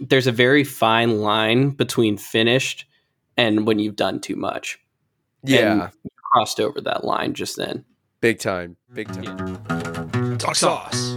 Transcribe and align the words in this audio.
there's 0.00 0.26
a 0.26 0.32
very 0.32 0.64
fine 0.64 1.20
line 1.20 1.70
between 1.70 2.16
finished 2.16 2.84
and 3.36 3.66
when 3.66 3.78
you've 3.78 3.96
done 3.96 4.20
too 4.20 4.36
much. 4.36 4.78
Yeah, 5.42 5.72
And 5.72 5.92
you 6.04 6.10
crossed 6.32 6.60
over 6.60 6.80
that 6.82 7.04
line 7.04 7.34
just 7.34 7.56
then. 7.56 7.84
big 8.20 8.38
time, 8.38 8.76
big 8.92 9.08
time. 9.12 10.38
Talk 10.38 10.56
sauce. 10.56 11.16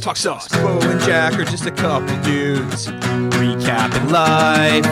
Talk 0.00 0.16
sauce. 0.16 0.48
Bo 0.48 0.80
and 0.82 1.00
Jack 1.02 1.34
are 1.38 1.44
just 1.44 1.66
a 1.66 1.70
couple 1.70 2.08
dudes 2.22 2.86
recapping 3.36 4.10
life. 4.10 4.84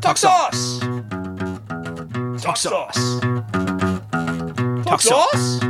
Talk 0.00 0.16
sauce. 0.16 0.80
Talk 2.42 2.56
sauce. 2.56 3.20
Talk 4.84 5.00
sauce. 5.02 5.60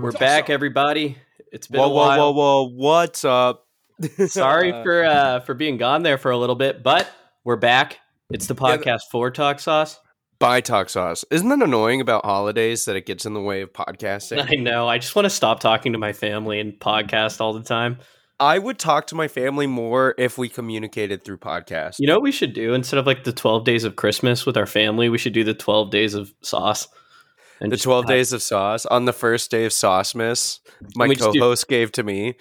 We're 0.00 0.10
Talk 0.12 0.20
back, 0.20 0.46
so. 0.48 0.52
everybody. 0.54 1.16
It's 1.54 1.68
been 1.68 1.80
Whoa, 1.80 1.86
a 1.86 1.94
whoa, 1.94 2.16
whoa, 2.16 2.32
whoa! 2.32 2.70
What's 2.74 3.24
up? 3.24 3.68
Sorry 4.26 4.72
for 4.72 5.04
uh, 5.04 5.38
for 5.38 5.54
being 5.54 5.76
gone 5.76 6.02
there 6.02 6.18
for 6.18 6.32
a 6.32 6.36
little 6.36 6.56
bit, 6.56 6.82
but 6.82 7.08
we're 7.44 7.54
back. 7.54 8.00
It's 8.30 8.48
the 8.48 8.56
Yeah, 8.60 8.78
podcast 8.78 9.02
for 9.12 9.30
Talk 9.30 9.60
Sauce. 9.60 10.00
Buy 10.40 10.60
talk 10.60 10.88
sauce. 10.88 11.24
Isn't 11.30 11.48
that 11.50 11.62
annoying 11.62 12.00
about 12.00 12.24
holidays 12.24 12.86
that 12.86 12.96
it 12.96 13.06
gets 13.06 13.24
in 13.24 13.34
the 13.34 13.40
way 13.40 13.60
of 13.60 13.72
podcasting? 13.72 14.44
I 14.50 14.60
know. 14.60 14.88
I 14.88 14.98
just 14.98 15.14
want 15.14 15.26
to 15.26 15.30
stop 15.30 15.60
talking 15.60 15.92
to 15.92 15.98
my 15.98 16.12
family 16.12 16.58
and 16.58 16.72
podcast 16.72 17.40
all 17.40 17.52
the 17.52 17.62
time. 17.62 17.98
I 18.40 18.58
would 18.58 18.80
talk 18.80 19.06
to 19.06 19.14
my 19.14 19.28
family 19.28 19.68
more 19.68 20.16
if 20.18 20.36
we 20.36 20.48
communicated 20.48 21.24
through 21.24 21.38
podcast. 21.38 22.00
You 22.00 22.08
know 22.08 22.14
what 22.14 22.24
we 22.24 22.32
should 22.32 22.52
do 22.52 22.74
instead 22.74 22.98
of 22.98 23.06
like 23.06 23.22
the 23.22 23.32
twelve 23.32 23.64
days 23.64 23.84
of 23.84 23.94
Christmas 23.94 24.44
with 24.44 24.56
our 24.56 24.66
family? 24.66 25.08
We 25.08 25.18
should 25.18 25.34
do 25.34 25.44
the 25.44 25.54
twelve 25.54 25.92
days 25.92 26.14
of 26.14 26.34
sauce. 26.42 26.88
And 27.60 27.70
the 27.72 27.76
12 27.76 28.04
have- 28.04 28.08
days 28.08 28.32
of 28.32 28.42
sauce 28.42 28.84
on 28.86 29.04
the 29.04 29.12
first 29.12 29.50
day 29.50 29.64
of 29.64 29.72
Saucemas, 29.72 30.60
my 30.96 31.06
We 31.06 31.14
just 31.14 31.32
do- 31.32 31.38
co-host 31.40 31.68
gave 31.68 31.92
to 31.92 32.02
me. 32.02 32.34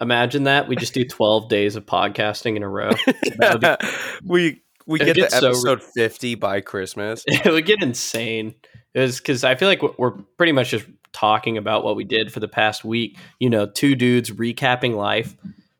Imagine 0.00 0.44
that 0.44 0.68
we 0.68 0.76
just 0.76 0.94
do 0.94 1.04
twelve 1.04 1.48
days 1.48 1.74
of 1.74 1.84
podcasting 1.84 2.54
in 2.56 2.62
a 2.62 2.68
row. 2.68 2.90
Would 3.40 3.76
we 4.24 4.62
we 4.86 5.00
It 5.00 5.04
get 5.06 5.14
to 5.14 5.20
gets 5.22 5.38
so 5.38 5.48
episode 5.48 5.82
50 5.82 6.36
by 6.36 6.60
Christmas. 6.60 7.24
it 7.26 7.44
would 7.50 7.66
get 7.66 7.82
insane. 7.82 8.54
It 8.94 9.00
was 9.00 9.18
because 9.18 9.42
I 9.44 9.54
feel 9.56 9.68
like 9.68 9.82
we're 9.98 10.12
pretty 10.36 10.52
much 10.52 10.70
just 10.70 10.86
talking 11.12 11.58
about 11.58 11.82
what 11.84 11.96
we 11.96 12.04
did 12.04 12.32
for 12.32 12.38
the 12.40 12.46
past 12.48 12.84
week. 12.84 13.18
You 13.40 13.50
know, 13.50 13.66
two 13.66 13.96
dudes 13.96 14.30
recapping 14.30 14.94
life. 14.94 15.34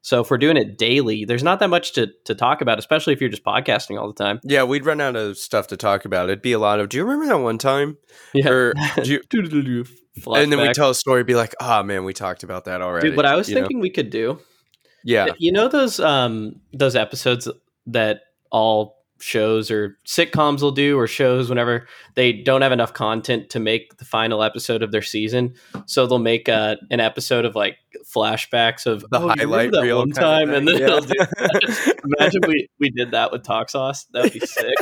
So 0.09 0.23
if 0.23 0.31
we're 0.31 0.39
doing 0.39 0.57
it 0.57 0.79
daily, 0.79 1.27
there's 1.27 1.43
not 1.43 1.61
that 1.61 1.69
much 1.69 1.93
to, 1.93 2.09
to 2.25 2.35
talk 2.35 2.63
about, 2.63 2.79
especially 2.79 3.13
if 3.13 3.21
you're 3.21 3.29
just 3.29 3.45
podcasting 3.45 4.01
all 4.01 4.07
the 4.07 4.15
time. 4.15 4.41
Yeah, 4.43 4.63
we'd 4.63 4.87
run 4.87 5.03
out 5.03 5.17
of 5.17 5.37
stuff 5.37 5.67
to 5.67 5.77
talk 5.77 6.07
about. 6.07 6.31
It'd 6.31 6.41
be 6.41 6.53
a 6.53 6.59
lot 6.59 6.81
of, 6.81 6.89
do 6.89 6.97
you 6.97 7.05
remember 7.05 7.27
that 7.27 7.43
one 7.43 7.59
time? 7.59 7.99
Yeah. 8.33 8.49
Or 8.49 8.73
do 9.03 9.13
you, 9.13 9.85
and 10.35 10.51
then 10.51 10.61
we 10.63 10.73
tell 10.73 10.89
a 10.89 10.95
story, 10.95 11.25
be 11.25 11.35
like, 11.35 11.55
oh 11.61 11.83
man, 11.83 12.05
we 12.05 12.15
talked 12.15 12.43
about 12.43 12.65
that 12.65 12.81
already. 12.81 13.09
Dude, 13.09 13.19
what 13.19 13.27
I 13.27 13.37
was 13.37 13.51
you 13.51 13.57
know? 13.57 13.61
thinking 13.61 13.81
we 13.81 13.91
could 13.91 14.09
do 14.09 14.41
Yeah. 15.05 15.27
You 15.37 15.53
know 15.53 15.69
those 15.69 16.01
um 16.01 16.55
those 16.73 16.97
episodes 16.97 17.47
that 17.89 18.23
all 18.51 18.98
shows 19.21 19.71
or 19.71 19.99
sitcoms 20.07 20.63
will 20.63 20.71
do 20.71 20.99
or 20.99 21.07
shows 21.07 21.49
whenever 21.49 21.87
they 22.15 22.33
don't 22.33 22.63
have 22.63 22.73
enough 22.73 22.93
content 22.93 23.51
to 23.51 23.59
make 23.61 23.97
the 23.99 24.05
final 24.05 24.43
episode 24.43 24.83
of 24.83 24.93
their 24.93 25.03
season. 25.03 25.55
So 25.87 26.07
they'll 26.07 26.19
make 26.19 26.49
uh, 26.49 26.77
an 26.91 27.01
episode 27.01 27.45
of 27.45 27.55
like 27.55 27.79
flashbacks 28.15 28.87
of 28.87 29.01
The 29.11 29.19
"Oh, 29.21 29.29
highlight 29.29 29.73
reel 29.73 29.99
one 29.99 30.11
time 30.11 30.51
and 30.51 30.67
then 30.69 30.79
yeah. 30.79 31.01
Imagine 32.19 32.43
we, 32.47 32.69
we 32.79 32.91
did 32.91 33.11
that 33.13 33.31
with 33.33 33.43
Talk 33.43 33.71
Sauce. 33.71 34.05
That 34.13 34.25
would 34.25 34.33
be 34.33 34.41
sick. 34.41 34.75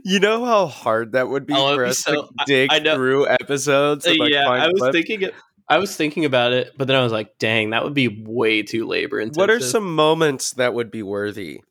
you 0.04 0.20
know 0.20 0.44
how 0.44 0.66
hard 0.66 1.12
that 1.12 1.28
would 1.28 1.46
be 1.46 1.54
Oh, 1.54 1.74
for 1.74 1.84
us 1.84 1.98
so- 1.98 2.12
to 2.26 2.28
dig 2.46 2.70
I 2.72 2.78
know. 2.78 2.94
through 2.94 3.28
episodes? 3.28 4.06
And, 4.06 4.18
like, 4.18 4.32
yeah, 4.32 4.48
I 4.48 4.68
was 4.68 4.78
clips? 4.80 4.92
thinking 4.94 5.22
it 5.22 5.34
I 5.68 5.78
was 5.78 5.96
thinking 5.96 6.24
about 6.24 6.52
it, 6.52 6.72
but 6.76 6.86
then 6.86 6.96
I 6.96 7.02
was 7.02 7.10
like, 7.10 7.38
dang, 7.38 7.70
that 7.70 7.82
would 7.82 7.94
be 7.94 8.22
way 8.24 8.62
too 8.62 8.86
labor 8.86 9.18
intensive. 9.18 9.40
What 9.40 9.50
are 9.50 9.58
some 9.58 9.96
moments 9.96 10.52
that 10.52 10.74
would 10.74 10.92
be 10.92 11.02
worthy? 11.02 11.62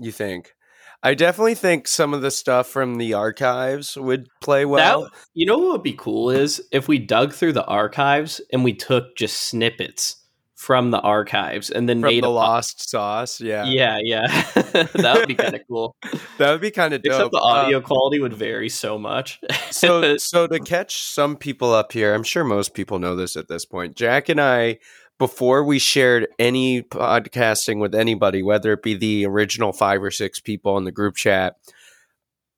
You 0.00 0.12
think? 0.12 0.54
I 1.02 1.14
definitely 1.14 1.54
think 1.54 1.88
some 1.88 2.12
of 2.12 2.20
the 2.20 2.30
stuff 2.30 2.66
from 2.66 2.96
the 2.96 3.14
archives 3.14 3.96
would 3.96 4.28
play 4.42 4.66
well. 4.66 5.02
that, 5.02 5.10
you 5.32 5.46
know 5.46 5.56
what 5.56 5.72
would 5.72 5.82
be 5.82 5.94
cool 5.94 6.30
is 6.30 6.62
if 6.72 6.88
we 6.88 6.98
dug 6.98 7.32
through 7.32 7.54
the 7.54 7.64
archives 7.64 8.40
and 8.52 8.64
we 8.64 8.74
took 8.74 9.16
just 9.16 9.40
snippets 9.40 10.16
from 10.60 10.90
the 10.90 11.00
archives 11.00 11.70
and 11.70 11.88
then 11.88 12.02
from 12.02 12.10
made 12.10 12.22
the 12.22 12.28
a 12.28 12.28
lost 12.28 12.90
sauce, 12.90 13.40
yeah, 13.40 13.64
Yeah, 13.64 13.96
yeah, 14.02 14.26
that 14.92 15.16
would 15.16 15.26
be 15.26 15.34
kind 15.34 15.54
of 15.54 15.62
cool. 15.68 15.96
that 16.36 16.50
would 16.50 16.60
be 16.60 16.70
kind 16.70 16.92
of 16.92 17.02
dope. 17.02 17.14
Except 17.14 17.30
the 17.32 17.38
audio 17.38 17.78
um, 17.78 17.82
quality 17.82 18.20
would 18.20 18.34
vary 18.34 18.68
so 18.68 18.98
much. 18.98 19.40
so, 19.70 20.16
so 20.18 20.46
to 20.46 20.60
catch 20.60 21.02
some 21.02 21.38
people 21.38 21.72
up 21.72 21.92
here, 21.92 22.12
I'm 22.12 22.22
sure 22.22 22.44
most 22.44 22.74
people 22.74 22.98
know 22.98 23.16
this 23.16 23.36
at 23.36 23.48
this 23.48 23.64
point. 23.64 23.96
Jack 23.96 24.28
and 24.28 24.38
I, 24.38 24.80
before 25.20 25.62
we 25.62 25.78
shared 25.78 26.26
any 26.40 26.82
podcasting 26.82 27.78
with 27.78 27.94
anybody, 27.94 28.42
whether 28.42 28.72
it 28.72 28.82
be 28.82 28.94
the 28.94 29.26
original 29.26 29.72
five 29.72 30.02
or 30.02 30.10
six 30.10 30.40
people 30.40 30.76
in 30.78 30.84
the 30.84 30.90
group 30.90 31.14
chat 31.14 31.56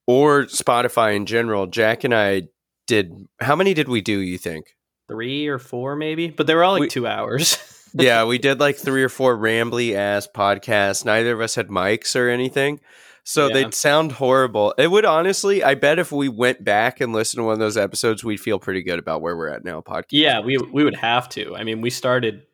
or 0.07 0.45
Spotify 0.45 1.15
in 1.17 1.27
general, 1.27 1.67
Jack 1.67 2.05
and 2.05 2.15
I 2.15 2.45
did. 2.87 3.27
How 3.41 3.55
many 3.57 3.75
did 3.75 3.89
we 3.89 4.01
do? 4.01 4.19
You 4.21 4.39
think? 4.39 4.75
three 5.09 5.47
or 5.47 5.59
four, 5.59 5.95
maybe, 5.95 6.29
but 6.31 6.47
they 6.47 6.55
were 6.55 6.65
all 6.65 6.73
like 6.73 6.81
We- 6.83 6.89
two 6.89 7.07
hours. 7.07 7.59
yeah, 7.95 8.25
we 8.25 8.39
did 8.39 8.61
like 8.61 8.77
three 8.77 9.03
or 9.03 9.11
four 9.11 9.37
rambly 9.37 9.95
ass 9.95 10.27
podcasts. 10.35 11.05
Neither 11.05 11.33
of 11.35 11.41
us 11.43 11.55
had 11.57 11.69
mics 11.69 12.17
or 12.17 12.31
anything. 12.31 12.81
So 13.25 13.49
Yeah. 13.49 13.55
they'd 13.55 13.75
sound 13.75 14.13
horrible. 14.13 14.73
It 14.79 14.91
would 14.91 15.05
honestly, 15.05 15.63
I 15.63 15.75
bet 15.75 15.99
if 15.99 16.13
we 16.13 16.31
went 16.31 16.65
back 16.65 16.99
and 17.01 17.13
listened 17.13 17.41
to 17.41 17.45
one 17.45 17.53
of 17.53 17.59
those 17.59 17.77
episodes, 17.77 18.25
we'd 18.25 18.41
feel 18.41 18.59
pretty 18.59 18.83
good 18.83 18.99
about 18.99 19.21
where 19.21 19.37
we're 19.37 19.49
at 19.49 19.65
now, 19.65 19.83
podcast. 19.83 20.07
yeah, 20.13 20.41
we 20.41 20.57
we 20.57 20.83
would 20.83 20.97
have 20.97 21.29
to. 21.31 21.55
I 21.55 21.63
mean, 21.65 21.83
we 21.83 21.91
started 21.91 22.47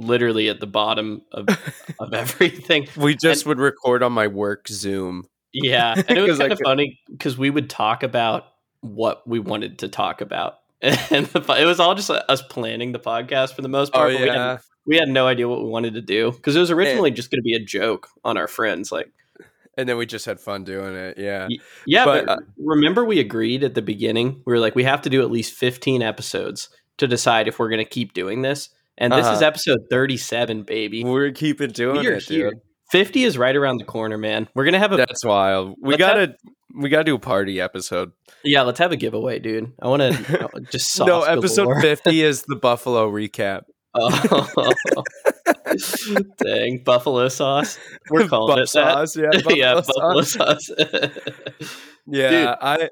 literally 0.00 0.48
at 0.48 0.60
the 0.60 0.66
bottom 0.66 1.22
of 1.32 1.46
of 1.98 2.14
everything. 2.14 2.88
We 2.96 3.14
just 3.16 3.46
would 3.46 3.58
record 3.58 4.02
on 4.02 4.12
my 4.12 4.26
work 4.26 4.68
Zoom. 4.68 5.28
Yeah, 5.52 5.94
and 6.08 6.18
it 6.18 6.22
was 6.22 6.38
kind 6.38 6.52
of 6.52 6.58
could- 6.58 6.64
funny 6.64 7.00
because 7.10 7.36
we 7.38 7.50
would 7.50 7.68
talk 7.70 8.02
about 8.02 8.44
what 8.80 9.26
we 9.28 9.38
wanted 9.38 9.80
to 9.80 9.88
talk 9.88 10.20
about, 10.20 10.54
and 10.82 11.26
the, 11.26 11.40
it 11.58 11.64
was 11.64 11.80
all 11.80 11.94
just 11.94 12.10
uh, 12.10 12.22
us 12.28 12.42
planning 12.42 12.92
the 12.92 12.98
podcast 13.00 13.54
for 13.54 13.62
the 13.62 13.68
most 13.68 13.90
Oh 13.94 13.98
part. 13.98 14.08
we, 14.10 14.16
had, 14.16 14.58
we 14.86 14.96
had 14.96 15.08
no 15.08 15.26
idea 15.26 15.48
what 15.48 15.62
we 15.62 15.68
wanted 15.68 15.94
to 15.94 16.00
do 16.00 16.32
because 16.32 16.56
it 16.56 16.60
was 16.60 16.70
originally 16.70 17.10
just 17.10 17.30
going 17.30 17.38
to 17.40 17.44
be 17.44 17.54
a 17.54 17.60
joke 17.64 18.08
on 18.24 18.36
our 18.38 18.48
friends. 18.48 18.90
Like, 18.90 19.10
And 19.76 19.88
then 19.88 19.96
we 19.98 20.06
just 20.06 20.24
had 20.24 20.40
fun 20.40 20.64
doing 20.64 20.94
it. 20.94 21.18
Yeah. 21.18 21.48
Yeah, 21.86 22.04
But, 22.06 22.26
but, 22.26 22.38
uh, 22.38 22.40
remember 22.58 23.04
we 23.04 23.18
agreed 23.20 23.62
at 23.64 23.74
the 23.74 23.82
beginning. 23.82 24.42
We 24.46 24.52
were 24.52 24.58
like, 24.60 24.74
we 24.74 24.84
have 24.84 25.02
to 25.02 25.10
do 25.10 25.20
at 25.22 25.30
least 25.30 25.52
fifteen 25.52 26.00
episodes 26.02 26.70
to 26.98 27.06
decide 27.06 27.48
if 27.48 27.58
we're 27.58 27.68
going 27.68 27.84
to 27.84 27.90
keep 27.90 28.14
doing 28.14 28.42
this. 28.42 28.70
And 29.00 29.12
this 29.12 29.20
is 29.26 29.38
Uh-huh. 29.38 29.46
episode 29.46 29.78
thirty-seven, 29.90 30.62
baby. 30.62 31.02
We're 31.04 31.32
keeping 31.32 31.70
doing 31.70 32.04
it, 32.04 32.22
here. 32.24 32.50
dude. 32.50 32.60
Fifty 32.92 33.24
is 33.24 33.38
right 33.38 33.56
around 33.56 33.78
the 33.78 33.84
corner, 33.84 34.18
man. 34.18 34.48
We're 34.54 34.64
gonna 34.66 34.78
have 34.78 34.92
a 34.92 34.96
That's 34.96 35.24
wild. 35.24 35.74
We 35.80 35.96
gotta 35.96 36.34
we 36.78 36.88
gotta 36.90 37.04
do 37.04 37.14
a 37.14 37.18
party 37.18 37.60
episode. 37.60 38.12
yeah. 38.44 38.62
Let's 38.62 38.78
have 38.78 38.92
a 38.92 38.96
giveaway, 38.96 39.38
dude. 39.38 39.72
I 39.82 39.88
want 39.88 40.02
to 40.02 40.60
just 40.70 40.92
sauce 40.92 41.06
no, 41.08 41.22
episode 41.22 41.64
galore. 41.64 41.80
fifty 41.80 42.22
is 42.30 42.42
the 42.46 42.56
Buffalo 42.56 43.10
recap. 43.10 43.62
Oh, 43.92 44.46
dang, 46.44 46.82
buffalo 46.84 47.28
sauce. 47.28 47.78
We're 48.10 48.28
calling 48.28 48.54
Buff 48.56 48.58
it 48.58 48.72
that. 48.74 49.08
sauce, 49.08 49.16
yeah. 49.16 49.30
Buffalo 49.32 49.54
yeah, 49.56 49.74
buffalo 49.74 50.22
sauce. 50.22 50.66
sauce. 50.66 51.76
Yeah, 52.06 52.54
I 52.60 52.88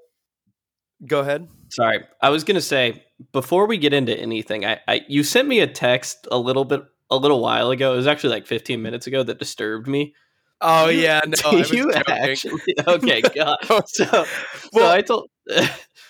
go 1.07 1.21
ahead. 1.21 1.49
Sorry, 1.71 2.05
I 2.23 2.31
was 2.31 2.45
gonna 2.45 2.61
say 2.61 3.05
before 3.33 3.67
we 3.67 3.79
get 3.79 3.93
into 3.93 4.17
anything, 4.19 4.65
I, 4.65 4.81
I 4.89 5.01
you 5.09 5.23
sent 5.23 5.49
me 5.49 5.61
a 5.61 5.67
text 5.67 6.27
a 6.31 6.39
little 6.39 6.65
bit 6.65 6.83
a 7.11 7.17
little 7.17 7.41
while 7.41 7.71
ago. 7.71 7.93
It 7.95 7.97
was 7.97 8.06
actually 8.06 8.31
like 8.31 8.47
15 8.47 8.81
minutes 8.83 9.06
ago 9.06 9.23
that 9.23 9.39
disturbed 9.39 9.87
me. 9.89 10.15
Oh 10.61 10.89
You- 10.89 11.01
yeah, 11.01 11.21
no, 11.27 11.51
I 11.51 11.55
was 11.55 11.71
you 11.71 11.93
joking. 11.93 12.15
actually 12.15 12.61
okay? 12.87 13.21
God. 13.23 13.59
So, 13.87 14.05
so 14.05 14.27
Well, 14.73 14.91
I 14.91 15.03
told 15.03 15.29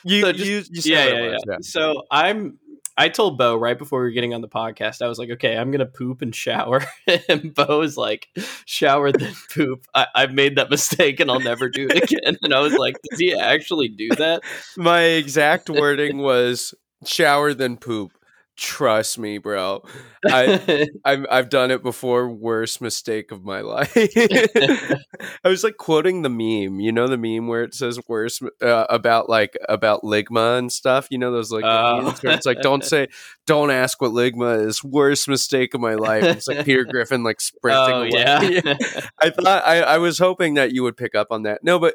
you, 0.04 0.20
so 0.22 0.32
just- 0.32 0.44
you, 0.44 0.62
you 0.70 0.80
said 0.80 0.90
yeah, 0.90 1.06
yeah, 1.30 1.36
yeah, 1.48 1.56
So 1.62 2.02
I'm. 2.10 2.58
I 2.98 3.08
told 3.08 3.38
Bo 3.38 3.54
right 3.54 3.78
before 3.78 4.00
we 4.00 4.06
were 4.06 4.10
getting 4.10 4.34
on 4.34 4.40
the 4.40 4.48
podcast, 4.48 5.02
I 5.02 5.08
was 5.08 5.20
like, 5.20 5.30
okay, 5.30 5.56
I'm 5.56 5.70
gonna 5.70 5.86
poop 5.86 6.20
and 6.20 6.34
shower. 6.34 6.84
and 7.28 7.54
Bo 7.54 7.78
was 7.78 7.96
like, 7.96 8.26
shower 8.64 9.12
then 9.12 9.34
poop. 9.54 9.86
I, 9.94 10.08
I've 10.16 10.34
made 10.34 10.56
that 10.56 10.68
mistake 10.68 11.20
and 11.20 11.30
I'll 11.30 11.38
never 11.38 11.68
do 11.68 11.86
it 11.88 12.10
again. 12.10 12.36
And 12.42 12.52
I 12.52 12.58
was 12.58 12.74
like, 12.74 12.96
does 13.08 13.20
he 13.20 13.32
actually 13.32 13.86
do 13.86 14.08
that? 14.16 14.42
My 14.76 15.02
exact 15.02 15.70
wording 15.70 16.18
was 16.18 16.74
shower 17.06 17.54
then 17.54 17.76
poop. 17.76 18.17
Trust 18.60 19.20
me, 19.20 19.38
bro. 19.38 19.84
I 20.26 20.88
I've 21.04 21.26
I've 21.30 21.48
done 21.48 21.70
it 21.70 21.80
before. 21.80 22.28
Worst 22.28 22.80
mistake 22.80 23.30
of 23.30 23.44
my 23.44 23.60
life. 23.62 23.92
I 23.96 25.48
was 25.48 25.62
like 25.62 25.76
quoting 25.76 26.22
the 26.22 26.28
meme. 26.28 26.80
You 26.80 26.90
know 26.90 27.06
the 27.06 27.16
meme 27.16 27.46
where 27.46 27.62
it 27.62 27.72
says 27.72 28.00
worst 28.08 28.42
uh, 28.60 28.86
about 28.90 29.28
like 29.28 29.56
about 29.68 30.02
ligma 30.02 30.58
and 30.58 30.72
stuff. 30.72 31.06
You 31.10 31.18
know 31.18 31.30
those 31.30 31.52
like 31.52 31.64
Oh. 31.64 32.02
memes 32.02 32.20
where 32.20 32.34
it's 32.34 32.46
like 32.46 32.60
don't 32.60 32.84
say 32.84 33.06
don't 33.46 33.70
ask 33.70 34.00
what 34.00 34.10
ligma 34.10 34.66
is. 34.66 34.82
Worst 34.82 35.28
mistake 35.28 35.72
of 35.74 35.80
my 35.80 35.94
life. 35.94 36.24
It's 36.24 36.48
like 36.48 36.64
Peter 36.66 36.84
Griffin 36.84 37.22
like 37.22 37.40
sprinting 37.40 37.94
oh 37.94 38.00
away. 38.02 38.60
yeah. 38.64 38.76
I 39.22 39.30
thought 39.30 39.62
I, 39.66 39.82
I 39.82 39.98
was 39.98 40.18
hoping 40.18 40.54
that 40.54 40.72
you 40.72 40.82
would 40.82 40.96
pick 40.96 41.14
up 41.14 41.28
on 41.30 41.44
that. 41.44 41.62
No, 41.62 41.78
but 41.78 41.94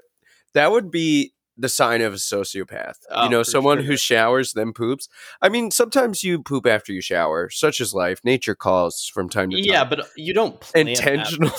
that 0.53 0.71
would 0.71 0.91
be 0.91 1.32
the 1.57 1.69
sign 1.69 2.01
of 2.01 2.13
a 2.13 2.17
sociopath. 2.17 2.95
Oh, 3.09 3.25
you 3.25 3.29
know, 3.29 3.43
someone 3.43 3.77
sure. 3.79 3.85
who 3.85 3.97
showers 3.97 4.53
then 4.53 4.73
poops. 4.73 5.07
I 5.41 5.49
mean, 5.49 5.71
sometimes 5.71 6.23
you 6.23 6.41
poop 6.41 6.65
after 6.65 6.91
you 6.91 7.01
shower. 7.01 7.49
Such 7.49 7.79
is 7.79 7.93
life. 7.93 8.19
Nature 8.23 8.55
calls 8.55 9.09
from 9.13 9.29
time 9.29 9.49
to 9.51 9.57
time. 9.57 9.65
Yeah, 9.65 9.85
but 9.85 9.99
uh, 10.01 10.05
you 10.15 10.33
don't 10.33 10.59
plan 10.59 10.87
intentional. 10.87 11.51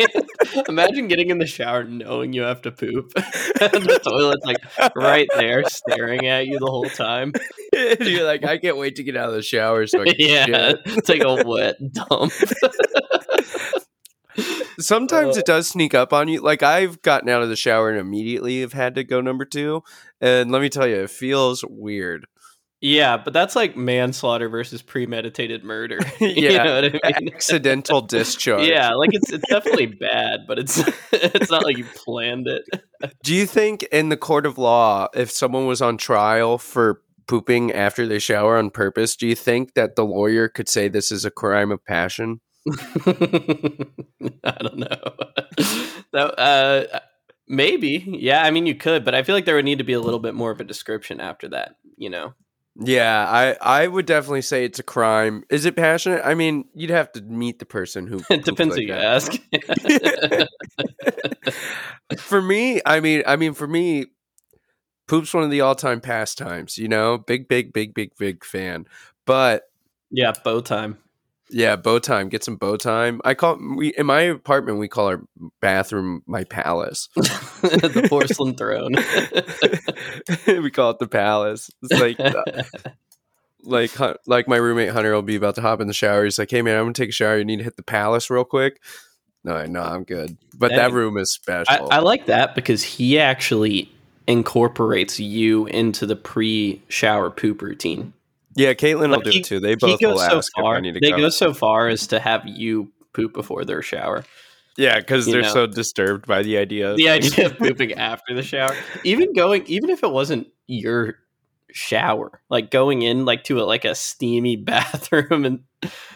Imagine 0.68 1.08
getting 1.08 1.30
in 1.30 1.38
the 1.38 1.46
shower 1.46 1.84
knowing 1.84 2.32
you 2.32 2.42
have 2.42 2.62
to 2.62 2.72
poop. 2.72 3.12
and 3.16 3.84
the 3.84 4.00
toilet's 4.02 4.44
like 4.44 4.58
right 4.96 5.28
there 5.36 5.64
staring 5.68 6.26
at 6.26 6.46
you 6.46 6.58
the 6.58 6.66
whole 6.66 6.88
time. 6.90 7.32
You're 8.00 8.24
like, 8.24 8.44
I 8.44 8.58
can't 8.58 8.76
wait 8.76 8.96
to 8.96 9.02
get 9.02 9.16
out 9.16 9.28
of 9.28 9.34
the 9.34 9.42
shower. 9.42 9.86
So 9.86 10.02
I 10.02 10.06
can 10.06 10.14
yeah. 10.18 10.46
shit." 10.46 11.08
Like 11.08 11.22
a 11.22 11.44
wet 11.46 11.76
dump. 11.92 12.32
Sometimes 14.82 15.36
Uh, 15.36 15.40
it 15.40 15.46
does 15.46 15.68
sneak 15.68 15.94
up 15.94 16.12
on 16.12 16.28
you. 16.28 16.40
Like 16.40 16.62
I've 16.62 17.00
gotten 17.02 17.28
out 17.28 17.42
of 17.42 17.48
the 17.48 17.56
shower 17.56 17.90
and 17.90 17.98
immediately 17.98 18.60
have 18.60 18.72
had 18.72 18.94
to 18.96 19.04
go 19.04 19.20
number 19.20 19.44
two. 19.44 19.82
And 20.20 20.50
let 20.50 20.60
me 20.62 20.68
tell 20.68 20.86
you, 20.86 20.96
it 21.02 21.10
feels 21.10 21.64
weird. 21.68 22.26
Yeah, 22.84 23.16
but 23.16 23.32
that's 23.32 23.54
like 23.54 23.76
manslaughter 23.76 24.48
versus 24.48 24.82
premeditated 24.82 25.62
murder. 25.62 25.98
you 26.20 26.50
Yeah. 26.50 26.64
know 26.64 26.74
what 26.82 26.84
I 27.04 27.20
mean? 27.20 27.28
Accidental 27.32 28.00
discharge. 28.08 28.66
Yeah, 28.66 28.90
like 28.94 29.10
it's 29.12 29.32
it's 29.32 29.48
definitely 29.48 29.86
bad, 29.86 30.40
but 30.48 30.58
it's 30.58 30.82
it's 31.12 31.50
not 31.50 31.64
like 31.64 31.76
you 31.78 31.84
planned 31.94 32.48
it. 32.48 32.64
Do 33.22 33.34
you 33.34 33.46
think 33.46 33.84
in 33.84 34.08
the 34.08 34.16
court 34.16 34.46
of 34.46 34.58
law, 34.58 35.06
if 35.14 35.30
someone 35.30 35.66
was 35.66 35.80
on 35.80 35.96
trial 35.96 36.58
for 36.58 37.02
pooping 37.28 37.70
after 37.72 38.04
they 38.06 38.18
shower 38.18 38.56
on 38.58 38.70
purpose, 38.70 39.14
do 39.14 39.28
you 39.28 39.36
think 39.36 39.74
that 39.74 39.94
the 39.94 40.04
lawyer 40.04 40.48
could 40.48 40.68
say 40.68 40.88
this 40.88 41.12
is 41.12 41.24
a 41.24 41.30
crime 41.30 41.70
of 41.70 41.84
passion? 41.84 42.40
I 44.44 44.56
don't 44.60 44.78
know. 44.78 45.12
that, 46.12 46.34
uh, 46.38 47.00
maybe, 47.48 48.18
yeah. 48.20 48.42
I 48.42 48.50
mean, 48.50 48.66
you 48.66 48.74
could, 48.74 49.04
but 49.04 49.14
I 49.14 49.22
feel 49.22 49.34
like 49.34 49.44
there 49.44 49.56
would 49.56 49.64
need 49.64 49.78
to 49.78 49.84
be 49.84 49.92
a 49.92 50.00
little 50.00 50.20
bit 50.20 50.34
more 50.34 50.50
of 50.50 50.60
a 50.60 50.64
description 50.64 51.20
after 51.20 51.48
that. 51.48 51.76
You 51.96 52.10
know? 52.10 52.34
Yeah, 52.80 53.26
I, 53.28 53.82
I 53.82 53.86
would 53.86 54.06
definitely 54.06 54.42
say 54.42 54.64
it's 54.64 54.78
a 54.78 54.84
crime. 54.84 55.44
Is 55.50 55.66
it 55.66 55.76
passionate? 55.76 56.22
I 56.24 56.34
mean, 56.34 56.64
you'd 56.74 56.90
have 56.90 57.12
to 57.12 57.20
meet 57.20 57.58
the 57.58 57.66
person 57.66 58.06
who. 58.06 58.22
It 58.30 58.44
depends 58.44 58.76
like 58.76 58.86
who 58.86 58.94
you 58.94 58.94
that. 58.94 60.48
ask. 62.08 62.20
for 62.20 62.40
me, 62.40 62.80
I 62.86 63.00
mean, 63.00 63.24
I 63.26 63.36
mean, 63.36 63.52
for 63.52 63.66
me, 63.66 64.06
poop's 65.06 65.34
one 65.34 65.44
of 65.44 65.50
the 65.50 65.60
all-time 65.60 66.00
pastimes. 66.00 66.78
You 66.78 66.88
know, 66.88 67.18
big, 67.18 67.46
big, 67.46 67.74
big, 67.74 67.92
big, 67.92 68.12
big 68.18 68.42
fan. 68.42 68.86
But 69.26 69.64
yeah, 70.10 70.32
bow 70.42 70.60
time. 70.60 70.98
Yeah, 71.52 71.76
bow 71.76 71.98
time. 71.98 72.28
Get 72.28 72.42
some 72.42 72.56
bow 72.56 72.76
time. 72.76 73.20
I 73.24 73.34
call 73.34 73.58
we 73.76 73.88
in 73.88 74.06
my 74.06 74.20
apartment. 74.22 74.78
We 74.78 74.88
call 74.88 75.08
our 75.08 75.22
bathroom 75.60 76.22
my 76.26 76.44
palace. 76.44 77.08
the 77.14 78.06
porcelain 78.08 78.54
throne. 78.54 78.94
we 80.62 80.70
call 80.70 80.90
it 80.90 80.98
the 80.98 81.08
palace. 81.08 81.70
It's 81.82 82.00
like 82.00 82.18
uh, 82.18 82.62
like 83.62 83.92
like 84.26 84.48
my 84.48 84.56
roommate 84.56 84.90
Hunter 84.90 85.12
will 85.12 85.22
be 85.22 85.36
about 85.36 85.54
to 85.56 85.60
hop 85.60 85.80
in 85.80 85.86
the 85.86 85.92
shower. 85.92 86.24
He's 86.24 86.38
like, 86.38 86.50
"Hey 86.50 86.62
man, 86.62 86.76
I'm 86.76 86.84
gonna 86.84 86.94
take 86.94 87.10
a 87.10 87.12
shower. 87.12 87.38
You 87.38 87.44
need 87.44 87.58
to 87.58 87.64
hit 87.64 87.76
the 87.76 87.82
palace 87.82 88.30
real 88.30 88.44
quick." 88.44 88.80
No, 89.44 89.64
no, 89.66 89.82
I'm 89.82 90.04
good. 90.04 90.36
But 90.56 90.70
that 90.70 90.88
Dang. 90.88 90.94
room 90.94 91.18
is 91.18 91.38
I, 91.48 91.64
special. 91.64 91.88
I 91.90 91.98
like 91.98 92.26
that 92.26 92.54
because 92.54 92.82
he 92.82 93.18
actually 93.18 93.92
incorporates 94.28 95.18
you 95.18 95.66
into 95.66 96.06
the 96.06 96.14
pre-shower 96.14 97.28
poop 97.28 97.60
routine. 97.60 98.12
Yeah, 98.56 98.74
Caitlin 98.74 99.10
will 99.10 99.20
do 99.20 99.30
he- 99.30 99.38
it 99.40 99.44
too. 99.44 99.60
They 99.60 99.74
both 99.74 100.00
will 100.02 100.18
so 100.18 100.38
ask 100.38 100.52
if 100.56 100.60
I 100.60 100.62
far. 100.62 100.80
need 100.80 100.94
to 100.94 101.00
They 101.00 101.10
go. 101.10 101.16
go 101.18 101.28
so 101.28 101.52
far 101.54 101.88
as 101.88 102.06
to 102.08 102.20
have 102.20 102.42
you 102.46 102.90
poop 103.12 103.32
before 103.34 103.64
their 103.64 103.82
shower. 103.82 104.24
yeah, 104.76 104.98
because 104.98 105.26
they're 105.26 105.42
know. 105.42 105.52
so 105.52 105.66
disturbed 105.66 106.26
by 106.26 106.42
the 106.42 106.56
idea. 106.58 106.90
Of, 106.92 106.96
The 106.96 107.08
idea 107.10 107.46
of 107.46 107.58
pooping 107.58 107.92
after 107.94 108.34
the 108.34 108.42
shower, 108.42 108.74
even 109.04 109.32
going, 109.34 109.64
even 109.66 109.90
if 109.90 110.02
it 110.02 110.10
wasn't 110.10 110.48
your 110.66 111.16
shower, 111.74 112.40
like 112.48 112.70
going 112.70 113.02
in 113.02 113.24
like 113.24 113.44
to 113.44 113.60
a, 113.60 113.64
like 113.64 113.84
a 113.84 113.94
steamy 113.94 114.56
bathroom 114.64 115.44
and 115.44 115.60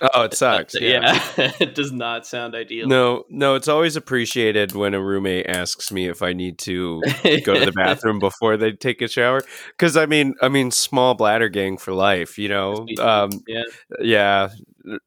oh, 0.01 0.23
it 0.23 0.35
sucks. 0.35 0.75
yeah, 0.81 1.21
it 1.37 1.75
does 1.75 1.93
not 1.93 2.27
sound 2.27 2.55
ideal. 2.55 2.87
No, 2.87 3.25
no, 3.29 3.55
it's 3.55 3.69
always 3.69 3.97
appreciated 3.97 4.73
when 4.73 4.95
a 4.95 5.01
roommate 5.01 5.47
asks 5.47 5.91
me 5.93 6.09
if 6.09 6.23
I 6.23 6.33
need 6.33 6.59
to 6.61 7.03
go 7.45 7.59
to 7.59 7.65
the 7.65 7.73
bathroom 7.75 8.19
before 8.19 8.57
they 8.57 8.73
take 8.73 9.03
a 9.03 9.09
shower. 9.09 9.43
Because 9.69 9.97
I 9.97 10.07
mean, 10.07 10.35
I 10.41 10.49
mean, 10.49 10.71
small 10.71 11.15
bladder 11.15 11.49
gang 11.49 11.79
for 11.79 11.93
life. 11.93 12.39
You 12.39 12.49
know, 12.49 12.87
um, 13.01 13.31
yeah. 13.47 13.63
yeah, 14.01 14.49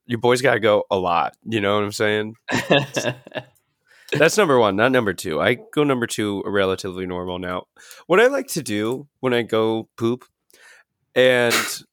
your 0.06 0.20
boys 0.20 0.42
got 0.42 0.56
to 0.56 0.60
go 0.60 0.86
a 0.92 0.98
lot. 0.98 1.36
You 1.44 1.62
know 1.62 1.76
what 1.76 1.84
I'm 1.84 1.92
saying? 1.92 2.36
That's 4.12 4.38
number 4.38 4.58
one, 4.58 4.76
not 4.76 4.92
number 4.92 5.14
two. 5.14 5.40
I 5.40 5.58
go 5.74 5.84
number 5.84 6.08
two 6.08 6.44
relatively 6.46 7.06
normal 7.06 7.38
now. 7.38 7.68
What 8.08 8.20
I 8.20 8.28
like 8.28 8.48
to 8.50 8.64
do 8.64 9.08
when 9.20 9.34
I 9.34 9.44
go 9.44 9.88
poop, 9.98 10.26
and 11.20 11.84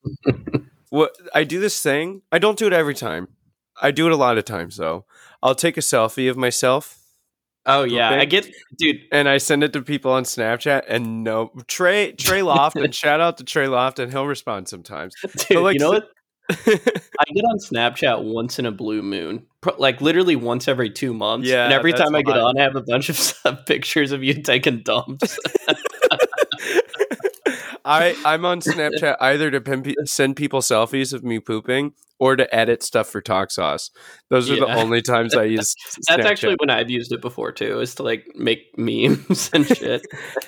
what 0.90 1.16
I 1.34 1.44
do 1.44 1.60
this 1.60 1.82
thing, 1.82 2.22
I 2.30 2.38
don't 2.38 2.58
do 2.58 2.66
it 2.66 2.72
every 2.72 2.94
time. 2.94 3.28
I 3.80 3.90
do 3.90 4.06
it 4.06 4.12
a 4.12 4.16
lot 4.16 4.38
of 4.38 4.44
times 4.44 4.76
though. 4.76 5.04
I'll 5.42 5.54
take 5.54 5.76
a 5.76 5.80
selfie 5.80 6.30
of 6.30 6.36
myself 6.36 7.06
oh 7.66 7.84
yeah, 7.84 8.10
I 8.10 8.24
get, 8.24 8.48
dude. 8.78 9.02
and 9.12 9.28
I 9.28 9.38
send 9.38 9.64
it 9.64 9.72
to 9.74 9.82
people 9.82 10.12
on 10.12 10.24
Snapchat. 10.24 10.84
And 10.88 11.24
no, 11.24 11.52
Trey 11.66 12.12
Trey 12.12 12.40
Lofton, 12.40 12.92
shout 12.94 13.20
out 13.20 13.38
to 13.38 13.44
Trey 13.44 13.66
Lofton. 13.66 14.10
He'll 14.10 14.26
respond 14.26 14.68
sometimes. 14.68 15.14
Dude, 15.48 15.62
like, 15.62 15.74
you 15.74 15.80
know 15.80 15.90
what? 15.90 16.08
I 16.50 16.54
get 16.54 17.44
on 17.44 17.58
Snapchat 17.58 18.22
once 18.22 18.60
in 18.60 18.66
a 18.66 18.72
blue 18.72 19.02
moon, 19.02 19.46
like 19.78 20.00
literally 20.00 20.36
once 20.36 20.68
every 20.68 20.90
two 20.90 21.12
months. 21.12 21.48
Yeah, 21.48 21.64
and 21.64 21.72
every 21.72 21.92
time 21.92 22.14
I 22.14 22.22
get 22.22 22.38
on, 22.38 22.58
I 22.58 22.62
have 22.62 22.76
a 22.76 22.82
bunch 22.82 23.08
of 23.44 23.64
pictures 23.66 24.12
of 24.12 24.22
you 24.22 24.42
taking 24.42 24.82
dumps. 24.82 25.38
I 27.86 28.16
I'm 28.24 28.44
on 28.44 28.60
Snapchat 28.60 29.16
either 29.20 29.50
to 29.50 29.60
pin, 29.60 29.94
send 30.04 30.36
people 30.36 30.60
selfies 30.60 31.12
of 31.12 31.22
me 31.24 31.38
pooping 31.40 31.92
or 32.18 32.34
to 32.34 32.52
edit 32.54 32.82
stuff 32.82 33.08
for 33.08 33.20
Talk 33.20 33.50
Sauce. 33.50 33.90
Those 34.30 34.50
are 34.50 34.56
the 34.56 34.66
only 34.66 35.02
times 35.02 35.34
I 35.34 35.44
use. 35.44 35.74
That's 36.08 36.22
Snapchat. 36.22 36.24
actually 36.30 36.56
when 36.58 36.70
I've 36.70 36.90
used 36.90 37.12
it 37.12 37.20
before 37.20 37.52
too, 37.52 37.80
is 37.80 37.94
to 37.96 38.02
like 38.02 38.26
make 38.34 38.76
memes 38.78 39.50
and 39.52 39.66
shit. 39.66 40.02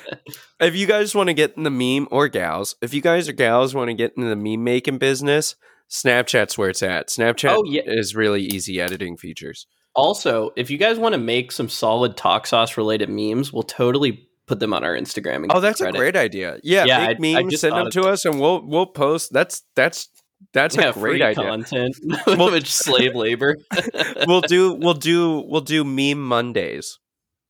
if 0.61 0.75
you 0.75 0.87
guys 0.87 1.15
want 1.15 1.29
to 1.29 1.35
get 1.35 1.57
in 1.57 1.63
the 1.63 1.71
meme 1.71 2.09
or 2.11 2.29
gals, 2.29 2.75
if 2.83 2.93
you 2.95 3.01
guys 3.01 3.29
are 3.29 3.33
gals 3.35 3.75
want 3.75 3.89
to 3.89 3.95
get 3.95 4.15
into 4.17 4.29
the 4.29 4.37
meme 4.37 4.65
making 4.65 4.99
business, 4.99 5.57
Snapchat's 5.91 6.59
where 6.59 6.71
it's 6.71 6.83
at. 6.83 7.09
Snapchat 7.09 7.51
Oh, 7.51 7.65
yeah. 7.65 7.83
is 7.87 8.15
really 8.15 8.43
easy 8.43 8.81
editing 8.81 9.17
features. 9.17 9.67
also, 9.95 10.51
if 10.57 10.71
you 10.71 10.79
guys 10.79 10.99
want 10.99 11.13
to 11.15 11.19
make 11.19 11.51
some 11.53 11.69
solid 11.69 12.17
talk 12.17 12.47
sauce 12.47 12.77
related 12.77 13.09
memes, 13.11 13.53
we'll 13.53 13.63
totally 13.63 14.28
put 14.49 14.59
them 14.61 14.73
on 14.73 14.83
our 14.83 14.97
Instagram. 14.97 15.47
Oh, 15.51 15.61
that's 15.61 15.81
a 15.81 15.93
great 15.93 16.17
idea. 16.17 16.59
Yeah, 16.65 16.85
Yeah, 16.85 16.99
make 17.07 17.09
I- 17.09 17.39
I 17.39 17.43
memes, 17.43 17.51
just 17.53 17.61
send 17.61 17.77
them 17.77 17.91
to 17.93 18.03
us, 18.09 18.25
and 18.25 18.41
we'll 18.41 18.67
we'll 18.67 18.87
post. 18.87 19.33
That's 19.33 19.63
that's 19.77 20.09
that's 20.53 20.77
yeah, 20.77 20.91
a 20.91 20.93
great 20.93 21.21
idea. 21.23 21.45
content, 21.45 21.97
Well- 22.27 22.61
slave 22.63 23.15
labor. 23.15 23.57
we'll 24.27 24.41
do 24.41 24.73
we'll 24.75 24.95
do 24.95 25.41
we'll 25.47 25.61
do 25.61 25.85
meme 25.85 26.23
Mondays. 26.23 26.99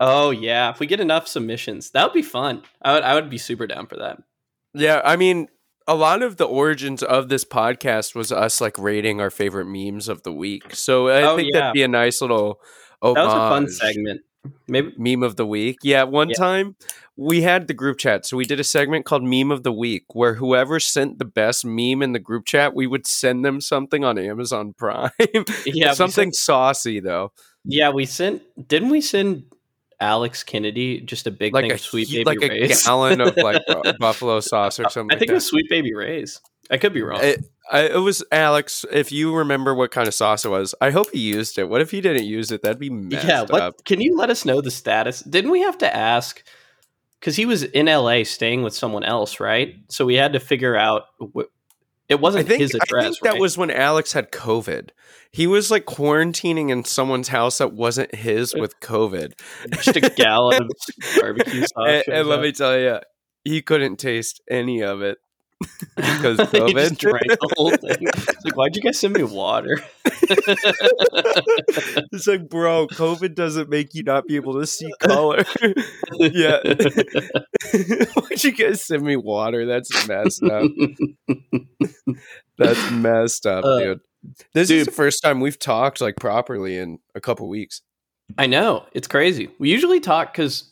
oh 0.01 0.31
yeah, 0.31 0.71
if 0.71 0.81
we 0.81 0.87
get 0.87 1.01
enough 1.01 1.27
submissions, 1.29 1.91
that 1.91 2.05
would 2.05 2.13
be 2.15 2.23
fun. 2.23 2.63
I 2.83 2.93
would 2.95 3.03
I 3.03 3.15
would 3.15 3.31
be 3.31 3.39
super 3.39 3.67
down 3.67 3.87
for 3.87 3.97
that. 3.97 4.19
Yeah, 4.75 5.01
I 5.05 5.17
mean, 5.17 5.49
a 5.87 5.95
lot 5.95 6.23
of 6.23 6.37
the 6.37 6.45
origins 6.45 7.03
of 7.03 7.29
this 7.31 7.45
podcast 7.45 8.15
was 8.15 8.31
us 8.31 8.61
like 8.61 8.79
rating 8.79 9.21
our 9.21 9.31
favorite 9.31 9.67
memes 9.67 10.09
of 10.09 10.23
the 10.23 10.33
week. 10.33 10.75
So 10.75 11.09
I 11.09 11.23
Oh, 11.23 11.37
think 11.37 11.49
yeah. 11.53 11.61
that'd 11.61 11.73
be 11.75 11.83
a 11.83 11.89
nice 11.89 12.21
little 12.21 12.61
That 13.03 13.15
was 13.15 13.33
a 13.35 13.49
fun 13.49 13.69
segment. 13.69 14.21
Maybe 14.67 14.93
meme 14.97 15.23
of 15.23 15.37
the 15.37 15.47
week. 15.47 15.79
Yeah, 15.83 16.05
one 16.05 16.29
Yeah. 16.31 16.37
time 16.37 16.77
we 17.17 17.43
had 17.43 17.67
the 17.67 17.75
group 17.75 17.99
chat, 17.99 18.25
so 18.27 18.37
we 18.37 18.45
did 18.45 18.61
a 18.61 18.65
segment 18.65 19.05
called 19.05 19.23
meme 19.25 19.51
of 19.51 19.63
the 19.65 19.73
week, 19.73 20.05
where 20.15 20.35
whoever 20.35 20.79
sent 20.79 21.19
the 21.19 21.25
best 21.25 21.65
meme 21.65 22.03
in 22.03 22.13
the 22.13 22.19
group 22.21 22.45
chat, 22.47 22.75
we 22.75 22.87
would 22.87 23.07
send 23.07 23.45
them 23.45 23.61
something 23.61 24.05
on 24.05 24.19
Amazon 24.19 24.73
Prime. 24.79 25.11
yeah, 25.67 25.93
something 25.95 26.33
sent- 26.33 26.37
saucy 26.37 27.01
though, 27.01 27.33
yeah, 27.65 27.91
we 27.91 28.07
sent. 28.07 28.43
Didn't 28.69 28.91
we 28.91 29.01
send 29.01 29.45
Alex 30.01 30.45
Kennedy 30.45 31.01
just 31.01 31.27
a 31.27 31.31
big 31.33 31.53
like 31.53 31.65
thing 31.65 31.71
a 31.73 31.75
of 31.75 31.81
sweet 31.81 32.09
baby 32.09 32.25
like 32.25 32.39
Ray's? 32.41 32.83
a 32.83 32.85
gallon 32.87 33.21
of 33.21 33.37
like 33.37 33.63
buffalo 33.99 34.39
sauce 34.41 34.79
or 34.79 34.89
something. 34.89 35.15
I 35.17 35.19
think 35.19 35.29
like 35.29 35.31
it 35.31 35.35
was 35.35 35.47
sweet 35.47 35.69
baby 35.69 35.93
Ray's. 35.93 36.41
I 36.71 36.79
could 36.79 36.93
be 36.93 37.03
wrong. 37.03 37.21
It, 37.23 37.45
I, 37.71 37.81
it 37.83 37.99
was 37.99 38.25
Alex. 38.33 38.85
If 38.91 39.13
you 39.13 39.35
remember 39.35 39.75
what 39.75 39.91
kind 39.91 40.09
of 40.09 40.15
sauce 40.15 40.45
it 40.45 40.51
was, 40.51 40.75
I 40.81 40.91
hope 40.91 41.11
he 41.13 41.21
used 41.21 41.59
it. 41.59 41.69
What 41.69 41.81
if 41.81 41.91
he 41.91 42.01
didn't 42.01 42.25
use 42.25 42.51
it? 42.51 42.63
That'd 42.63 42.79
be 42.79 42.91
messed 42.91 43.27
yeah, 43.27 43.43
what, 43.43 43.61
up. 43.61 43.85
can 43.85 44.01
you 44.01 44.17
let 44.17 44.31
us 44.31 44.45
know 44.45 44.61
the 44.61 44.71
status? 44.71 45.21
Didn't 45.21 45.51
we 45.51 45.61
have 45.61 45.79
to 45.79 45.95
ask? 45.95 46.43
Because 47.21 47.37
he 47.37 47.47
was 47.47 47.65
in 47.65 47.87
LA 47.87 48.23
staying 48.25 48.63
with 48.63 48.75
someone 48.75 49.05
else, 49.05 49.41
right? 49.41 49.77
So 49.89 50.07
we 50.07 50.15
had 50.15 50.35
to 50.35 50.41
figure 50.41 50.77
out. 50.77 51.05
Wh- 51.21 51.43
it 52.09 52.21
wasn't 52.21 52.49
think, 52.49 52.61
his 52.61 52.75
address. 52.75 53.05
I 53.05 53.09
think 53.09 53.21
that 53.21 53.33
right? 53.33 53.41
was 53.41 53.59
when 53.59 53.71
Alex 53.71 54.15
had 54.15 54.33
COVID. 54.33 54.91
He 55.31 55.47
was 55.47 55.71
like 55.71 55.85
quarantining 55.85 56.71
in 56.71 56.85
someone's 56.85 57.29
house 57.29 57.59
that 57.59 57.75
wasn't 57.75 58.15
his 58.15 58.55
with 58.55 58.81
COVID. 58.81 59.39
just 59.83 59.97
a 59.97 60.01
gallon 60.01 60.63
of 60.63 60.71
barbecue 61.21 61.67
sauce. 61.67 61.87
and, 61.87 62.05
and 62.09 62.29
let 62.29 62.39
up. 62.39 62.45
me 62.45 62.53
tell 62.53 62.79
you, 62.79 63.01
he 63.45 63.61
couldn't 63.61 63.97
taste 63.97 64.41
any 64.51 64.83
of 64.83 65.03
it. 65.03 65.19
Because 65.97 66.39
COVID. 66.39 66.99
drank 66.99 67.27
the 67.27 67.55
whole 67.57 67.71
thing. 67.71 67.97
It's 68.01 68.45
like, 68.45 68.57
why'd 68.57 68.77
you 68.77 68.83
guys 68.83 68.99
send 68.99 69.15
me 69.15 69.23
water? 69.25 69.81
it's 72.13 72.27
like, 72.27 72.49
bro, 72.49 72.87
COVID 72.89 73.35
doesn't 73.35 73.69
make 73.69 73.95
you 73.95 74.03
not 74.03 74.27
be 74.27 74.37
able 74.37 74.59
to 74.61 74.67
see 74.67 74.91
color. 75.01 75.45
yeah. 76.13 76.59
Why'd 78.15 78.45
you 78.45 78.53
guys 78.53 78.83
send 78.83 79.03
me 79.03 79.17
water? 79.17 79.67
That's 79.67 80.07
messed 80.09 80.43
up. 80.45 80.71
That's 82.59 82.91
messed 82.91 83.47
up, 83.47 83.65
Uh, 83.65 83.79
dude. 83.79 84.01
This 84.53 84.71
is 84.71 84.87
the 84.87 84.93
first 84.93 85.23
time 85.23 85.41
we've 85.41 85.59
talked 85.59 86.01
like 86.01 86.17
properly 86.17 86.77
in 86.77 86.99
a 87.15 87.21
couple 87.21 87.49
weeks. 87.49 87.83
I 88.37 88.47
know 88.47 88.85
it's 88.93 89.07
crazy. 89.09 89.49
We 89.59 89.71
usually 89.71 90.01
talk 90.01 90.33
because 90.33 90.71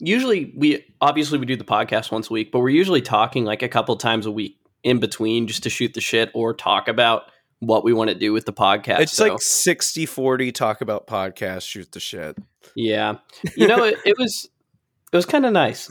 usually 0.00 0.52
we 0.56 0.84
obviously 1.00 1.38
we 1.38 1.46
do 1.46 1.56
the 1.56 1.64
podcast 1.64 2.10
once 2.10 2.28
a 2.30 2.32
week, 2.32 2.50
but 2.52 2.58
we're 2.60 2.68
usually 2.70 3.02
talking 3.02 3.44
like 3.44 3.62
a 3.62 3.68
couple 3.68 3.94
times 3.96 4.26
a 4.26 4.30
week 4.30 4.56
in 4.82 4.98
between 4.98 5.46
just 5.46 5.62
to 5.64 5.70
shoot 5.70 5.94
the 5.94 6.00
shit 6.00 6.30
or 6.34 6.52
talk 6.54 6.88
about 6.88 7.24
what 7.60 7.84
we 7.84 7.92
want 7.92 8.08
to 8.08 8.14
do 8.16 8.32
with 8.32 8.46
the 8.46 8.52
podcast. 8.52 9.00
It's 9.00 9.12
So, 9.12 9.28
like 9.28 9.42
60 9.42 10.06
40 10.06 10.50
talk 10.52 10.80
about 10.80 11.06
podcast, 11.06 11.62
shoot 11.68 11.92
the 11.92 12.00
shit. 12.00 12.36
yeah, 12.74 13.16
you 13.56 13.68
know, 13.68 13.84
it, 13.84 13.98
it 14.06 14.16
was 14.18 14.48
it 15.12 15.16
was 15.16 15.26
kind 15.26 15.44
of 15.46 15.52
nice. 15.52 15.90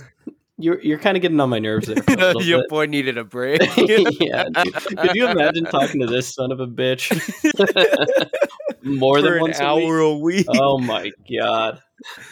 You're 0.57 0.81
you're 0.81 0.97
kind 0.99 1.15
of 1.15 1.21
getting 1.21 1.39
on 1.39 1.49
my 1.49 1.59
nerves 1.59 1.87
there. 1.87 1.95
For 2.03 2.13
a 2.13 2.15
little 2.17 2.41
Your 2.43 2.59
bit. 2.61 2.69
boy 2.69 2.85
needed 2.87 3.17
a 3.17 3.23
break. 3.23 3.61
yeah, 3.77 4.43
dude. 4.63 4.73
could 4.97 5.15
you 5.15 5.27
imagine 5.29 5.63
talking 5.65 6.01
to 6.01 6.07
this 6.07 6.33
son 6.33 6.51
of 6.51 6.59
a 6.59 6.67
bitch 6.67 7.09
more 8.83 9.17
for 9.17 9.21
than 9.21 9.33
an 9.35 9.41
once 9.41 9.59
a 9.59 9.75
week? 9.75 9.83
hour 9.85 9.99
a 9.99 10.17
week? 10.17 10.45
Oh 10.49 10.77
my 10.79 11.11
god! 11.31 11.81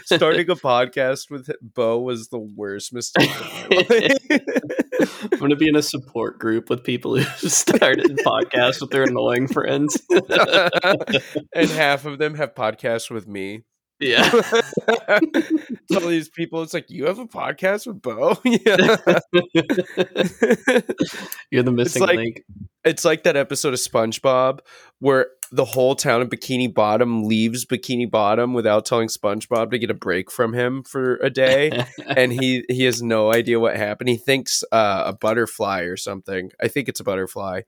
Starting 0.06 0.50
a 0.50 0.56
podcast 0.56 1.30
with 1.30 1.50
Bo 1.62 2.00
was 2.02 2.30
the 2.30 2.40
worst 2.40 2.94
mistake 2.94 3.30
of 3.30 3.70
my 3.70 3.78
life. 3.90 4.42
I'm 5.32 5.40
going 5.40 5.50
to 5.52 5.56
be 5.56 5.68
in 5.68 5.76
a 5.76 5.82
support 5.82 6.40
group 6.40 6.70
with 6.70 6.84
people 6.84 7.18
who 7.18 7.24
started 7.50 8.18
podcasts 8.26 8.82
with 8.82 8.92
their 8.92 9.04
annoying 9.04 9.48
friends. 9.48 10.02
and 11.54 11.70
half 11.70 12.06
of 12.06 12.18
them 12.20 12.36
have 12.36 12.56
podcasts 12.56 13.10
with 13.12 13.28
me. 13.28 13.64
yeah. 14.00 14.30
Some 15.92 16.04
of 16.04 16.10
these 16.10 16.30
people, 16.30 16.62
it's 16.62 16.74
like, 16.74 16.90
you 16.90 17.06
have 17.06 17.20
a 17.20 17.26
podcast 17.26 17.88
with 17.88 18.02
Bo? 18.02 18.38
yeah. 18.44 18.98
You're 21.52 21.64
the 21.64 21.72
missing 21.72 22.02
like- 22.02 22.16
link. 22.18 22.44
It's 22.84 23.04
like 23.04 23.24
that 23.24 23.36
episode 23.36 23.74
of 23.74 23.80
SpongeBob 23.80 24.60
where 25.00 25.28
the 25.52 25.66
whole 25.66 25.96
town 25.96 26.22
of 26.22 26.30
Bikini 26.30 26.74
Bottom 26.74 27.24
leaves 27.26 27.66
Bikini 27.66 28.10
Bottom 28.10 28.54
without 28.54 28.86
telling 28.86 29.08
SpongeBob 29.08 29.72
to 29.72 29.80
get 29.80 29.90
a 29.90 29.94
break 29.94 30.30
from 30.32 30.54
him 30.54 30.84
for 30.84 31.16
a 31.18 31.30
day. 31.30 31.86
and 32.08 32.32
he 32.34 32.64
he 32.70 32.84
has 32.84 33.02
no 33.02 33.32
idea 33.34 33.60
what 33.60 33.76
happened. 33.78 34.10
He 34.10 34.18
thinks 34.18 34.64
uh, 34.72 35.04
a 35.08 35.14
butterfly 35.14 35.82
or 35.82 35.98
something. 35.98 36.52
I 36.62 36.68
think 36.68 36.90
it's 36.90 37.00
a 37.00 37.04
butterfly. 37.04 37.62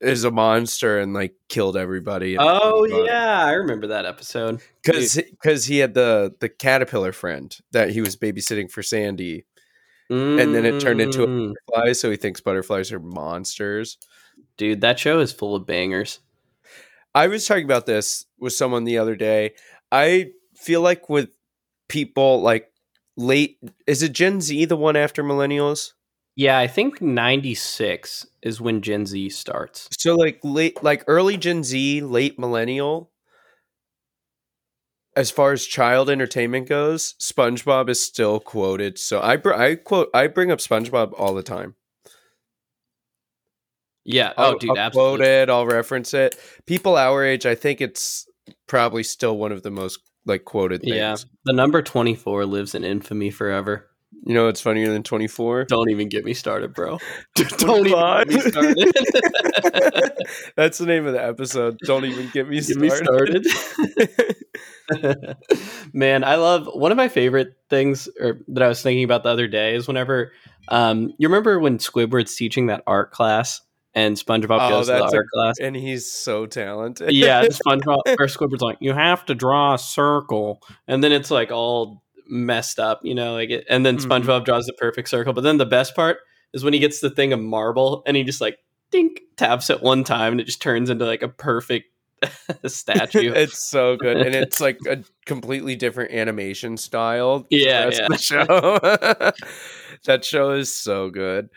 Is 0.00 0.24
a 0.24 0.30
monster 0.30 0.98
and 0.98 1.12
like 1.12 1.34
killed 1.50 1.76
everybody. 1.76 2.36
oh, 2.38 2.86
yeah. 3.04 3.44
I 3.44 3.52
remember 3.52 3.88
that 3.88 4.06
episode. 4.06 4.62
because 4.82 5.16
because 5.16 5.66
he 5.66 5.76
had 5.78 5.92
the 5.92 6.34
the 6.40 6.48
caterpillar 6.48 7.12
friend 7.12 7.54
that 7.72 7.90
he 7.90 8.00
was 8.00 8.16
babysitting 8.16 8.70
for 8.70 8.82
Sandy, 8.82 9.44
And 10.08 10.54
then 10.54 10.64
it 10.64 10.80
turned 10.80 11.02
into 11.02 11.24
a- 11.24 11.26
Mm. 11.26 11.52
fly. 11.66 11.92
So 11.92 12.10
he 12.10 12.16
thinks 12.16 12.40
butterflies 12.40 12.90
are 12.92 12.98
monsters. 12.98 13.98
Dude, 14.60 14.82
that 14.82 14.98
show 14.98 15.20
is 15.20 15.32
full 15.32 15.56
of 15.56 15.64
bangers. 15.64 16.18
I 17.14 17.28
was 17.28 17.46
talking 17.46 17.64
about 17.64 17.86
this 17.86 18.26
with 18.38 18.52
someone 18.52 18.84
the 18.84 18.98
other 18.98 19.16
day. 19.16 19.54
I 19.90 20.32
feel 20.54 20.82
like 20.82 21.08
with 21.08 21.30
people 21.88 22.42
like 22.42 22.70
late, 23.16 23.56
is 23.86 24.02
it 24.02 24.12
Gen 24.12 24.42
Z 24.42 24.66
the 24.66 24.76
one 24.76 24.96
after 24.96 25.24
millennials? 25.24 25.92
Yeah, 26.36 26.58
I 26.58 26.66
think 26.66 27.00
96 27.00 28.26
is 28.42 28.60
when 28.60 28.82
Gen 28.82 29.06
Z 29.06 29.30
starts. 29.30 29.88
So 29.98 30.14
like 30.14 30.40
late, 30.44 30.84
like 30.84 31.04
early 31.06 31.38
Gen 31.38 31.64
Z, 31.64 32.02
late 32.02 32.38
millennial. 32.38 33.12
As 35.16 35.30
far 35.30 35.52
as 35.52 35.64
child 35.64 36.10
entertainment 36.10 36.68
goes, 36.68 37.14
SpongeBob 37.18 37.88
is 37.88 38.04
still 38.04 38.38
quoted. 38.40 38.98
So 38.98 39.22
I 39.22 39.36
br- 39.36 39.54
I 39.54 39.76
quote 39.76 40.10
I 40.12 40.26
bring 40.26 40.50
up 40.50 40.58
SpongeBob 40.58 41.14
all 41.16 41.32
the 41.32 41.42
time. 41.42 41.76
Yeah. 44.04 44.32
I'll, 44.36 44.54
oh, 44.54 44.58
dude, 44.58 44.70
I'll 44.70 44.78
absolutely. 44.78 45.18
quote 45.18 45.28
it. 45.28 45.50
I'll 45.50 45.66
reference 45.66 46.14
it. 46.14 46.36
People 46.66 46.96
our 46.96 47.24
age, 47.24 47.46
I 47.46 47.54
think 47.54 47.80
it's 47.80 48.26
probably 48.66 49.02
still 49.02 49.36
one 49.36 49.52
of 49.52 49.62
the 49.62 49.70
most 49.70 50.00
like 50.26 50.44
quoted 50.44 50.82
things. 50.82 50.96
Yeah. 50.96 51.16
The 51.44 51.52
number 51.52 51.82
24 51.82 52.46
lives 52.46 52.74
in 52.74 52.84
infamy 52.84 53.30
forever. 53.30 53.90
You 54.24 54.34
know, 54.34 54.48
it's 54.48 54.60
funnier 54.60 54.92
than 54.92 55.02
twenty 55.02 55.28
four. 55.28 55.64
Don't 55.64 55.88
even 55.88 56.08
get 56.08 56.24
me 56.24 56.34
started, 56.34 56.74
bro. 56.74 56.98
Don't 57.34 57.86
even 57.86 57.98
get 57.98 58.28
me 58.28 58.40
started. 58.40 58.92
That's 60.56 60.78
the 60.78 60.84
name 60.86 61.06
of 61.06 61.14
the 61.14 61.24
episode. 61.24 61.78
Don't 61.86 62.04
even 62.04 62.28
get 62.30 62.46
me 62.48 62.60
Get 62.60 62.76
me 62.76 62.90
started. 62.90 63.46
started. 63.46 65.36
Man, 65.94 66.24
I 66.24 66.34
love 66.34 66.68
one 66.72 66.90
of 66.90 66.96
my 66.98 67.08
favorite 67.08 67.54
things 67.70 68.08
or 68.20 68.40
that 68.48 68.62
I 68.62 68.68
was 68.68 68.82
thinking 68.82 69.04
about 69.04 69.22
the 69.22 69.30
other 69.30 69.48
day 69.48 69.74
is 69.74 69.88
whenever 69.88 70.32
um 70.68 71.14
you 71.16 71.28
remember 71.28 71.58
when 71.58 71.78
Squidward's 71.78 72.34
teaching 72.34 72.66
that 72.66 72.82
art 72.86 73.12
class 73.12 73.62
and 73.94 74.16
SpongeBob 74.16 74.58
Oh, 74.60 74.68
goes 74.70 74.86
to 74.86 74.92
the 74.92 74.98
that's 75.00 75.12
a- 75.14 75.22
class. 75.34 75.54
and 75.60 75.74
he's 75.76 76.10
so 76.10 76.46
talented. 76.46 77.12
yeah, 77.12 77.44
SpongeBob 77.46 78.00
or 78.06 78.26
Squidward's 78.26 78.62
like, 78.62 78.78
you 78.80 78.92
have 78.92 79.24
to 79.26 79.34
draw 79.34 79.74
a 79.74 79.78
circle, 79.78 80.60
and 80.86 81.02
then 81.02 81.12
it's 81.12 81.30
like 81.30 81.50
all 81.50 82.02
messed 82.28 82.78
up, 82.78 83.00
you 83.02 83.14
know, 83.14 83.32
like 83.34 83.50
it, 83.50 83.64
and 83.68 83.84
then 83.84 83.96
Mhm. 83.98 84.06
SpongeBob 84.06 84.44
draws 84.44 84.66
the 84.66 84.72
perfect 84.74 85.08
circle. 85.08 85.32
But 85.32 85.40
then 85.42 85.58
the 85.58 85.66
best 85.66 85.94
part 85.96 86.18
is 86.52 86.62
when 86.64 86.72
he 86.72 86.78
gets 86.78 87.00
the 87.00 87.10
thing 87.10 87.32
of 87.32 87.40
marble 87.40 88.02
and 88.06 88.16
he 88.16 88.22
just 88.24 88.40
like 88.40 88.58
dink 88.92 89.20
taps 89.36 89.70
it 89.70 89.82
one 89.82 90.02
time 90.04 90.32
and 90.32 90.40
it 90.40 90.44
just 90.44 90.60
turns 90.62 90.90
into 90.90 91.04
like 91.04 91.22
a 91.22 91.28
perfect 91.28 91.86
statue. 92.66 93.32
it's 93.34 93.68
so 93.68 93.96
good, 93.96 94.18
and 94.18 94.34
it's 94.34 94.60
like 94.60 94.78
a 94.88 95.02
completely 95.26 95.74
different 95.74 96.12
animation 96.12 96.76
style. 96.76 97.46
Yeah, 97.50 97.90
yeah. 97.92 98.06
the 98.08 98.18
show. 98.18 98.78
that 100.04 100.24
show 100.24 100.50
is 100.52 100.74
so 100.74 101.10
good. 101.10 101.48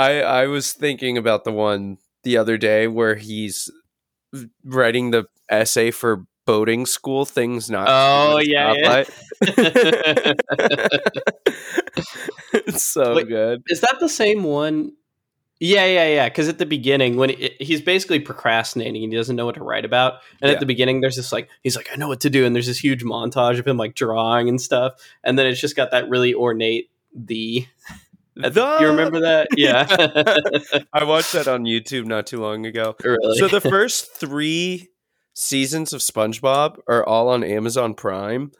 I 0.00 0.20
I 0.20 0.46
was 0.46 0.72
thinking 0.72 1.18
about 1.18 1.44
the 1.44 1.52
one 1.52 1.98
the 2.22 2.36
other 2.36 2.56
day 2.58 2.86
where 2.86 3.16
he's 3.16 3.70
writing 4.64 5.10
the 5.10 5.24
essay 5.48 5.90
for 5.90 6.26
boating 6.46 6.86
school 6.86 7.24
things 7.24 7.70
not. 7.70 7.86
Oh, 7.88 8.38
yeah, 8.38 8.74
yeah. 8.76 9.04
it's 12.52 12.82
so 12.82 13.16
Wait, 13.16 13.28
good. 13.28 13.62
Is 13.68 13.80
that 13.80 13.96
the 14.00 14.08
same 14.08 14.44
one? 14.44 14.92
Yeah, 15.62 15.84
yeah, 15.84 16.08
yeah. 16.08 16.28
Because 16.28 16.48
at 16.48 16.58
the 16.58 16.64
beginning, 16.66 17.16
when 17.16 17.30
it, 17.30 17.60
he's 17.60 17.82
basically 17.82 18.18
procrastinating 18.18 19.04
and 19.04 19.12
he 19.12 19.16
doesn't 19.16 19.36
know 19.36 19.44
what 19.44 19.56
to 19.56 19.62
write 19.62 19.84
about, 19.84 20.14
and 20.40 20.48
Yeah. 20.48 20.54
at 20.54 20.60
the 20.60 20.66
beginning, 20.66 21.02
there's 21.02 21.16
this 21.16 21.32
like 21.32 21.50
he's 21.62 21.76
like, 21.76 21.88
I 21.92 21.96
know 21.96 22.08
what 22.08 22.20
to 22.20 22.30
do, 22.30 22.46
and 22.46 22.54
there's 22.54 22.66
this 22.66 22.82
huge 22.82 23.04
montage 23.04 23.58
of 23.58 23.66
him 23.66 23.76
like 23.76 23.94
drawing 23.94 24.48
and 24.48 24.60
stuff, 24.60 24.94
and 25.22 25.38
then 25.38 25.46
it's 25.46 25.60
just 25.60 25.76
got 25.76 25.90
that 25.90 26.08
really 26.08 26.34
ornate 26.34 26.90
the. 27.14 27.66
Uh, 28.42 28.48
the- 28.48 28.78
You 28.80 28.86
remember 28.88 29.20
that? 29.20 29.48
Yeah. 29.56 29.86
I 30.92 31.04
watched 31.04 31.32
that 31.32 31.48
on 31.48 31.64
YouTube 31.64 32.06
not 32.06 32.26
too 32.26 32.38
long 32.38 32.66
ago. 32.66 32.96
really. 33.04 33.38
So 33.38 33.48
the 33.48 33.60
first 33.60 34.14
three 34.14 34.88
seasons 35.34 35.92
of 35.92 36.00
SpongeBob 36.00 36.78
are 36.88 37.04
all 37.06 37.28
on 37.28 37.42
Amazon 37.44 37.94
Prime, 37.94 38.52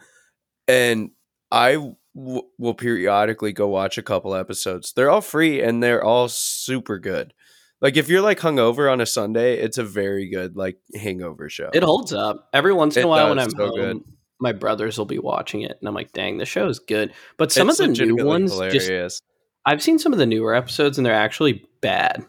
and 0.69 1.11
I 1.51 1.73
w- 2.15 2.43
will 2.59 2.75
periodically 2.75 3.53
go 3.53 3.69
watch 3.69 3.99
a 3.99 4.03
couple 4.03 4.35
episodes. 4.35 4.93
They're 4.93 5.11
all 5.11 5.21
free 5.21 5.61
and 5.63 5.83
they're 5.83 6.03
all 6.05 6.29
super 6.29 6.99
good. 6.99 7.33
Like 7.81 7.97
if 7.97 8.09
you're 8.09 8.21
like 8.21 8.39
hungover 8.41 8.93
on 8.93 9.01
a 9.01 9.07
Sunday, 9.07 9.55
it's 9.59 9.79
a 9.79 9.85
very 9.85 10.29
good 10.29 10.55
like 10.57 10.77
hangover 10.95 11.49
show. 11.49 11.71
it 11.73 11.83
holds 11.83 12.13
up 12.13 12.49
every 12.53 12.73
once 12.75 12.97
in 12.97 13.05
a 13.05 13.09
while 13.09 13.31
when 13.31 13.39
I'm 13.39 13.51
so 13.51 13.69
home. 13.69 13.75
good. 13.77 13.97
My 14.39 14.53
brothers 14.53 14.97
will 14.99 15.07
be 15.07 15.19
watching 15.19 15.63
it, 15.63 15.77
and 15.81 15.89
I'm 15.89 15.95
like, 15.95 16.13
"Dang, 16.13 16.39
the 16.39 16.47
show 16.47 16.67
is 16.69 16.79
good." 16.79 17.13
But 17.37 17.53
some 17.53 17.69
It's 17.71 17.81
of 17.81 17.95
the 17.97 18.07
new 18.07 18.25
ones, 18.25 18.53
just 18.53 18.87
hilarious. 18.87 19.21
I've 19.67 19.83
seen 19.83 19.99
some 19.99 20.13
of 20.13 20.19
the 20.19 20.27
newer 20.27 20.55
episodes, 20.55 20.99
and 20.99 21.07
they're 21.07 21.15
actually 21.15 21.67
bad. 21.81 22.25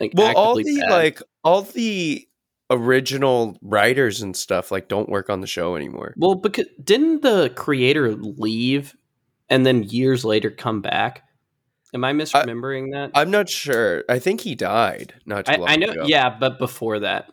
Like, 0.00 0.12
well, 0.14 0.36
all 0.36 0.56
the 0.56 0.80
bad. 0.80 0.90
like 0.90 1.22
all 1.44 1.62
the 1.62 2.26
original 2.70 3.56
writers 3.62 4.22
and 4.22 4.36
stuff 4.36 4.70
like 4.70 4.88
don't 4.88 5.08
work 5.08 5.30
on 5.30 5.40
the 5.40 5.46
show 5.46 5.76
anymore. 5.76 6.14
Well, 6.16 6.34
because 6.34 6.66
didn't 6.82 7.22
the 7.22 7.52
creator 7.54 8.14
leave 8.14 8.96
and 9.48 9.64
then 9.64 9.84
years 9.84 10.24
later 10.24 10.50
come 10.50 10.80
back? 10.80 11.22
Am 11.92 12.04
I 12.04 12.12
misremembering 12.12 12.92
that? 12.92 13.12
I'm 13.14 13.30
not 13.30 13.48
sure. 13.48 14.02
I 14.08 14.18
think 14.18 14.40
he 14.40 14.56
died 14.56 15.14
not 15.26 15.46
too 15.46 15.52
I, 15.52 15.74
I 15.74 15.76
know, 15.76 15.90
ago. 15.90 16.04
yeah, 16.06 16.28
but 16.28 16.58
before 16.58 17.00
that, 17.00 17.30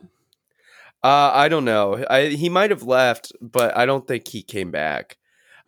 Uh, 1.04 1.32
I 1.34 1.48
don't 1.48 1.66
know. 1.66 2.06
I, 2.08 2.28
he 2.28 2.48
might 2.48 2.70
have 2.70 2.84
left, 2.84 3.32
but 3.42 3.76
I 3.76 3.88
don't 3.88 4.08
think 4.08 4.28
he 4.28 4.44
came 4.44 4.70
back. 4.70 5.18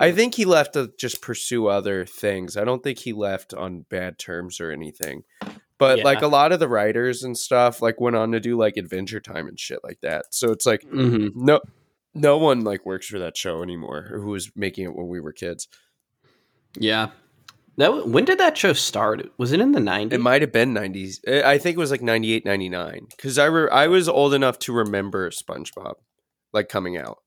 I 0.04 0.12
think 0.12 0.36
he 0.36 0.46
left 0.46 0.74
to 0.74 0.92
just 1.00 1.22
pursue 1.22 1.68
other 1.68 2.06
things. 2.06 2.58
I 2.58 2.64
don't 2.64 2.84
think 2.84 3.00
he 3.00 3.14
left 3.14 3.54
on 3.54 3.86
bad 3.90 4.18
terms 4.20 4.60
or 4.60 4.72
anything. 4.72 5.24
But 5.78 6.00
Yeah. 6.00 6.04
like 6.04 6.22
a 6.22 6.28
lot 6.28 6.52
of 6.52 6.60
the 6.60 6.68
writers 6.68 7.24
and 7.24 7.38
stuff 7.38 7.82
like 7.82 8.00
went 8.00 8.16
on 8.16 8.32
to 8.32 8.40
do 8.40 8.58
like 8.58 8.78
Adventure 8.78 9.20
Time 9.20 9.48
and 9.48 9.60
shit 9.60 9.80
like 9.84 10.00
that. 10.02 10.34
So 10.34 10.52
it's 10.52 10.66
like 10.66 10.82
Mhm. 10.84 11.32
no 11.36 11.60
no 12.14 12.38
one 12.38 12.64
like 12.64 12.86
works 12.86 13.08
for 13.08 13.18
that 13.20 13.36
show 13.36 13.64
anymore 13.64 14.08
or 14.12 14.20
who 14.20 14.30
was 14.30 14.52
making 14.56 14.86
it 14.86 14.96
when 14.96 15.08
we 15.08 15.20
were 15.20 15.34
kids. 15.34 15.68
yeah, 16.78 17.10
That 17.78 18.08
when 18.08 18.24
did 18.26 18.38
that 18.38 18.56
show 18.58 18.74
start? 18.74 19.32
Was 19.40 19.52
it 19.52 19.60
in 19.60 19.72
the 19.72 19.80
nineties? 19.80 20.16
It 20.18 20.22
might 20.22 20.42
have 20.42 20.52
been 20.52 20.74
90s. 20.74 21.20
I 21.28 21.58
think 21.58 21.76
it 21.76 21.80
was 21.80 21.90
like 21.92 22.04
98, 22.04 22.46
99. 22.46 23.08
Because 23.10 23.40
I, 23.40 23.46
re- 23.46 23.70
I 23.72 23.88
was 23.88 24.08
old 24.08 24.34
enough 24.36 24.60
to 24.60 24.74
remember 24.74 25.30
SpongeBob 25.32 25.96
like 26.54 26.70
coming 26.70 26.98
out. 26.98 27.20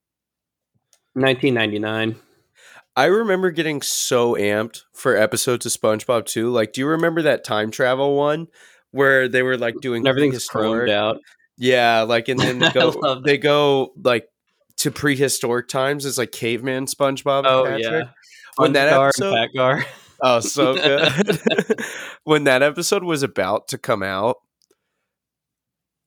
Nineteen 1.15 1.53
ninety 1.55 1.79
nine. 1.79 2.15
I 2.97 3.05
remember 3.05 3.51
getting 3.51 3.81
so 3.81 4.33
amped 4.33 4.81
for 4.93 5.15
episodes 5.15 5.65
of 5.67 5.71
SpongeBob 5.71 6.25
too. 6.25 6.49
Like, 6.49 6.73
do 6.73 6.81
you 6.81 6.87
remember 6.87 7.21
that 7.21 7.43
time 7.43 7.71
travel 7.71 8.15
one 8.15 8.47
where 8.91 9.27
they 9.29 9.43
were 9.43 9.55
like 9.57 9.75
doing 9.81 10.05
Everything's 10.07 10.49
chromed 10.49 10.89
out. 10.89 11.19
Yeah, 11.57 12.01
like 12.01 12.27
and 12.27 12.39
then 12.39 12.57
they 12.59 12.69
go 12.73 13.21
they 13.23 13.37
go 13.37 13.93
like 14.03 14.27
to 14.77 14.91
prehistoric 14.91 15.67
times 15.67 16.05
as 16.05 16.17
like 16.17 16.31
caveman 16.31 16.85
SpongeBob. 16.87 17.43
Oh 17.45 17.63
Patrick. 17.65 17.83
yeah. 17.83 18.03
When 18.57 18.73
that 18.73 18.89
Gar 18.89 19.09
episode- 19.09 19.33
and 19.33 19.35
Fat 19.35 19.55
Gar. 19.55 19.85
Oh, 20.19 20.39
so 20.39 20.73
good. 20.75 21.79
when 22.23 22.45
that 22.45 22.63
episode 22.63 23.03
was 23.03 23.21
about 23.21 23.67
to 23.67 23.77
come 23.77 24.01
out, 24.01 24.37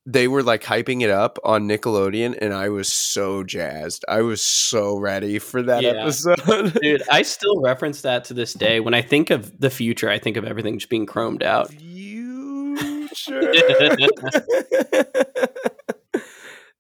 they 0.07 0.27
were 0.29 0.43
like 0.43 0.63
hyping 0.63 1.03
it 1.03 1.11
up 1.11 1.39
on 1.45 1.69
Nickelodeon, 1.69 2.37
and 2.41 2.55
I 2.55 2.69
was 2.71 2.89
so 2.93 3.45
jazzed. 3.45 4.05
I 4.09 4.23
was 4.23 4.43
so 4.43 4.97
ready 4.97 5.39
for 5.39 5.63
that 5.63 5.83
Yeah. 5.83 5.91
episode. 6.03 6.79
Dude, 6.83 7.03
I 7.11 7.23
still 7.23 7.61
reference 7.61 8.03
that 8.03 8.25
to 8.25 8.35
this 8.35 8.55
day. 8.55 8.81
When 8.81 8.95
I 8.95 9.03
think 9.03 9.31
of 9.31 9.61
the 9.61 9.71
future, 9.71 10.09
I 10.09 10.19
think 10.19 10.37
of 10.37 10.45
everything 10.45 10.79
just 10.79 10.91
being 10.91 11.07
chromed 11.07 11.43
out. 11.43 11.71
Future. 11.71 13.53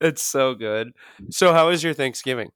it's 0.01 0.23
so 0.23 0.55
good. 0.55 0.93
So, 1.31 1.53
how 1.53 1.69
was 1.69 1.83
your 1.83 1.95
Thanksgiving? 1.95 2.51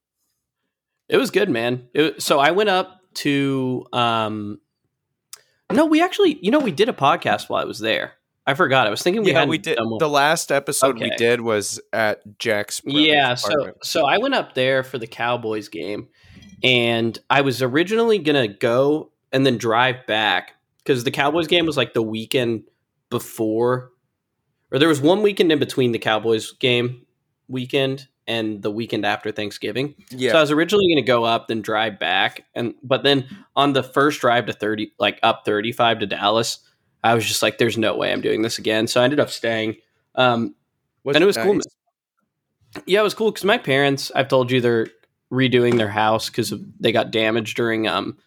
It 1.08 1.18
was 1.18 1.30
good, 1.30 1.50
man. 1.50 1.88
It, 1.92 2.22
so 2.22 2.38
I 2.38 2.52
went 2.52 2.70
up 2.70 3.00
to 3.14 3.84
um 3.92 4.60
No, 5.70 5.84
we 5.86 6.02
actually, 6.02 6.38
you 6.40 6.50
know, 6.50 6.58
we 6.58 6.72
did 6.72 6.88
a 6.88 6.92
podcast 6.94 7.48
while 7.48 7.60
I 7.62 7.66
was 7.66 7.78
there. 7.78 8.14
I 8.46 8.54
forgot. 8.54 8.86
I 8.86 8.90
was 8.90 9.02
thinking 9.02 9.22
we 9.22 9.32
yeah, 9.32 9.40
had 9.40 9.48
we 9.48 9.58
did. 9.58 9.78
The 9.98 10.08
last 10.08 10.52
episode 10.52 10.98
we 10.98 11.10
did 11.16 11.40
was 11.40 11.80
at 11.92 12.38
Jack's. 12.38 12.82
Yeah, 12.84 13.34
so 13.34 13.72
so 13.82 14.04
I 14.04 14.18
went 14.18 14.34
up 14.34 14.54
there 14.54 14.82
for 14.82 14.98
the 14.98 15.06
Cowboys 15.06 15.68
game, 15.68 16.08
and 16.62 17.18
I 17.30 17.40
was 17.40 17.62
originally 17.62 18.18
gonna 18.18 18.48
go 18.48 19.12
and 19.32 19.46
then 19.46 19.56
drive 19.56 20.06
back 20.06 20.52
because 20.78 21.04
the 21.04 21.10
Cowboys 21.10 21.46
game 21.46 21.64
was 21.64 21.76
like 21.76 21.94
the 21.94 22.02
weekend 22.02 22.64
before, 23.08 23.90
or 24.70 24.78
there 24.78 24.88
was 24.88 25.00
one 25.00 25.22
weekend 25.22 25.50
in 25.50 25.58
between 25.58 25.92
the 25.92 25.98
Cowboys 25.98 26.52
game 26.52 27.06
weekend 27.48 28.08
and 28.26 28.62
the 28.62 28.70
weekend 28.70 29.04
after 29.04 29.30
Thanksgiving. 29.30 29.94
yeah, 30.10 30.32
So 30.32 30.38
I 30.38 30.40
was 30.40 30.50
originally 30.50 30.86
going 30.86 31.04
to 31.04 31.06
go 31.06 31.24
up, 31.24 31.48
then 31.48 31.60
drive 31.62 31.98
back, 31.98 32.44
and 32.54 32.74
but 32.82 33.02
then 33.02 33.26
on 33.56 33.72
the 33.72 33.82
first 33.82 34.20
drive 34.20 34.46
to 34.46 34.52
thirty, 34.52 34.92
like 34.98 35.18
up 35.22 35.42
thirty 35.44 35.72
five 35.72 35.98
to 36.00 36.06
Dallas, 36.06 36.58
I 37.04 37.14
was 37.14 37.24
just 37.26 37.42
like, 37.42 37.58
"There's 37.58 37.78
no 37.78 37.96
way 37.96 38.12
I'm 38.12 38.20
doing 38.22 38.42
this 38.42 38.58
again." 38.58 38.88
So 38.88 39.00
I 39.00 39.04
ended 39.04 39.20
up 39.20 39.30
staying. 39.30 39.76
Um, 40.16 40.54
and 41.14 41.22
it 41.22 41.26
was 41.26 41.36
cool. 41.36 41.60
yeah, 42.86 43.00
it 43.00 43.04
was 43.04 43.14
cool 43.14 43.30
because 43.30 43.44
my 43.44 43.58
parents, 43.58 44.10
I've 44.14 44.28
told 44.28 44.50
you, 44.50 44.60
they're 44.60 44.88
redoing 45.32 45.76
their 45.78 45.88
house 45.88 46.28
because 46.30 46.52
they 46.80 46.92
got 46.92 47.10
damaged 47.12 47.56
during 47.56 47.86
um 47.86 48.18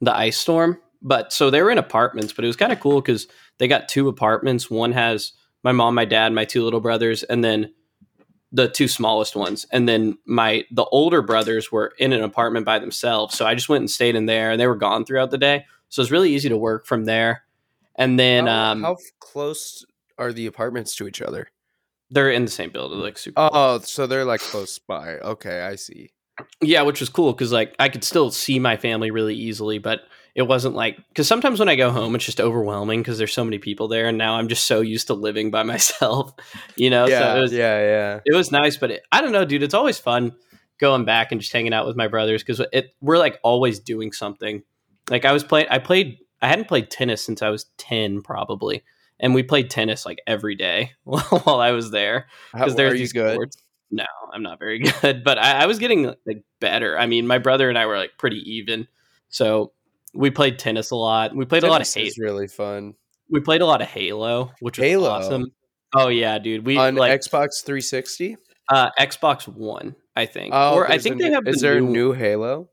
the 0.00 0.14
ice 0.14 0.38
storm. 0.38 0.78
But 1.02 1.32
so 1.32 1.50
they 1.50 1.62
were 1.62 1.70
in 1.70 1.78
apartments, 1.78 2.32
but 2.32 2.44
it 2.44 2.48
was 2.48 2.56
kind 2.56 2.72
of 2.72 2.80
cool 2.80 3.00
because 3.00 3.26
they 3.58 3.68
got 3.68 3.88
two 3.88 4.08
apartments. 4.08 4.70
One 4.70 4.92
has 4.92 5.32
my 5.62 5.72
mom, 5.72 5.94
my 5.94 6.04
dad, 6.04 6.32
my 6.32 6.44
two 6.44 6.62
little 6.62 6.80
brothers, 6.80 7.22
and 7.22 7.42
then 7.42 7.72
the 8.52 8.68
two 8.68 8.88
smallest 8.88 9.36
ones. 9.36 9.66
And 9.72 9.88
then 9.88 10.18
my 10.26 10.64
the 10.70 10.84
older 10.86 11.22
brothers 11.22 11.72
were 11.72 11.92
in 11.98 12.12
an 12.12 12.22
apartment 12.22 12.66
by 12.66 12.78
themselves. 12.78 13.36
So 13.36 13.46
I 13.46 13.54
just 13.54 13.68
went 13.68 13.82
and 13.82 13.90
stayed 13.90 14.14
in 14.16 14.26
there, 14.26 14.50
and 14.50 14.60
they 14.60 14.66
were 14.66 14.76
gone 14.76 15.04
throughout 15.04 15.30
the 15.30 15.38
day. 15.38 15.64
So 15.88 16.02
it's 16.02 16.10
really 16.10 16.34
easy 16.34 16.48
to 16.48 16.58
work 16.58 16.86
from 16.86 17.04
there. 17.04 17.45
And 17.98 18.18
then 18.18 18.46
how, 18.46 18.72
um, 18.72 18.82
how 18.82 18.96
close 19.20 19.84
are 20.18 20.32
the 20.32 20.46
apartments 20.46 20.94
to 20.96 21.08
each 21.08 21.22
other? 21.22 21.48
they're 22.10 22.30
in 22.30 22.44
the 22.44 22.50
same 22.50 22.70
building, 22.70 23.00
like 23.00 23.18
super. 23.18 23.48
Oh, 23.52 23.80
so 23.80 24.06
they're 24.06 24.24
like 24.24 24.40
close 24.40 24.78
by. 24.78 25.14
Okay, 25.14 25.62
I 25.62 25.74
see. 25.74 26.10
Yeah, 26.60 26.82
which 26.82 27.00
was 27.00 27.08
cool 27.08 27.32
because 27.32 27.52
like 27.52 27.74
I 27.78 27.88
could 27.88 28.04
still 28.04 28.30
see 28.30 28.58
my 28.58 28.76
family 28.76 29.10
really 29.10 29.34
easily, 29.34 29.78
but 29.78 30.00
it 30.34 30.42
wasn't 30.42 30.74
like 30.74 30.98
because 31.08 31.26
sometimes 31.26 31.58
when 31.58 31.68
I 31.68 31.76
go 31.76 31.90
home, 31.90 32.14
it's 32.14 32.24
just 32.24 32.40
overwhelming 32.40 33.00
because 33.00 33.18
there's 33.18 33.32
so 33.32 33.44
many 33.44 33.58
people 33.58 33.88
there, 33.88 34.06
and 34.06 34.18
now 34.18 34.36
I'm 34.36 34.48
just 34.48 34.66
so 34.66 34.80
used 34.82 35.08
to 35.08 35.14
living 35.14 35.50
by 35.50 35.62
myself, 35.64 36.32
you 36.76 36.90
know. 36.90 37.06
yeah, 37.06 37.20
so 37.20 37.38
it 37.38 37.40
was 37.40 37.52
yeah, 37.52 37.78
yeah. 37.80 38.20
it 38.24 38.34
was 38.34 38.52
nice, 38.52 38.76
but 38.76 38.90
it, 38.90 39.02
I 39.10 39.20
don't 39.20 39.32
know, 39.32 39.44
dude. 39.44 39.62
It's 39.62 39.74
always 39.74 39.98
fun 39.98 40.34
going 40.78 41.06
back 41.06 41.32
and 41.32 41.40
just 41.40 41.52
hanging 41.52 41.72
out 41.72 41.86
with 41.86 41.96
my 41.96 42.06
brothers 42.06 42.42
because 42.42 42.60
it 42.72 42.94
we're 43.00 43.18
like 43.18 43.40
always 43.42 43.80
doing 43.80 44.12
something. 44.12 44.62
Like 45.10 45.24
I 45.24 45.32
was 45.32 45.42
playing, 45.42 45.68
I 45.70 45.78
played, 45.78 46.18
I 46.42 46.48
hadn't 46.48 46.68
played 46.68 46.90
tennis 46.90 47.24
since 47.24 47.42
I 47.42 47.48
was 47.50 47.66
ten 47.78 48.22
probably, 48.22 48.82
and 49.20 49.34
we 49.34 49.42
played 49.42 49.70
tennis 49.70 50.04
like 50.06 50.18
every 50.26 50.54
day 50.54 50.92
while 51.04 51.60
I 51.60 51.70
was 51.72 51.90
there 51.90 52.26
How, 52.52 52.60
because 52.60 52.74
there's 52.76 52.92
are 52.92 52.96
you 52.96 53.00
these 53.00 53.12
good? 53.12 53.34
sports. 53.34 53.56
No, 53.90 54.04
I'm 54.32 54.42
not 54.42 54.58
very 54.58 54.78
good, 55.02 55.22
but 55.24 55.38
I, 55.38 55.62
I 55.62 55.66
was 55.66 55.78
getting 55.78 56.12
like 56.26 56.42
better. 56.60 56.98
I 56.98 57.06
mean, 57.06 57.26
my 57.26 57.38
brother 57.38 57.68
and 57.68 57.78
I 57.78 57.86
were 57.86 57.96
like 57.98 58.12
pretty 58.18 58.38
even, 58.56 58.86
so 59.28 59.72
we 60.14 60.30
played 60.30 60.58
tennis 60.58 60.90
a 60.90 60.96
lot. 60.96 61.34
We 61.36 61.44
played 61.44 61.62
a 61.62 61.68
lot 61.68 61.80
of 61.80 61.86
Tennis 61.86 61.94
Halo. 61.94 62.06
is 62.06 62.18
really 62.18 62.48
fun 62.48 62.94
We 63.30 63.40
played 63.40 63.60
a 63.60 63.66
lot 63.66 63.82
of 63.82 63.88
Halo, 63.88 64.52
which 64.60 64.78
was 64.78 64.86
Halo? 64.86 65.10
awesome. 65.10 65.46
Oh 65.94 66.08
yeah, 66.08 66.38
dude. 66.38 66.66
We 66.66 66.76
on 66.78 66.96
like 66.96 67.20
Xbox 67.20 67.64
360. 67.64 68.36
uh, 68.70 68.90
Xbox 68.98 69.46
One, 69.46 69.94
I 70.16 70.26
think, 70.26 70.52
Oh, 70.54 70.74
or 70.74 70.90
I 70.90 70.94
a 70.96 70.98
think 70.98 71.18
they 71.20 71.30
have. 71.30 71.46
Is 71.46 71.56
the 71.60 71.68
there 71.68 71.76
a 71.78 71.80
new, 71.80 71.90
new 71.92 72.12
Halo? 72.12 72.70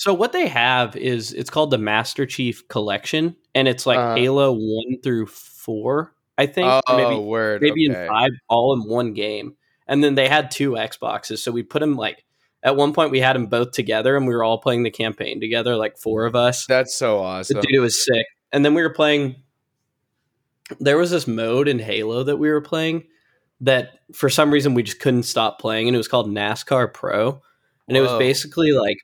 So 0.00 0.14
what 0.14 0.32
they 0.32 0.48
have 0.48 0.96
is 0.96 1.34
it's 1.34 1.50
called 1.50 1.70
the 1.70 1.76
Master 1.76 2.24
Chief 2.24 2.66
Collection, 2.68 3.36
and 3.54 3.68
it's 3.68 3.84
like 3.84 3.98
Uh-huh. 3.98 4.14
Halo 4.14 4.52
one 4.52 4.98
through 5.02 5.26
four, 5.26 6.14
I 6.38 6.46
think. 6.46 6.68
Oh, 6.68 6.80
or 6.88 6.96
maybe 6.96 7.20
word. 7.22 7.60
maybe 7.60 7.90
okay. 7.90 8.04
in 8.04 8.08
five, 8.08 8.30
all 8.48 8.72
in 8.72 8.88
one 8.88 9.12
game. 9.12 9.56
And 9.86 10.02
then 10.02 10.14
they 10.14 10.26
had 10.26 10.50
two 10.50 10.70
Xboxes, 10.70 11.40
so 11.40 11.52
we 11.52 11.62
put 11.62 11.80
them 11.80 11.96
like 11.96 12.24
at 12.62 12.76
one 12.76 12.94
point 12.94 13.10
we 13.10 13.20
had 13.20 13.36
them 13.36 13.44
both 13.44 13.72
together, 13.72 14.16
and 14.16 14.26
we 14.26 14.34
were 14.34 14.42
all 14.42 14.56
playing 14.56 14.84
the 14.84 14.90
campaign 14.90 15.38
together, 15.38 15.76
like 15.76 15.98
four 15.98 16.24
of 16.24 16.34
us. 16.34 16.64
That's 16.64 16.94
so 16.94 17.18
awesome. 17.18 17.60
dude, 17.60 17.74
it 17.74 17.80
was 17.80 18.02
sick. 18.02 18.24
And 18.52 18.64
then 18.64 18.72
we 18.72 18.80
were 18.80 18.94
playing. 18.94 19.36
There 20.78 20.96
was 20.96 21.10
this 21.10 21.26
mode 21.26 21.68
in 21.68 21.78
Halo 21.78 22.22
that 22.22 22.38
we 22.38 22.48
were 22.48 22.62
playing 22.62 23.04
that 23.60 23.98
for 24.14 24.30
some 24.30 24.50
reason 24.50 24.72
we 24.72 24.82
just 24.82 24.98
couldn't 25.00 25.24
stop 25.24 25.60
playing, 25.60 25.88
and 25.88 25.94
it 25.94 25.98
was 25.98 26.08
called 26.08 26.30
NASCAR 26.30 26.90
Pro, 26.90 27.42
and 27.86 27.98
it 27.98 28.00
was 28.00 28.18
basically 28.18 28.72
like 28.72 28.96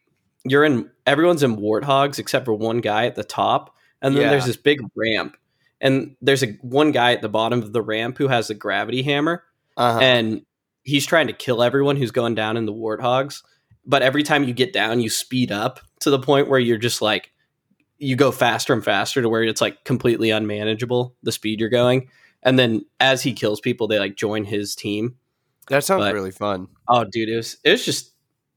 you're 0.50 0.64
in 0.64 0.90
everyone's 1.06 1.42
in 1.42 1.56
warthogs 1.56 2.18
except 2.18 2.44
for 2.44 2.54
one 2.54 2.78
guy 2.80 3.06
at 3.06 3.14
the 3.14 3.24
top, 3.24 3.74
and 4.02 4.14
then 4.14 4.22
Yeah. 4.24 4.30
there's 4.30 4.46
this 4.46 4.56
big 4.56 4.80
ramp, 4.94 5.36
and 5.80 6.16
there's 6.20 6.42
a 6.42 6.52
one 6.62 6.92
guy 6.92 7.12
at 7.12 7.22
the 7.22 7.28
bottom 7.28 7.60
of 7.62 7.72
the 7.72 7.82
ramp 7.82 8.18
who 8.18 8.28
has 8.28 8.50
a 8.50 8.54
gravity 8.54 9.02
hammer, 9.02 9.42
Uh-huh. 9.76 9.98
and 10.00 10.42
he's 10.84 11.06
trying 11.06 11.26
to 11.26 11.32
kill 11.32 11.62
everyone 11.62 11.96
who's 11.96 12.10
going 12.12 12.34
down 12.34 12.56
in 12.56 12.66
the 12.66 12.72
warthogs. 12.72 13.42
But 13.84 14.02
every 14.02 14.22
time 14.22 14.44
you 14.44 14.52
get 14.54 14.72
down, 14.72 15.00
you 15.00 15.08
speed 15.10 15.52
up 15.52 15.80
to 16.00 16.10
the 16.10 16.18
point 16.18 16.48
where 16.48 16.58
you're 16.60 16.78
just 16.78 17.00
like 17.02 17.32
you 17.98 18.14
go 18.14 18.30
faster 18.30 18.72
and 18.74 18.84
faster 18.84 19.22
to 19.22 19.28
where 19.28 19.42
it's 19.42 19.60
like 19.62 19.84
completely 19.84 20.28
unmanageable 20.30 21.14
the 21.22 21.32
speed 21.32 21.60
you're 21.60 21.68
going. 21.70 22.08
And 22.42 22.58
then 22.58 22.84
as 23.00 23.22
he 23.22 23.32
kills 23.32 23.58
people, 23.60 23.88
they 23.88 23.98
like 23.98 24.16
join 24.16 24.44
his 24.44 24.74
team. 24.76 25.16
that 25.68 25.82
sounds 25.82 26.00
but- 26.04 26.12
really 26.14 26.30
fun. 26.30 26.68
Oh, 26.88 27.04
dude, 27.04 27.28
it 27.30 27.36
was 27.36 27.56
it 27.64 27.70
was 27.70 27.84
just 27.84 28.12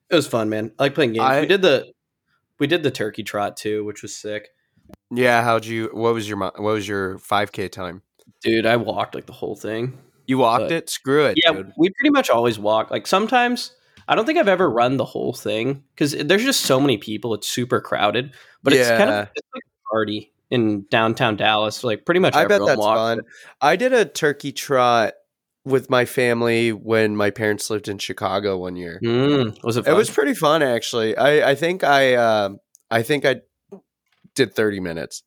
it 0.10 0.16
was 0.16 0.28
fun, 0.28 0.50
man. 0.50 0.72
I 0.80 0.84
like 0.84 0.96
playing 0.96 1.14
games. 1.14 1.26
I- 1.26 1.42
we 1.42 1.48
did 1.48 1.62
the 1.62 1.92
we 2.60 2.68
did 2.68 2.84
the 2.84 2.92
turkey 2.92 3.24
trot 3.24 3.56
too, 3.58 3.86
which 3.86 4.02
was 4.02 4.16
sick. 4.16 4.50
Yeah, 5.12 5.44
how'd 5.44 5.66
you? 5.66 5.90
What 5.94 6.14
was 6.14 6.28
your 6.28 6.38
what 6.38 6.60
was 6.62 6.88
your 6.88 7.18
5K 7.20 7.72
time? 7.72 8.02
Dude, 8.42 8.66
I 8.66 8.76
walked 8.76 9.16
like 9.16 9.26
the 9.26 9.34
whole 9.34 9.56
thing. 9.56 9.98
You 10.28 10.38
walked 10.38 10.66
But- 10.66 10.72
it. 10.72 10.90
Screw 10.90 11.26
it, 11.26 11.38
yeah, 11.44 11.52
dude. 11.54 11.72
we 11.78 11.90
pretty 11.90 12.12
much 12.12 12.30
always 12.30 12.60
walk. 12.60 12.92
Like 12.92 13.08
sometimes 13.08 13.72
I 14.08 14.16
don't 14.16 14.26
think 14.26 14.40
I've 14.40 14.48
ever 14.48 14.70
run 14.70 14.98
the 14.98 15.06
whole 15.06 15.34
thing 15.34 15.84
because 15.96 16.12
there's 16.14 16.44
just 16.44 16.62
so 16.62 16.80
many 16.80 16.98
people. 16.98 17.34
It's 17.34 17.48
super 17.48 17.80
crowded, 17.82 18.34
but 18.64 18.74
it's 18.74 18.90
kind 18.90 19.10
of 19.10 19.28
it's 19.36 19.48
like 19.54 19.64
a 19.64 19.90
party 19.92 20.32
in 20.50 20.86
downtown 20.90 21.36
Dallas. 21.36 21.84
Like 21.84 22.06
pretty 22.06 22.20
much 22.20 22.36
I 22.36 22.46
bet 22.46 22.62
that's 22.66 22.80
fun. 22.82 23.22
I 23.62 23.76
did 23.76 23.94
a 23.94 24.06
turkey 24.06 24.52
trot 24.52 25.14
with 25.70 25.90
my 25.90 26.06
family 26.06 26.72
when 26.74 27.16
my 27.16 27.30
parents 27.30 27.70
lived 27.70 27.88
in 27.88 27.98
Chicago 28.00 28.58
one 28.58 28.76
year. 28.76 29.00
Mm, 29.04 29.64
was 29.64 29.78
it? 29.78 29.86
Fun? 29.86 29.94
It 29.94 29.98
was 29.98 30.10
pretty 30.10 30.34
fun, 30.34 30.62
actually. 30.64 31.16
I 31.16 31.52
I 31.52 31.56
think 31.56 31.84
I 31.84 32.16
uh, 32.16 32.50
I 32.92 33.04
think 33.04 33.26
I 33.26 33.42
did 34.36 34.54
30 34.56 34.80
minutes. 34.80 35.24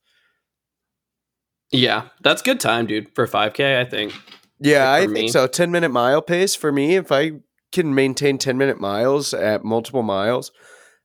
yeah, 1.70 2.08
that's 2.22 2.42
good 2.42 2.60
time, 2.60 2.86
dude, 2.86 3.14
for 3.14 3.26
5K. 3.26 3.78
I 3.80 3.84
think. 3.84 4.12
Yeah, 4.60 4.88
Like 4.90 5.02
I 5.02 5.06
for 5.06 5.12
think 5.14 5.24
me. 5.24 5.28
so. 5.28 5.46
10 5.46 5.70
minute 5.70 5.88
mile 5.90 6.22
pace 6.22 6.54
for 6.54 6.70
me. 6.70 6.96
If 6.96 7.10
I 7.10 7.32
can 7.72 7.94
maintain 7.94 8.38
10 8.38 8.58
minute 8.58 8.78
miles 8.80 9.32
at 9.34 9.64
multiple 9.64 10.02
miles, 10.02 10.52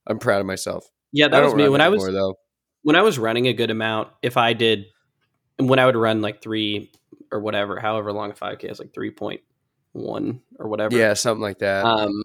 I'm 0.06 0.20
proud 0.20 0.42
of 0.42 0.46
myself. 0.46 0.86
Yeah, 1.12 1.28
that 1.30 1.44
was 1.44 1.56
me 1.56 1.70
when 1.70 1.82
I 1.82 1.90
was 1.90 2.06
though. 2.06 2.36
when 2.84 2.96
I 2.96 3.02
was 3.02 3.18
running 3.18 3.48
a 3.48 3.54
good 3.54 3.72
amount. 3.72 4.10
If 4.22 4.36
I 4.38 4.54
did, 4.54 4.86
when 5.58 5.80
I 5.80 5.86
would 5.86 5.96
run 5.96 6.22
like 6.22 6.42
three 6.42 6.92
or 7.32 7.40
whatever, 7.40 7.80
however 7.80 8.12
long 8.14 8.32
a 8.32 8.34
5K 8.34 8.70
is, 8.72 8.80
like 8.80 8.94
three 8.94 9.12
point 9.12 9.42
one 9.94 10.42
or 10.60 10.68
whatever. 10.68 10.96
Yeah, 10.98 11.14
something 11.14 11.42
like 11.42 11.60
that. 11.60 11.86
Um, 11.86 12.24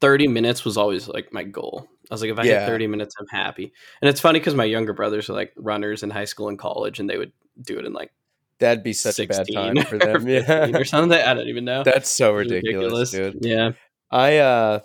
30 0.00 0.28
minutes 0.28 0.64
was 0.64 0.76
always 0.76 1.08
like 1.08 1.32
my 1.32 1.42
goal. 1.42 1.86
I 2.10 2.14
was 2.14 2.20
like, 2.22 2.30
if 2.30 2.38
I 2.38 2.44
Yeah. 2.44 2.60
hit 2.60 2.66
30 2.66 2.86
minutes, 2.86 3.14
I'm 3.18 3.26
happy. 3.28 3.72
And 4.00 4.08
it's 4.08 4.20
funny 4.20 4.38
because 4.38 4.54
my 4.54 4.64
younger 4.64 4.92
brothers 4.92 5.28
are 5.30 5.32
like 5.34 5.52
runners 5.56 6.02
in 6.02 6.10
high 6.10 6.24
school 6.26 6.48
and 6.48 6.58
college, 6.58 7.00
and 7.00 7.08
they 7.08 7.18
would 7.18 7.32
do 7.62 7.78
it 7.78 7.84
in 7.86 7.92
like 7.92 8.12
That'd 8.58 8.84
be 8.84 8.92
such 8.92 9.18
a 9.18 9.26
bad 9.26 9.46
time 9.52 9.76
for 9.82 9.98
them. 9.98 10.20
15 10.24 10.28
Yeah. 10.28 10.78
or 10.78 10.84
something. 10.84 11.18
I 11.18 11.34
don't 11.34 11.48
even 11.48 11.64
know. 11.64 11.82
That's 11.82 12.08
so 12.08 12.36
It's 12.36 12.50
ridiculous, 12.50 13.10
dude. 13.10 13.38
Yeah. 13.40 13.72
I 14.10 14.38
uh 14.38 14.80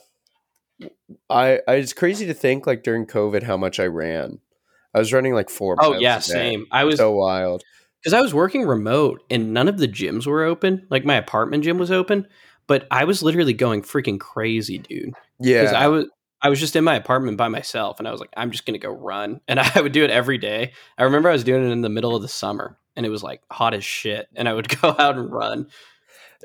I 1.30 1.60
I 1.68 1.76
it's 1.76 1.94
crazy 1.94 2.26
to 2.28 2.34
think 2.34 2.66
like 2.68 2.84
during 2.84 3.06
COVID 3.06 3.44
how 3.44 3.58
much 3.58 3.80
I 3.80 3.86
ran. 3.88 4.40
I 4.94 5.00
was 5.00 5.14
running 5.14 5.34
like 5.34 5.50
four 5.50 5.76
Oh 5.80 5.92
miles 5.92 6.02
yeah, 6.02 6.16
a 6.18 6.20
day. 6.22 6.24
same. 6.24 6.66
I 6.72 6.84
was 6.86 6.98
So 6.98 7.12
wild. 7.12 7.64
Because 8.08 8.18
I 8.18 8.22
was 8.22 8.34
working 8.34 8.64
remote 8.64 9.22
and 9.30 9.54
none 9.54 9.68
of 9.68 9.80
the 9.80 9.88
gyms 9.88 10.26
were 10.26 10.46
open. 10.46 10.88
Like 10.90 11.04
my 11.04 11.16
apartment 11.16 11.66
gym 11.66 11.78
was 11.78 11.92
open, 11.92 12.26
but 12.66 12.88
I 12.90 13.04
was 13.04 13.22
literally 13.22 13.52
going 13.52 13.82
freaking 13.82 14.18
crazy, 14.18 14.78
dude. 14.78 15.14
Because 15.40 15.72
Yeah. 15.74 15.78
I 15.78 15.90
was 15.90 16.06
I 16.42 16.48
was 16.48 16.62
just 16.62 16.78
in 16.78 16.86
my 16.86 16.96
apartment 16.96 17.36
by 17.36 17.50
myself, 17.50 18.00
and 18.00 18.08
I 18.08 18.12
was 18.12 18.22
like, 18.22 18.30
I'm 18.38 18.52
just 18.52 18.66
gonna 18.66 18.78
go 18.78 18.92
run, 18.92 19.42
and 19.50 19.60
I 19.60 19.82
would 19.82 19.92
do 19.92 20.06
it 20.06 20.10
every 20.10 20.38
day. 20.38 20.72
I 20.98 21.04
remember 21.04 21.28
I 21.28 21.34
was 21.34 21.44
doing 21.44 21.68
it 21.68 21.72
in 21.72 21.82
the 21.82 21.90
middle 21.90 22.16
of 22.16 22.22
the 22.22 22.30
summer, 22.30 22.78
and 22.96 23.06
it 23.06 23.10
was 23.10 23.24
like 23.24 23.42
hot 23.52 23.74
as 23.74 23.84
shit, 23.84 24.30
and 24.34 24.48
I 24.48 24.54
would 24.54 24.70
go 24.82 24.96
out 24.98 25.18
and 25.18 25.30
run. 25.30 25.68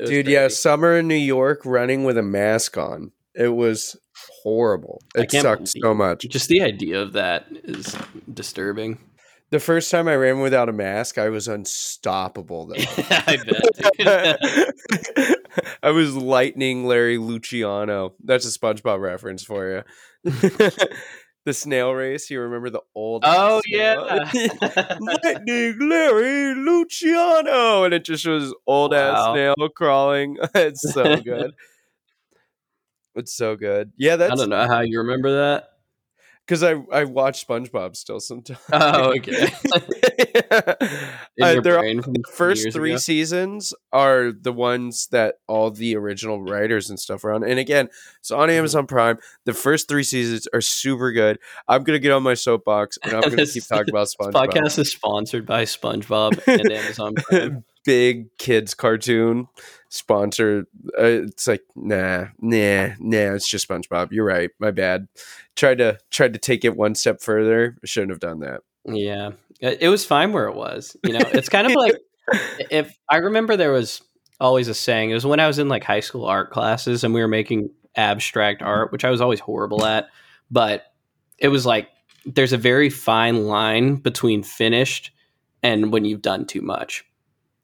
Dude, 0.05 0.27
yeah, 0.27 0.49
summer 0.49 0.97
in 0.99 1.07
New 1.07 1.15
York 1.15 1.61
running 1.65 2.03
with 2.03 2.19
a 2.19 2.25
mask 2.25 2.77
on. 2.77 3.13
It 3.37 3.55
was 3.55 3.95
horrible. 4.43 5.01
It 5.15 5.31
sucked 5.31 5.69
so 5.69 5.95
much. 5.95 6.27
Just 6.29 6.49
the 6.49 6.63
idea 6.63 7.01
of 7.01 7.13
that 7.13 7.47
is 7.63 7.97
disturbing. 8.35 8.99
The 9.53 9.61
first 9.61 9.91
time 9.91 10.09
I 10.09 10.17
ran 10.17 10.41
without 10.41 10.71
a 10.71 10.73
mask, 10.73 11.19
I 11.19 11.29
was 11.29 11.47
unstoppable 11.47 12.69
though. 12.69 12.75
I 13.11 13.37
bet. 13.99 14.41
I 15.83 15.91
was 15.91 16.17
lightning 16.17 16.87
Larry 16.87 17.19
Luciano. 17.19 18.15
That's 18.25 18.47
a 18.47 18.59
SpongeBob 18.59 18.99
reference 18.99 19.45
for 19.45 19.69
you. 19.71 19.83
the 21.45 21.53
snail 21.53 21.93
race. 21.93 22.31
You 22.31 22.41
remember 22.41 22.71
the 22.71 22.81
old? 22.95 23.25
oh 23.27 23.61
yeah. 23.67 23.97
lightning 25.01 25.77
Larry 25.87 26.55
Luciano, 26.55 27.85
and 27.85 27.93
it 27.93 28.07
just 28.07 28.27
was 28.27 28.55
old 28.67 28.95
ass 28.95 29.19
Wow. 29.19 29.35
snail 29.35 29.69
crawling. 29.77 30.39
it's 30.55 30.95
so 30.95 31.17
good. 31.17 31.51
it's 33.17 33.37
so 33.37 33.57
good. 33.57 33.93
Yeah, 33.99 34.15
I 34.15 34.29
don't 34.35 34.49
know 34.49 34.67
how 34.67 34.81
you 34.81 34.97
remember 35.01 35.31
that. 35.31 35.72
Because 36.47 36.63
I 36.63 36.75
I 36.93 37.05
watch 37.05 37.47
SpongeBob 37.47 37.97
still 37.97 38.21
sometimes. 38.21 38.59
Oh, 38.73 39.13
okay. 39.17 39.49
Uh, 40.51 40.73
your 41.37 41.63
they're 41.63 41.77
all- 41.77 41.81
brain 41.83 42.03
from 42.03 42.13
the 42.15 42.23
first 42.33 42.73
three 42.73 42.91
ago? 42.93 42.99
seasons 42.99 43.73
are 43.93 44.33
the 44.33 44.53
ones 44.53 45.09
that 45.13 45.37
all 45.49 45.71
the 45.71 45.97
original 45.97 46.43
writers 46.43 46.91
and 46.91 46.99
stuff 47.01 47.25
are 47.25 47.33
on. 47.33 47.43
And 47.45 47.59
again, 47.59 47.89
it's 48.21 48.31
on 48.31 48.49
Mm-hmm. 48.49 48.59
Amazon 48.59 48.87
Prime. 48.87 49.19
The 49.45 49.55
first 49.55 49.89
three 49.89 50.03
seasons 50.03 50.47
are 50.53 50.61
super 50.61 51.13
good. 51.13 51.39
I'm 51.69 51.85
gonna 51.85 51.99
get 51.99 52.13
on 52.13 52.23
my 52.23 52.35
soapbox 52.35 52.99
and 53.03 53.15
I'm 53.15 53.23
gonna 53.23 53.47
keep 53.47 53.65
talking 53.67 53.91
about 53.91 54.01
This 54.09 54.17
SpongeBob. 54.17 54.49
podcast 54.49 54.79
is 54.79 54.91
sponsored 54.93 55.47
by 55.47 55.65
SpongeBob 55.65 56.41
and 56.47 56.71
Amazon 56.71 57.15
Prime. 57.15 57.65
Big 57.85 58.37
kids 58.39 58.75
cartoon 58.75 59.49
sponsor. 59.93 60.67
Uh, 60.99 61.27
it's 61.27 61.47
like 61.47 61.63
nah, 61.77 62.27
nah, 62.41 62.89
nah. 62.99 63.35
It's 63.35 63.49
just 63.49 63.69
SpongeBob. 63.69 64.11
You're 64.11 64.25
right. 64.25 64.51
My 64.59 64.71
bad. 64.71 65.07
Tried 65.55 65.79
to 65.79 65.99
tried 66.11 66.33
to 66.33 66.39
take 66.39 66.65
it 66.65 66.77
one 66.77 66.95
step 66.95 67.21
further. 67.21 67.77
I 67.83 67.87
shouldn't 67.87 68.11
have 68.11 68.21
done 68.21 68.41
that. 68.41 68.63
Yeah, 68.85 69.33
it 69.61 69.89
was 69.89 70.05
fine 70.05 70.33
where 70.33 70.49
it 70.49 70.57
was. 70.57 70.97
You 71.05 71.13
know, 71.13 71.21
it's 71.33 71.49
kind 71.49 71.67
of 71.67 71.75
like 71.75 71.95
if 72.71 72.97
I 73.09 73.19
remember 73.19 73.57
there 73.57 73.73
was 73.73 74.03
always 74.41 74.69
a 74.69 74.75
saying. 74.75 75.11
It 75.11 75.15
was 75.15 75.27
when 75.27 75.41
I 75.41 75.47
was 75.47 75.59
in 75.59 75.69
like 75.69 75.85
high 75.85 76.01
school 76.01 76.25
art 76.25 76.51
classes 76.51 77.05
and 77.05 77.15
we 77.15 77.21
were 77.21 77.29
making 77.29 77.71
abstract 77.95 78.63
art, 78.63 78.91
which 78.93 79.05
I 79.05 79.11
was 79.11 79.21
always 79.21 79.41
horrible 79.41 79.85
at. 79.85 80.09
But 80.51 80.87
it 81.39 81.49
was 81.49 81.67
like 81.67 81.89
there's 82.25 82.53
a 82.53 82.59
very 82.59 82.89
fine 82.89 83.47
line 83.47 83.97
between 83.97 84.43
finished 84.43 85.13
and 85.63 85.93
when 85.93 86.05
you've 86.05 86.23
done 86.23 86.47
too 86.47 86.63
much. 86.63 87.05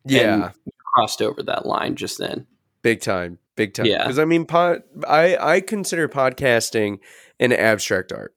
Yeah. 0.05 0.53
you 0.65 0.73
crossed 0.95 1.23
over 1.23 1.43
that 1.43 1.67
line 1.67 1.97
just 1.97 2.19
then. 2.19 2.47
Big 2.83 3.01
time, 3.01 3.39
big 3.57 3.75
time. 3.75 3.87
Yeah. 3.87 4.05
because 4.05 4.19
I 4.19 4.25
mean, 4.25 4.45
pod, 4.47 4.83
I 5.07 5.37
I 5.37 5.61
consider 5.61 6.09
podcasting 6.09 6.99
an 7.41 7.53
abstract 7.53 8.13
art 8.13 8.35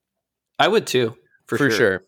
I 0.59 0.67
would 0.67 0.85
too, 0.87 1.15
for, 1.47 1.57
for, 1.57 1.69
sure. 1.69 1.77
sure. 1.77 2.03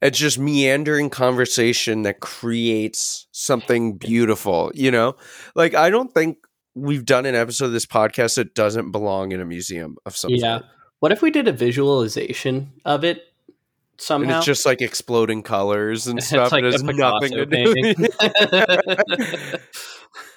It's 0.00 0.18
just 0.18 0.38
meandering 0.38 1.10
conversation 1.10 2.02
that 2.02 2.20
creates 2.20 3.26
something 3.32 3.96
beautiful. 3.96 4.70
You 4.74 4.90
know, 4.90 5.16
like 5.54 5.74
I 5.74 5.90
don't 5.90 6.12
think 6.12 6.38
we've 6.74 7.04
done 7.04 7.26
an 7.26 7.34
episode 7.34 7.66
of 7.66 7.72
this 7.72 7.86
podcast 7.86 8.36
that 8.36 8.54
doesn't 8.54 8.92
belong 8.92 9.32
in 9.32 9.40
a 9.40 9.44
museum 9.44 9.96
of 10.06 10.16
some 10.16 10.30
Yeah. 10.30 10.58
sort. 10.58 10.70
What 11.00 11.12
if 11.12 11.20
we 11.20 11.30
did 11.30 11.48
a 11.48 11.52
visualization 11.52 12.72
of 12.84 13.02
it 13.02 13.24
And 14.10 14.30
it's 14.30 14.46
just 14.46 14.66
like 14.66 14.80
exploding 14.82 15.42
colors 15.42 16.06
and 16.06 16.22
stuff. 16.24 16.52
like 16.52 16.64
it 16.64 16.72
has 16.72 16.82
nothing 16.82 17.32
to 17.32 17.46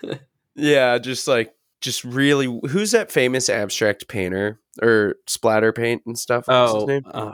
do. 0.03 0.11
yeah, 0.55 0.97
just 0.97 1.27
like 1.27 1.53
just 1.81 2.03
really. 2.03 2.45
Who's 2.69 2.91
that 2.91 3.11
famous 3.11 3.49
abstract 3.49 4.07
painter 4.07 4.59
or 4.81 5.15
splatter 5.27 5.71
paint 5.73 6.03
and 6.05 6.17
stuff? 6.17 6.47
What's 6.47 6.73
his 6.73 6.83
oh, 6.83 6.85
name? 6.85 7.03
uh, 7.13 7.33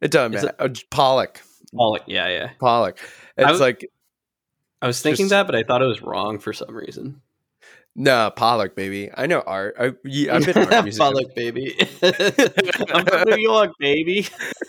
It 0.00 0.10
doesn't 0.10 0.32
matter. 0.32 0.54
Uh, 0.58 0.68
Pollock. 0.90 1.40
Pollock. 1.74 2.02
Yeah, 2.06 2.28
yeah. 2.28 2.50
Pollock. 2.58 2.98
I 3.38 3.42
It's 3.42 3.50
was- 3.52 3.60
like 3.60 3.88
I 4.82 4.86
was 4.86 5.00
thinking 5.02 5.24
Just- 5.24 5.30
that, 5.30 5.46
but 5.46 5.54
I 5.54 5.62
thought 5.62 5.82
it 5.82 5.86
was 5.86 6.02
wrong 6.02 6.38
for 6.38 6.52
some 6.52 6.74
reason. 6.74 7.20
No 8.00 8.30
Pollock, 8.34 8.74
baby. 8.74 9.10
I 9.14 9.26
know 9.26 9.40
art. 9.46 9.76
I, 9.78 9.92
yeah, 10.04 10.36
I've 10.36 10.46
been 10.46 10.56
art 10.56 10.70
museum. 10.84 11.12
Pollock, 11.12 11.34
baby. 11.34 11.76
I'm 12.02 13.04
from 13.04 13.28
New 13.28 13.36
York, 13.36 13.72
baby. 13.78 14.26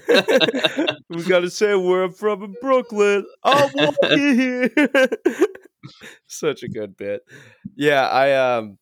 we 1.10 1.24
gotta 1.24 1.50
say 1.50 1.74
where 1.76 2.04
I'm 2.04 2.12
from 2.12 2.44
in 2.44 2.56
Brooklyn. 2.62 3.26
I'm 3.44 3.70
walking 3.74 4.36
here. 4.38 4.70
Such 6.28 6.64
a 6.64 6.68
good 6.68 6.98
bit. 6.98 7.22
Yeah, 7.76 8.06
I 8.06 8.58
um 8.58 8.78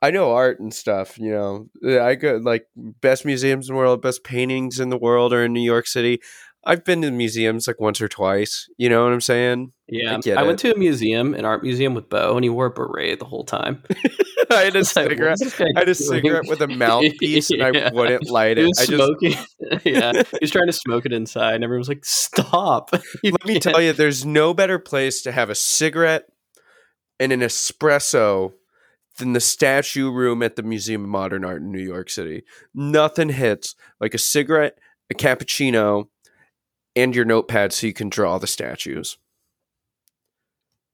I 0.00 0.12
know 0.12 0.32
art 0.32 0.60
and 0.60 0.72
stuff, 0.72 1.18
you 1.18 1.32
know. 1.32 1.66
I 2.00 2.14
go 2.14 2.36
like 2.36 2.66
best 2.76 3.26
museums 3.26 3.68
in 3.68 3.74
the 3.74 3.78
world, 3.78 4.00
best 4.00 4.22
paintings 4.22 4.78
in 4.78 4.90
the 4.90 4.96
world 4.96 5.32
are 5.32 5.44
in 5.44 5.52
New 5.52 5.60
York 5.60 5.88
City. 5.88 6.20
I've 6.64 6.84
been 6.84 7.00
to 7.02 7.10
museums 7.10 7.66
like 7.66 7.80
once 7.80 8.00
or 8.00 8.08
twice. 8.08 8.68
You 8.76 8.88
know 8.90 9.04
what 9.04 9.12
I'm 9.12 9.20
saying? 9.20 9.72
Yeah, 9.88 10.18
I 10.26 10.40
I, 10.40 10.42
went 10.42 10.58
to 10.60 10.72
a 10.74 10.78
museum, 10.78 11.34
an 11.34 11.44
art 11.44 11.62
museum 11.62 11.94
with 11.94 12.08
Bo, 12.08 12.36
and 12.36 12.44
he 12.44 12.50
wore 12.50 12.66
a 12.66 12.70
beret 12.70 13.18
the 13.18 13.24
whole 13.24 13.44
time. 13.44 13.82
I 14.50 14.62
had 14.64 14.76
a 14.76 14.78
like, 14.80 14.86
cigarette. 14.86 15.38
guy 15.58 15.64
I 15.76 15.80
had 15.80 15.88
a 15.88 15.94
cigarette 15.94 16.46
with 16.48 16.60
a 16.60 16.66
mouthpiece 16.68 17.50
and 17.50 17.62
I 17.62 17.90
wouldn't 17.92 18.28
light 18.30 18.56
He 18.58 18.64
it. 18.64 18.66
was 18.66 18.78
I 18.78 18.86
just 18.86 18.96
smoking. 18.96 19.34
yeah, 19.84 20.12
he 20.12 20.38
was 20.42 20.50
trying 20.50 20.66
to 20.66 20.72
smoke 20.72 21.06
it 21.06 21.12
inside, 21.12 21.54
and 21.54 21.64
everyone 21.64 21.80
was 21.80 21.88
like, 21.88 22.04
"Stop!" 22.04 22.90
You 23.22 23.32
let 23.32 23.46
me 23.46 23.54
can't." 23.54 23.62
tell 23.62 23.80
you, 23.80 23.92
there's 23.92 24.24
no 24.26 24.52
better 24.54 24.78
place 24.78 25.22
to 25.22 25.32
have 25.32 25.50
a 25.50 25.54
cigarette 25.54 26.26
and 27.18 27.32
an 27.32 27.40
espresso 27.40 28.52
than 29.18 29.32
the 29.32 29.40
statue 29.40 30.10
room 30.10 30.42
at 30.42 30.56
the 30.56 30.62
Museum 30.62 31.02
of 31.04 31.10
Modern 31.10 31.44
Art 31.44 31.62
in 31.62 31.70
New 31.72 31.82
York 31.82 32.08
City. 32.10 32.42
Nothing 32.74 33.30
hits 33.30 33.74
like 34.00 34.14
a 34.14 34.18
cigarette, 34.18 34.78
a 35.10 35.14
cappuccino, 35.14 36.08
and 36.96 37.14
your 37.14 37.24
notepad 37.24 37.72
so 37.72 37.86
you 37.86 37.92
can 37.92 38.08
draw 38.08 38.38
the 38.38 38.46
statues. 38.46 39.16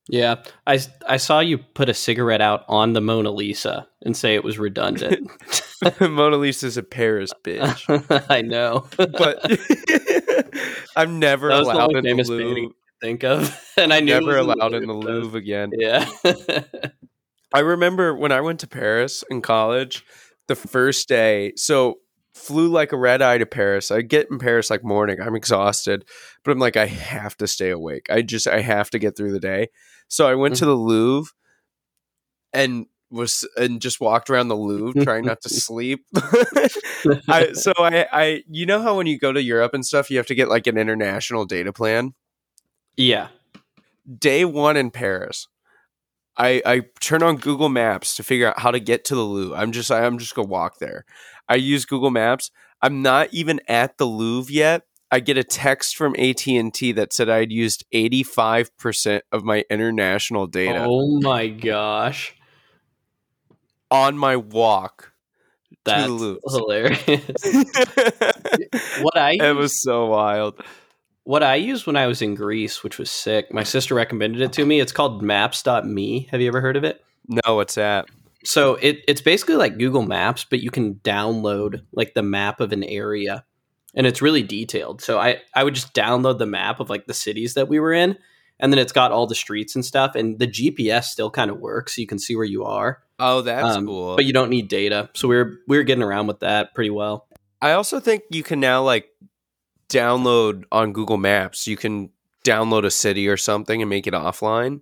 Yeah, 0.08 0.36
I 0.66 0.78
I 1.08 1.16
saw 1.16 1.40
you 1.40 1.58
put 1.58 1.88
a 1.88 1.94
cigarette 1.94 2.40
out 2.40 2.64
on 2.68 2.92
the 2.92 3.00
Mona 3.00 3.32
Lisa 3.32 3.88
and 4.02 4.16
say 4.16 4.34
it 4.36 4.44
was 4.44 4.56
redundant. 4.58 5.28
Mona 6.00 6.36
Lisa's 6.36 6.76
a 6.76 6.82
Paris 6.82 7.32
bitch. 7.44 8.24
I 8.30 8.40
know, 8.42 8.86
But 8.96 9.40
I'm 10.96 11.18
never 11.18 11.48
the 11.48 11.60
allowed 11.60 11.96
only 11.96 12.10
in 12.10 12.16
the 12.18 12.22
Louvre. 12.22 12.70
think 13.02 13.24
of, 13.24 13.60
and 13.76 13.92
I 13.92 14.00
Never 14.00 14.38
allowed 14.38 14.74
in 14.74 14.86
the 14.86 14.94
Louvre 14.94 15.36
again. 15.38 15.70
Yeah, 15.76 16.08
I 17.52 17.60
remember 17.60 18.14
when 18.14 18.30
I 18.32 18.40
went 18.42 18.60
to 18.60 18.68
Paris 18.68 19.24
in 19.28 19.42
college, 19.42 20.04
the 20.46 20.54
first 20.54 21.08
day, 21.08 21.52
so 21.56 21.98
flew 22.36 22.68
like 22.68 22.92
a 22.92 22.96
red 22.96 23.22
eye 23.22 23.38
to 23.38 23.46
Paris. 23.46 23.90
I 23.90 24.02
get 24.02 24.30
in 24.30 24.38
Paris 24.38 24.70
like 24.70 24.84
morning. 24.84 25.20
I'm 25.20 25.34
exhausted, 25.34 26.04
but 26.44 26.52
I'm 26.52 26.58
like, 26.58 26.76
I 26.76 26.86
have 26.86 27.36
to 27.38 27.46
stay 27.46 27.70
awake. 27.70 28.06
I 28.10 28.22
just, 28.22 28.46
I 28.46 28.60
have 28.60 28.90
to 28.90 28.98
get 28.98 29.16
through 29.16 29.32
the 29.32 29.40
day. 29.40 29.68
So 30.08 30.28
I 30.28 30.34
went 30.34 30.56
to 30.56 30.64
mm-hmm. 30.64 30.70
the 30.70 30.76
Louvre 30.76 31.32
and 32.52 32.86
was, 33.10 33.48
and 33.56 33.80
just 33.80 34.00
walked 34.00 34.28
around 34.28 34.48
the 34.48 34.56
Louvre 34.56 35.02
trying 35.02 35.24
not 35.24 35.40
to 35.42 35.48
sleep. 35.48 36.04
I, 37.28 37.52
so 37.54 37.72
I, 37.78 38.06
I, 38.12 38.44
you 38.48 38.66
know 38.66 38.82
how 38.82 38.96
when 38.96 39.06
you 39.06 39.18
go 39.18 39.32
to 39.32 39.42
Europe 39.42 39.72
and 39.74 39.84
stuff, 39.84 40.10
you 40.10 40.18
have 40.18 40.26
to 40.26 40.34
get 40.34 40.48
like 40.48 40.66
an 40.66 40.76
international 40.76 41.46
data 41.46 41.72
plan? 41.72 42.14
yeah. 42.96 43.28
day 44.18 44.44
one 44.44 44.76
in 44.76 44.90
Paris, 44.90 45.48
I 46.36 46.62
I 46.66 46.82
turn 47.00 47.22
on 47.22 47.36
Google 47.36 47.68
Maps 47.68 48.16
to 48.16 48.22
figure 48.22 48.48
out 48.48 48.58
how 48.58 48.70
to 48.70 48.80
get 48.80 49.04
to 49.06 49.14
the 49.14 49.22
Louvre. 49.22 49.56
I'm 49.56 49.72
just 49.72 49.90
I'm 49.90 50.18
just 50.18 50.34
gonna 50.34 50.48
walk 50.48 50.78
there. 50.78 51.04
I 51.48 51.54
use 51.56 51.84
Google 51.84 52.10
Maps. 52.10 52.50
I'm 52.82 53.02
not 53.02 53.28
even 53.32 53.60
at 53.68 53.98
the 53.98 54.04
Louvre 54.06 54.52
yet. 54.52 54.82
I 55.10 55.20
get 55.20 55.38
a 55.38 55.44
text 55.44 55.96
from 55.96 56.14
AT 56.18 56.46
and 56.48 56.74
T 56.74 56.92
that 56.92 57.12
said 57.12 57.28
I'd 57.28 57.52
used 57.52 57.84
85 57.92 58.76
percent 58.76 59.24
of 59.30 59.44
my 59.44 59.64
international 59.70 60.46
data 60.48 60.84
Oh 60.88 61.20
my 61.20 61.46
gosh. 61.48 62.34
on 63.90 64.18
my 64.18 64.34
walk 64.36 65.12
That's 65.84 66.08
hilarious. 66.48 67.00
what 69.00 69.16
I 69.16 69.36
it 69.40 69.54
was 69.56 69.80
so 69.80 70.06
wild. 70.06 70.60
what 71.22 71.42
I 71.44 71.54
used 71.54 71.86
when 71.86 71.96
I 71.96 72.08
was 72.08 72.20
in 72.20 72.34
Greece, 72.34 72.82
which 72.82 72.98
was 72.98 73.10
sick. 73.10 73.54
My 73.54 73.62
sister 73.62 73.94
recommended 73.94 74.40
it 74.42 74.52
to 74.54 74.66
me. 74.66 74.80
It's 74.80 74.92
called 74.92 75.22
Maps.me. 75.22 76.28
Have 76.32 76.40
you 76.40 76.48
ever 76.48 76.60
heard 76.60 76.76
of 76.76 76.82
it? 76.84 77.04
No, 77.28 77.54
what's 77.54 77.76
that? 77.76 78.06
So 78.46 78.76
it, 78.76 79.00
it's 79.08 79.20
basically 79.20 79.56
like 79.56 79.76
Google 79.78 80.02
Maps, 80.02 80.46
but 80.48 80.60
you 80.60 80.70
can 80.70 80.94
download 80.96 81.82
like 81.92 82.14
the 82.14 82.22
map 82.22 82.60
of 82.60 82.72
an 82.72 82.84
area, 82.84 83.44
and 83.94 84.06
it's 84.06 84.22
really 84.22 84.42
detailed. 84.42 85.02
So 85.02 85.18
I 85.18 85.40
I 85.54 85.64
would 85.64 85.74
just 85.74 85.94
download 85.94 86.38
the 86.38 86.46
map 86.46 86.78
of 86.80 86.88
like 86.88 87.06
the 87.06 87.14
cities 87.14 87.54
that 87.54 87.68
we 87.68 87.80
were 87.80 87.92
in, 87.92 88.16
and 88.60 88.72
then 88.72 88.78
it's 88.78 88.92
got 88.92 89.10
all 89.12 89.26
the 89.26 89.34
streets 89.34 89.74
and 89.74 89.84
stuff, 89.84 90.14
and 90.14 90.38
the 90.38 90.46
GPS 90.46 91.04
still 91.04 91.30
kind 91.30 91.50
of 91.50 91.58
works, 91.58 91.96
so 91.96 92.00
you 92.00 92.06
can 92.06 92.18
see 92.20 92.36
where 92.36 92.44
you 92.44 92.64
are. 92.64 93.02
Oh, 93.18 93.40
that's 93.40 93.76
Um, 93.76 93.86
cool. 93.86 94.14
but 94.14 94.24
you 94.26 94.32
don't 94.32 94.50
need 94.50 94.68
data. 94.68 95.10
So 95.14 95.26
we 95.26 95.36
are 95.36 95.58
we 95.66 95.76
are 95.78 95.82
getting 95.82 96.04
around 96.04 96.26
with 96.28 96.40
that 96.40 96.74
pretty 96.74 96.90
well. 96.90 97.26
I 97.60 97.72
also 97.72 97.98
think 97.98 98.22
you 98.30 98.42
can 98.44 98.60
now 98.60 98.82
like 98.84 99.08
download 99.88 100.64
on 100.70 100.92
Google 100.92 101.16
Maps. 101.16 101.66
You 101.66 101.76
can 101.76 102.10
download 102.46 102.84
a 102.84 102.90
city 102.90 103.26
or 103.28 103.36
something 103.36 103.82
and 103.82 103.88
make 103.88 104.06
it 104.06 104.14
offline. 104.14 104.80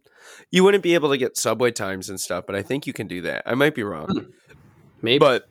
You 0.51 0.65
wouldn't 0.65 0.83
be 0.83 0.95
able 0.95 1.11
to 1.11 1.17
get 1.19 1.37
subway 1.37 1.71
times 1.71 2.09
and 2.11 2.21
stuff, 2.21 2.45
but 2.47 2.55
I 2.55 2.63
think 2.63 2.87
you 2.87 2.93
can 2.93 3.07
do 3.07 3.23
that. 3.23 3.43
I 3.47 3.55
might 3.55 3.75
be 3.75 3.83
wrong. 3.83 4.09
Hmm. 4.09 4.31
Maybe 5.03 5.19
But 5.19 5.45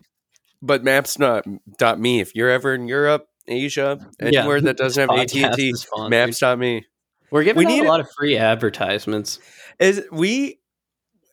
but 0.62 0.84
maps 0.84 1.20
not 1.20 1.46
dot 1.78 2.00
me. 2.00 2.20
If 2.22 2.36
you're 2.36 2.50
ever 2.50 2.74
in 2.74 2.88
Europe, 2.88 3.28
Asia, 3.48 4.00
Yeah. 4.22 4.28
anywhere 4.40 4.62
that 4.62 4.78
doesn't 4.78 5.10
have 5.10 5.10
AT 5.20 5.36
and 5.36 5.54
T, 5.56 5.74
maps 6.10 6.40
dot 6.40 6.58
me. 6.60 6.86
we're 7.32 7.44
giving 7.44 7.60
we 7.60 7.66
need 7.66 7.84
a 7.86 7.88
lot 7.90 8.00
of 8.00 8.08
free 8.18 8.38
advertisements. 8.38 9.40
Is 9.80 10.04
we 10.12 10.60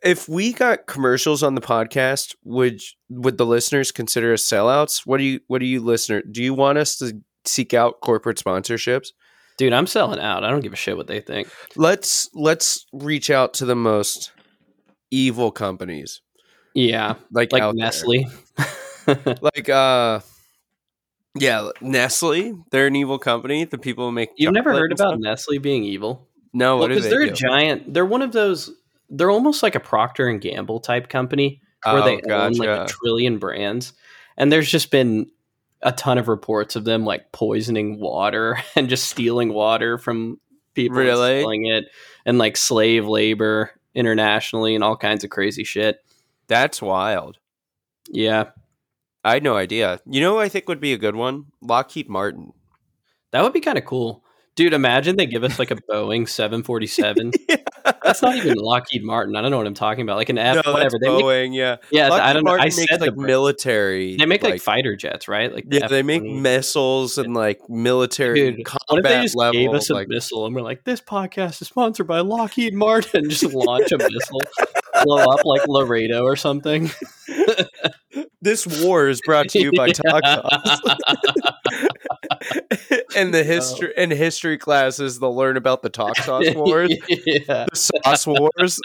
if 0.02 0.28
we 0.28 0.52
got 0.54 0.86
commercials 0.86 1.42
on 1.42 1.54
the 1.54 1.60
podcast, 1.60 2.34
would 2.44 2.80
would 3.08 3.36
the 3.38 3.46
listeners 3.46 3.92
consider 3.92 4.32
us 4.32 4.42
sellouts? 4.42 5.02
What 5.06 5.18
do 5.18 5.24
you 5.24 5.40
what 5.46 5.60
do 5.60 5.66
you 5.66 5.80
listener 5.80 6.22
do 6.30 6.42
you 6.42 6.54
want 6.54 6.78
us 6.78 6.96
to 6.98 7.20
seek 7.44 7.72
out 7.74 8.00
corporate 8.00 8.38
sponsorships? 8.38 9.08
Dude, 9.60 9.74
I'm 9.74 9.86
selling 9.86 10.18
out. 10.18 10.42
I 10.42 10.48
don't 10.48 10.60
give 10.60 10.72
a 10.72 10.76
shit 10.76 10.96
what 10.96 11.06
they 11.06 11.20
think. 11.20 11.46
Let's 11.76 12.30
let's 12.32 12.86
reach 12.94 13.28
out 13.28 13.52
to 13.54 13.66
the 13.66 13.76
most 13.76 14.32
evil 15.10 15.50
companies 15.52 16.22
Yeah, 16.72 17.16
like 17.30 17.52
like. 17.52 17.74
Nestle. 17.74 18.24
like 19.42 19.68
uh 19.68 20.20
yeah 21.38 21.68
Nestle. 21.82 22.64
They're 22.70 22.86
an 22.86 22.96
evil 22.96 23.18
company. 23.18 23.64
The 23.66 23.76
people 23.76 24.06
who 24.06 24.12
make 24.12 24.30
You've 24.38 24.54
never 24.54 24.72
heard 24.72 24.92
about 24.92 25.10
stuff. 25.10 25.20
Nestle 25.20 25.58
being 25.58 25.84
evil? 25.84 26.26
no 26.54 26.78
Well, 26.78 26.88
because 26.88 27.04
they 27.04 27.10
they're 27.10 27.26
do? 27.26 27.32
a 27.32 27.34
giant. 27.34 27.92
They're 27.92 28.06
one 28.06 28.22
of 28.22 28.32
those. 28.32 28.70
They're 29.10 29.30
almost 29.30 29.62
like 29.62 29.74
a 29.74 29.80
Procter 29.80 30.26
and 30.26 30.40
Gamble 30.40 30.80
type 30.80 31.10
company 31.10 31.60
where 31.84 31.96
Oh, 32.00 32.04
they 32.06 32.32
own 32.32 32.52
like 32.54 32.68
a 32.70 32.86
trillion 32.88 33.36
brands, 33.36 33.92
and 34.38 34.50
there's 34.50 34.70
just 34.70 34.90
been 34.90 35.30
a 35.82 35.92
ton 35.92 36.18
of 36.18 36.28
reports 36.28 36.76
of 36.76 36.84
them 36.84 37.04
like 37.04 37.32
poisoning 37.32 37.98
water 38.00 38.58
and 38.76 38.88
just 38.88 39.08
stealing 39.08 39.52
water 39.52 39.98
from 39.98 40.38
people, 40.74 40.98
and 40.98 41.06
Really? 41.06 41.40
selling 41.40 41.66
it, 41.66 41.84
and 42.26 42.38
like 42.38 42.56
slave 42.56 43.06
labor 43.06 43.70
internationally 43.94 44.74
and 44.74 44.84
all 44.84 44.96
kinds 44.96 45.24
of 45.24 45.30
crazy 45.30 45.64
shit. 45.64 45.98
That's 46.48 46.80
wild. 46.82 47.38
Yeah, 48.10 48.50
I 49.24 49.34
had 49.34 49.42
no 49.42 49.56
idea. 49.56 50.00
You 50.06 50.20
know, 50.20 50.38
I 50.38 50.48
think 50.48 50.68
would 50.68 50.80
be 50.80 50.92
a 50.92 50.98
good 50.98 51.16
one. 51.16 51.46
Lockheed 51.60 52.08
Martin. 52.08 52.52
that 53.32 53.42
would 53.42 53.52
be 53.52 53.60
kind 53.60 53.78
of 53.78 53.84
cool. 53.84 54.24
Dude, 54.56 54.72
imagine 54.74 55.16
they 55.16 55.26
give 55.26 55.44
us 55.44 55.58
like 55.58 55.70
a 55.70 55.76
Boeing 55.76 56.28
747. 56.28 57.32
That's 58.02 58.22
not 58.22 58.36
even 58.36 58.56
Lockheed 58.56 59.02
Martin. 59.04 59.36
I 59.36 59.42
don't 59.42 59.50
know 59.50 59.58
what 59.58 59.66
I'm 59.66 59.74
talking 59.74 60.02
about. 60.02 60.16
Like 60.16 60.28
an 60.28 60.38
F, 60.38 60.64
no, 60.64 60.72
whatever. 60.72 60.98
that's 60.98 61.00
They 61.00 61.08
make, 61.16 61.24
Boeing. 61.24 61.54
yeah, 61.54 61.76
yeah, 61.90 62.08
Lockheed 62.08 62.24
I 62.24 62.32
don't 62.32 62.44
know. 62.44 62.50
Martin 62.50 62.66
I 62.66 62.68
said 62.70 63.00
like 63.00 63.14
the, 63.14 63.20
military. 63.22 64.16
they 64.16 64.26
make 64.26 64.42
like, 64.42 64.60
fighter 64.60 64.96
jets, 64.96 65.28
right? 65.28 65.52
Like 65.52 65.64
yeah, 65.68 65.88
they 65.88 66.02
make 66.02 66.22
missiles 66.22 67.18
and 67.18 67.34
like 67.34 67.60
military 67.68 68.52
Dude, 68.52 68.64
combat 68.64 68.80
What 68.88 68.98
if 68.98 69.04
they 69.04 69.22
just 69.22 69.36
level. 69.36 69.52
gave 69.60 69.72
us 69.72 69.90
a 69.90 69.94
like, 69.94 70.08
missile 70.08 70.46
and 70.46 70.54
we're 70.54 70.62
like, 70.62 70.84
this 70.84 71.00
podcast 71.00 71.62
is 71.62 71.68
sponsored 71.68 72.06
by 72.06 72.20
Lockheed 72.20 72.74
Martin? 72.74 73.28
Just 73.30 73.44
launch 73.54 73.92
a 73.92 73.98
missile, 73.98 74.40
blow 75.04 75.18
up 75.18 75.44
like 75.44 75.66
Laredo 75.68 76.22
or 76.24 76.36
something. 76.36 76.90
this 78.42 78.66
war 78.82 79.08
is 79.08 79.20
brought 79.24 79.48
to 79.50 79.60
you 79.60 79.70
by 79.76 79.92
Yeah. 80.04 80.42
And 83.16 83.34
the 83.34 83.42
history 83.42 83.92
in 83.96 84.10
history 84.10 84.56
classes, 84.56 85.18
they'll 85.18 85.34
learn 85.34 85.56
about 85.56 85.82
the 85.82 85.90
Talk 85.90 86.16
Sauce 86.16 86.54
Wars. 86.54 86.94
yeah. 87.08 87.66
the 87.70 87.76
sauce 87.76 88.26
wars. 88.26 88.80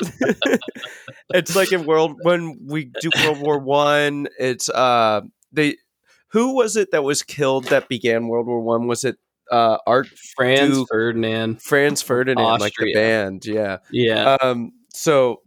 it's 1.34 1.56
like 1.56 1.72
in 1.72 1.86
world 1.86 2.18
when 2.22 2.58
we 2.66 2.86
do 3.02 3.10
World 3.24 3.42
War 3.42 3.60
One. 3.60 4.28
It's 4.40 4.70
uh 4.70 5.22
they 5.52 5.78
who 6.30 6.56
was 6.56 6.76
it 6.76 6.92
that 6.92 7.04
was 7.04 7.24
killed 7.24 7.66
that 7.66 7.88
began 7.88 8.28
World 8.28 8.48
War 8.48 8.62
One? 8.62 8.88
Was 8.88 9.04
it 9.04 9.18
uh 9.52 9.78
Art 9.86 10.08
Franz 10.36 10.76
Duke. 10.76 10.88
Ferdinand. 10.90 11.62
Franz 11.62 12.02
Ferdinand, 12.02 12.60
like 12.60 12.74
the 12.80 12.94
band? 12.94 13.46
Yeah. 13.46 13.78
Yeah. 13.92 14.38
Um. 14.42 14.72
So 14.94 15.42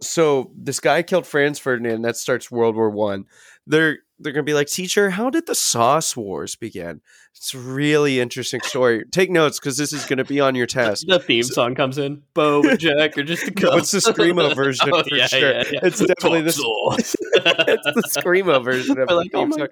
so 0.00 0.50
this 0.56 0.80
guy 0.80 1.02
killed 1.02 1.26
Franz 1.26 1.58
Ferdinand. 1.58 2.02
That 2.02 2.16
starts 2.16 2.50
World 2.50 2.76
War 2.76 2.90
One. 2.90 3.26
They're 3.66 3.98
they're 4.18 4.32
gonna 4.32 4.42
be 4.44 4.54
like, 4.54 4.68
teacher, 4.68 5.10
how 5.10 5.30
did 5.30 5.46
the 5.46 5.54
sauce 5.54 6.16
wars 6.16 6.56
begin? 6.56 7.00
It's 7.34 7.52
a 7.52 7.58
really 7.58 8.18
interesting 8.18 8.60
story. 8.62 9.04
Take 9.12 9.30
notes 9.30 9.58
because 9.60 9.76
this 9.76 9.92
is 9.92 10.06
gonna 10.06 10.24
be 10.24 10.40
on 10.40 10.54
your 10.54 10.66
test. 10.66 11.04
the 11.06 11.18
theme 11.18 11.42
song 11.42 11.74
comes 11.74 11.98
in. 11.98 12.22
Bo 12.32 12.62
and 12.62 12.78
Jack 12.78 13.18
are 13.18 13.22
just 13.22 13.42
a 13.44 13.52
No, 13.60 13.76
it's 13.76 13.90
the 13.90 13.98
screamo 13.98 14.54
version 14.56 14.88
Oh, 14.92 15.02
for 15.02 15.14
yeah, 15.16 15.26
sure. 15.26 15.52
yeah, 15.52 15.64
yeah. 15.70 15.80
It's 15.82 15.98
definitely 15.98 16.40
the 16.42 16.48
it's 16.98 17.12
the 17.14 18.20
screamo 18.20 18.64
version 18.64 18.92
of 18.98 18.98
We're 18.98 19.06
the 19.06 19.14
like, 19.14 19.30
oh 19.34 19.46
my- 19.46 19.56
song. 19.56 19.68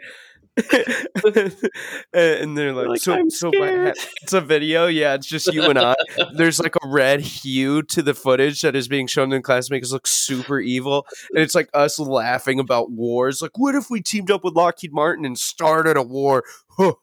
and 2.13 2.57
they're 2.57 2.73
like, 2.73 2.87
like, 2.87 3.01
so, 3.01 3.13
"I'm 3.13 3.29
so 3.29 3.51
my 3.55 3.67
scared." 3.67 3.99
ha- 3.99 4.09
it's 4.23 4.33
a 4.33 4.41
video. 4.41 4.87
Yeah, 4.87 5.15
it's 5.15 5.27
just 5.27 5.53
you 5.53 5.65
and 5.65 5.79
I. 5.79 5.97
There's 6.37 6.61
like 6.61 6.77
a 6.77 6.89
red 6.89 7.23
hue 7.23 7.83
to 7.83 8.03
the 8.03 8.15
footage 8.15 8.63
that 8.63 8.77
is 8.77 8.87
being 8.87 9.09
shown 9.09 9.33
in 9.33 9.43
class 9.43 9.67
to 9.67 9.73
make 9.73 9.83
us 9.83 9.91
look 9.91 10.07
super 10.07 10.61
evil. 10.61 11.07
And 11.31 11.43
it's 11.43 11.57
like 11.57 11.71
us 11.75 11.99
laughing 11.99 12.61
about 12.61 12.93
wars. 12.93 13.43
Like, 13.43 13.59
what 13.59 13.75
if 13.75 13.91
we 13.91 14.01
teamed 14.01 14.31
up 14.31 14.45
with 14.45 14.55
Lockheed 14.55 14.93
Martin 14.93 15.25
and 15.25 15.37
started 15.37 15.97
a 15.97 16.03
war? 16.03 16.45
and 16.79 16.95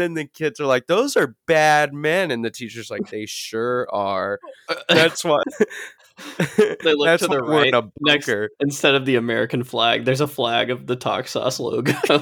then 0.00 0.14
the 0.14 0.28
kids 0.32 0.60
are 0.60 0.66
like, 0.66 0.86
those 0.86 1.16
are 1.16 1.34
bad 1.46 1.94
men. 1.94 2.30
And 2.30 2.44
the 2.44 2.50
teacher's 2.50 2.90
like, 2.90 3.08
they 3.08 3.26
sure 3.26 3.88
are. 3.92 4.38
That's 4.88 5.24
why. 5.24 5.42
They 6.56 6.94
look 6.94 7.06
That's 7.06 7.22
to 7.22 7.28
the 7.28 7.42
why 7.42 7.48
we're 7.48 7.64
in 7.66 7.72
right 7.74 7.84
next- 8.00 8.30
Instead 8.60 8.94
of 8.94 9.04
the 9.06 9.16
American 9.16 9.62
flag, 9.64 10.04
there's 10.04 10.20
a 10.20 10.26
flag 10.26 10.70
of 10.70 10.86
the 10.86 10.96
Talk 10.96 11.28
Sauce 11.28 11.60
logo. 11.60 11.92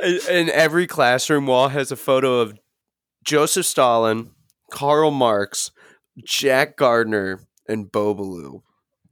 And- 0.00 0.20
and 0.28 0.50
every 0.50 0.86
classroom 0.86 1.46
wall 1.46 1.68
has 1.68 1.90
a 1.92 1.96
photo 1.96 2.40
of 2.40 2.58
Joseph 3.24 3.64
Stalin, 3.64 4.32
Karl 4.70 5.10
Marx, 5.10 5.70
Jack 6.24 6.76
Gardner, 6.76 7.40
and 7.68 7.90
Bobaloo. 7.90 8.62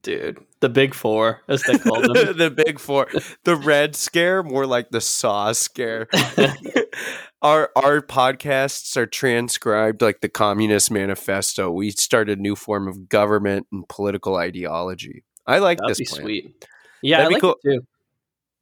Dude, 0.03 0.39
the 0.63 0.71
big 0.71 0.95
four, 0.95 1.43
as 1.49 1.63
they 1.65 1.77
call 1.77 2.01
them. 2.01 2.13
the 2.39 2.51
big 2.51 2.79
four. 2.79 3.09
The 3.45 3.57
red 3.57 3.95
scare, 3.95 4.43
more 4.43 4.67
like 4.67 4.89
the 4.91 5.03
saw 5.03 5.53
scare. 5.53 6.09
our 7.43 7.71
our 7.77 8.01
podcasts 8.01 8.97
are 8.97 9.07
transcribed 9.07 10.01
like 10.01 10.23
the 10.23 10.31
Communist 10.31 10.91
Manifesto. 10.91 11.71
We 11.71 11.91
start 11.91 12.31
a 12.31 12.37
new 12.37 12.57
form 12.57 12.89
of 12.89 13.11
government 13.11 13.67
and 13.71 13.87
political 13.89 14.37
ideology. 14.37 15.25
I 15.47 15.59
like 15.59 15.79
That'd 15.79 15.91
this 15.91 15.99
be 15.99 16.05
plan. 16.07 16.23
sweet. 16.23 16.67
Yeah, 17.03 17.19
That'd 17.19 17.27
I 17.27 17.29
be 17.29 17.35
like 17.35 17.41
cool. 17.43 17.57
too. 17.65 17.81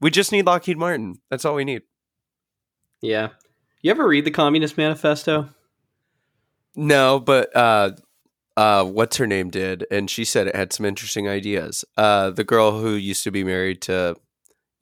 We 0.00 0.10
just 0.10 0.32
need 0.32 0.46
Lockheed 0.46 0.78
Martin. 0.78 1.20
That's 1.30 1.44
all 1.44 1.54
we 1.54 1.64
need. 1.64 1.82
Yeah. 3.02 3.28
You 3.82 3.90
ever 3.90 4.08
read 4.08 4.24
the 4.24 4.30
Communist 4.30 4.76
Manifesto? 4.76 5.50
No, 6.74 7.20
but 7.20 7.54
uh 7.54 7.92
uh 8.56 8.84
what's 8.84 9.16
her 9.16 9.26
name 9.26 9.50
did 9.50 9.86
and 9.90 10.10
she 10.10 10.24
said 10.24 10.46
it 10.46 10.56
had 10.56 10.72
some 10.72 10.84
interesting 10.86 11.28
ideas. 11.28 11.84
Uh 11.96 12.30
the 12.30 12.44
girl 12.44 12.80
who 12.80 12.94
used 12.94 13.24
to 13.24 13.30
be 13.30 13.44
married 13.44 13.80
to 13.82 14.16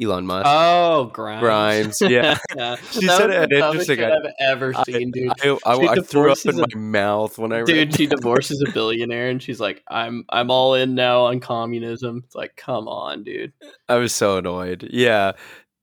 Elon 0.00 0.26
Musk. 0.26 0.46
Oh, 0.48 1.10
Grimes. 1.12 1.40
Grimes, 1.40 2.00
yeah. 2.02 2.38
she 2.92 3.00
She 3.00 3.06
said 3.08 3.30
it 3.30 3.40
had 3.40 3.52
interesting 3.52 4.00
I've 4.04 4.32
ever 4.40 4.72
seen, 4.84 5.10
dude. 5.10 5.32
I, 5.42 5.58
I, 5.66 5.76
She 5.80 5.88
I 5.88 5.94
threw 5.96 6.30
up 6.30 6.38
in 6.44 6.54
divorces 6.56 6.74
my 6.74 6.80
mouth 6.80 7.36
when 7.36 7.52
I 7.52 7.58
read 7.58 7.66
Dude, 7.66 7.94
she 7.96 8.06
divorces 8.06 8.62
a 8.64 8.70
billionaire, 8.70 9.28
and 9.28 9.42
she's 9.42 9.58
like, 9.58 9.82
"I'm, 9.88 10.24
I'm 10.28 10.52
all 10.52 10.74
in 10.74 10.94
now 10.94 11.22
on 11.24 11.40
communism." 11.40 12.22
It's 12.24 12.36
like, 12.36 12.54
come 12.54 12.86
on, 12.86 13.24
dude. 13.24 13.52
I 13.88 13.96
was 13.96 14.14
so 14.14 14.36
annoyed. 14.36 14.88
Yeah. 14.88 15.32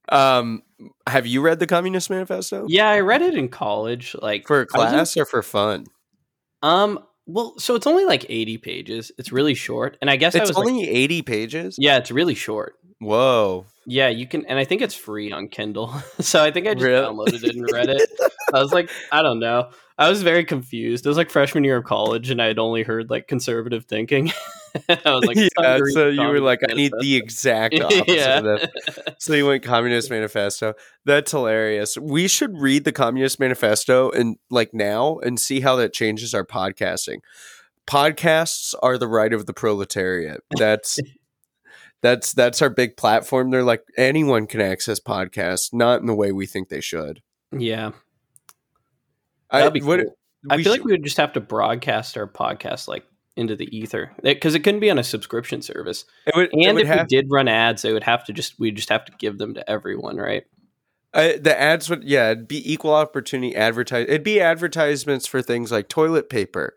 Um 0.07 0.63
have 1.07 1.25
you 1.27 1.41
read 1.41 1.59
the 1.59 1.67
Communist 1.67 2.09
Manifesto? 2.09 2.65
Yeah, 2.69 2.89
I 2.89 2.99
read 3.01 3.21
it 3.21 3.35
in 3.35 3.49
college, 3.49 4.15
like 4.21 4.47
For 4.47 4.59
I 4.59 4.61
in- 4.61 4.67
class 4.67 5.17
or 5.17 5.25
for 5.25 5.41
fun? 5.41 5.87
Um, 6.63 6.99
well, 7.25 7.53
so 7.57 7.75
it's 7.75 7.87
only 7.87 8.05
like 8.05 8.25
80 8.29 8.57
pages. 8.59 9.11
It's 9.17 9.31
really 9.31 9.55
short, 9.55 9.97
and 10.01 10.09
I 10.09 10.15
guess 10.15 10.35
I 10.35 10.39
It's 10.39 10.53
like, 10.53 10.67
only 10.67 10.87
80 10.89 11.21
pages? 11.23 11.75
yeah, 11.79 11.97
it's 11.97 12.11
really 12.11 12.35
short. 12.35 12.75
Whoa. 12.99 13.65
Yeah, 13.85 14.07
you 14.09 14.27
can, 14.27 14.45
and 14.45 14.57
I 14.57 14.63
think 14.65 14.81
it's 14.81 14.95
free 14.95 15.31
on 15.31 15.47
Kindle. 15.49 15.93
so 16.19 16.43
I 16.43 16.51
think 16.51 16.67
I 16.67 16.73
just 16.73 16.83
Really? 16.85 17.05
downloaded 17.05 17.43
it 17.43 17.55
and 17.55 17.69
read 17.71 17.89
it. 17.89 18.09
I 18.53 18.59
was 18.61 18.71
like, 18.71 18.89
I 19.11 19.21
don't 19.21 19.39
know. 19.39 19.69
I 19.97 20.09
was 20.09 20.23
very 20.23 20.43
confused. 20.43 21.05
It 21.05 21.09
was 21.09 21.17
like 21.17 21.29
freshman 21.29 21.63
year 21.63 21.77
of 21.77 21.85
college, 21.85 22.29
and 22.29 22.41
I 22.41 22.47
had 22.47 22.59
only 22.59 22.83
heard 22.83 23.09
like 23.09 23.27
conservative 23.27 23.85
thinking. 23.85 24.31
I 24.89 25.11
was 25.11 25.23
like, 25.23 25.37
yeah, 25.37 25.47
"Time 25.57 25.77
to 25.77 25.83
read 25.85 25.93
so 25.93 26.07
you 26.09 26.27
were 26.27 26.41
like, 26.41 26.59
I 26.69 26.73
need 26.73 26.91
the 26.99 27.15
exact 27.15 27.75
opposite 27.81 28.07
yeah. 28.09 28.39
of 28.39 28.43
that. 28.43 29.15
So 29.19 29.33
you 29.33 29.45
went 29.45 29.63
Communist 29.63 30.09
Manifesto. 30.09 30.73
That's 31.05 31.31
hilarious. 31.31 31.97
We 31.97 32.27
should 32.27 32.59
read 32.59 32.83
the 32.83 32.91
Communist 32.91 33.39
Manifesto 33.39 34.11
and 34.11 34.35
like 34.49 34.73
now 34.73 35.19
and 35.19 35.39
see 35.39 35.61
how 35.61 35.77
that 35.77 35.93
changes 35.93 36.33
our 36.33 36.45
podcasting. 36.45 37.19
Podcasts 37.87 38.73
are 38.83 38.97
the 38.97 39.07
right 39.07 39.31
of 39.31 39.45
the 39.45 39.53
proletariat. 39.53 40.41
That's 40.57 40.99
that's 42.01 42.33
that's 42.33 42.61
our 42.61 42.69
big 42.69 42.97
platform. 42.97 43.49
They're 43.49 43.63
like 43.63 43.83
anyone 43.97 44.45
can 44.45 44.59
access 44.59 44.99
podcasts, 44.99 45.69
not 45.71 46.01
in 46.01 46.07
the 46.07 46.15
way 46.15 46.33
we 46.33 46.47
think 46.47 46.67
they 46.67 46.81
should. 46.81 47.21
yeah. 47.57 47.91
I, 49.51 49.59
That'd 49.59 49.73
be 49.73 49.81
what- 49.81 49.99
cool. 50.01 50.17
I 50.49 50.57
feel 50.57 50.63
should- 50.63 50.71
like 50.71 50.83
we 50.85 50.91
would 50.91 51.03
just 51.03 51.17
have 51.17 51.33
to 51.33 51.41
broadcast 51.41 52.17
our 52.17 52.27
podcast 52.27 52.87
like 52.87 53.03
into 53.35 53.55
the 53.55 53.75
ether 53.75 54.11
because 54.23 54.55
it 54.55 54.59
couldn't 54.59 54.79
be 54.79 54.89
on 54.91 54.97
a 54.99 55.03
subscription 55.03 55.61
service. 55.61 56.05
it 56.27 56.35
would, 56.35 56.49
And 56.53 56.79
if 56.79 56.87
have 56.87 57.07
we 57.11 57.17
did 57.17 57.27
run 57.31 57.47
ads, 57.47 57.81
they 57.81 57.91
would 57.93 58.03
have 58.03 58.23
to 58.25 58.33
just 58.33 58.59
we 58.59 58.71
just 58.71 58.89
have 58.89 59.05
to 59.05 59.11
give 59.17 59.37
them 59.39 59.55
to 59.55 59.69
everyone, 59.69 60.17
right? 60.17 60.43
Uh, 61.13 61.33
the 61.39 61.57
ads 61.59 61.89
would, 61.89 62.03
yeah, 62.03 62.31
it'd 62.31 62.47
be 62.47 62.71
equal 62.71 62.93
opportunity 62.93 63.55
advertise. 63.55 64.05
It'd 64.07 64.23
be 64.23 64.39
advertisements 64.41 65.25
for 65.25 65.41
things 65.41 65.71
like 65.71 65.87
toilet 65.89 66.29
paper. 66.29 66.75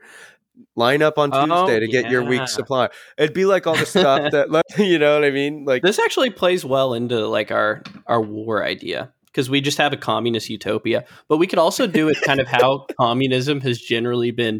Line 0.74 1.02
up 1.02 1.18
on 1.18 1.30
Oh, 1.32 1.44
Tuesday 1.66 1.80
to 1.80 1.86
get 1.88 2.10
your 2.10 2.24
week's 2.24 2.54
supply. 2.54 2.88
It'd 3.16 3.34
be 3.34 3.44
like 3.44 3.66
all 3.66 3.76
the 3.76 3.86
stuff 3.86 4.32
that, 4.32 4.48
you 4.78 4.98
know 4.98 5.14
what 5.14 5.24
I 5.24 5.30
mean? 5.30 5.64
Like, 5.64 5.82
This 5.82 5.98
actually 6.00 6.30
plays 6.30 6.64
well 6.64 6.94
into 6.94 7.26
like 7.28 7.50
our 7.52 7.82
our 8.06 8.20
war 8.20 8.64
idea 8.64 9.12
because 9.38 9.48
we 9.48 9.60
just 9.60 9.78
have 9.78 9.92
a 9.92 9.96
communist 9.96 10.50
utopia, 10.50 11.04
but 11.28 11.36
we 11.36 11.46
could 11.46 11.60
also 11.60 11.86
do 11.86 12.08
it 12.08 12.20
kind 12.22 12.40
of 12.40 12.48
how 12.48 12.86
communism 13.00 13.60
has 13.60 13.80
generally 13.80 14.32
been 14.32 14.58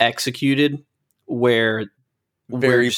executed, 0.00 0.84
where 1.26 1.84
Very 2.50 2.90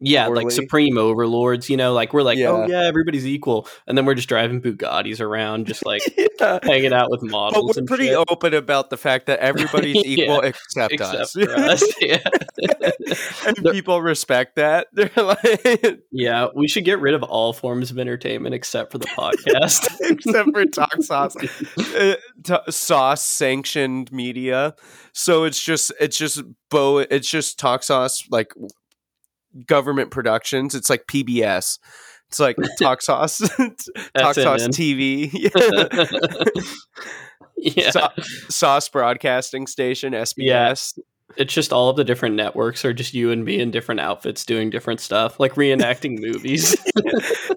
yeah, 0.00 0.26
like 0.26 0.50
supreme 0.50 0.98
overlords. 0.98 1.70
You 1.70 1.76
know, 1.76 1.92
like 1.92 2.12
we're 2.12 2.22
like, 2.22 2.38
oh 2.38 2.66
Yeah. 2.66 2.82
yeah, 2.82 2.86
everybody's 2.88 3.26
equal, 3.26 3.66
and 3.86 3.96
then 3.96 4.04
we're 4.06 4.14
just 4.14 4.28
driving 4.28 4.60
Bugattis 4.60 5.20
around, 5.20 5.66
just 5.66 5.84
like 5.86 6.02
yeah. 6.40 6.58
hanging 6.62 6.92
out 6.92 7.10
with 7.10 7.20
But 7.22 7.30
models. 7.30 7.76
we're 7.76 7.80
and 7.80 7.88
pretty 7.88 8.06
shit. 8.08 8.16
open 8.28 8.54
about 8.54 8.90
the 8.90 8.96
fact 8.96 9.26
that 9.26 9.38
everybody's 9.40 9.96
Yeah. 9.96 10.24
equal 10.24 10.40
except, 10.40 10.92
except 10.92 11.14
us. 11.16 11.36
us. 11.36 11.94
Yeah. 12.00 12.18
and 13.46 13.56
people 13.72 14.00
respect 14.02 14.56
that. 14.56 14.88
They're 14.92 15.10
like, 15.16 16.00
yeah, 16.12 16.48
we 16.54 16.68
should 16.68 16.84
get 16.84 17.00
rid 17.00 17.14
of 17.14 17.22
all 17.22 17.52
forms 17.52 17.90
of 17.90 17.98
entertainment 17.98 18.54
except 18.54 18.92
for 18.92 18.98
the 18.98 19.06
podcast. 19.06 19.88
except 20.00 20.50
for 20.52 20.64
talk 20.66 21.02
sauce 21.02 21.36
uh, 21.96 22.16
t- 22.42 22.70
sauce 22.72 23.22
sanctioned 23.22 24.10
media 24.12 24.74
so 25.12 25.44
it's 25.44 25.62
just 25.62 25.92
it's 26.00 26.16
just 26.18 26.42
bo 26.70 26.98
it's 26.98 27.28
just 27.30 27.58
talk 27.58 27.82
sauce 27.82 28.24
like 28.30 28.52
government 29.66 30.10
productions 30.10 30.74
it's 30.74 30.90
like 30.90 31.06
pbs 31.06 31.78
it's 32.28 32.40
like 32.40 32.56
talk 32.80 33.02
sauce 33.02 33.38
talk 34.18 34.34
sauce 34.34 34.68
tv 34.68 35.30
yeah. 37.56 37.90
Sa- 37.90 38.12
sauce 38.48 38.88
broadcasting 38.88 39.66
station 39.66 40.12
sbs 40.12 40.98
it's 41.36 41.52
just 41.52 41.72
all 41.72 41.90
of 41.90 41.96
the 41.96 42.04
different 42.04 42.34
networks 42.34 42.84
are 42.84 42.92
just 42.92 43.14
you 43.14 43.30
and 43.30 43.44
me 43.44 43.60
in 43.60 43.70
different 43.70 44.00
outfits 44.00 44.44
doing 44.44 44.70
different 44.70 45.00
stuff, 45.00 45.38
like 45.38 45.54
reenacting 45.54 46.18
movies. 46.18 46.76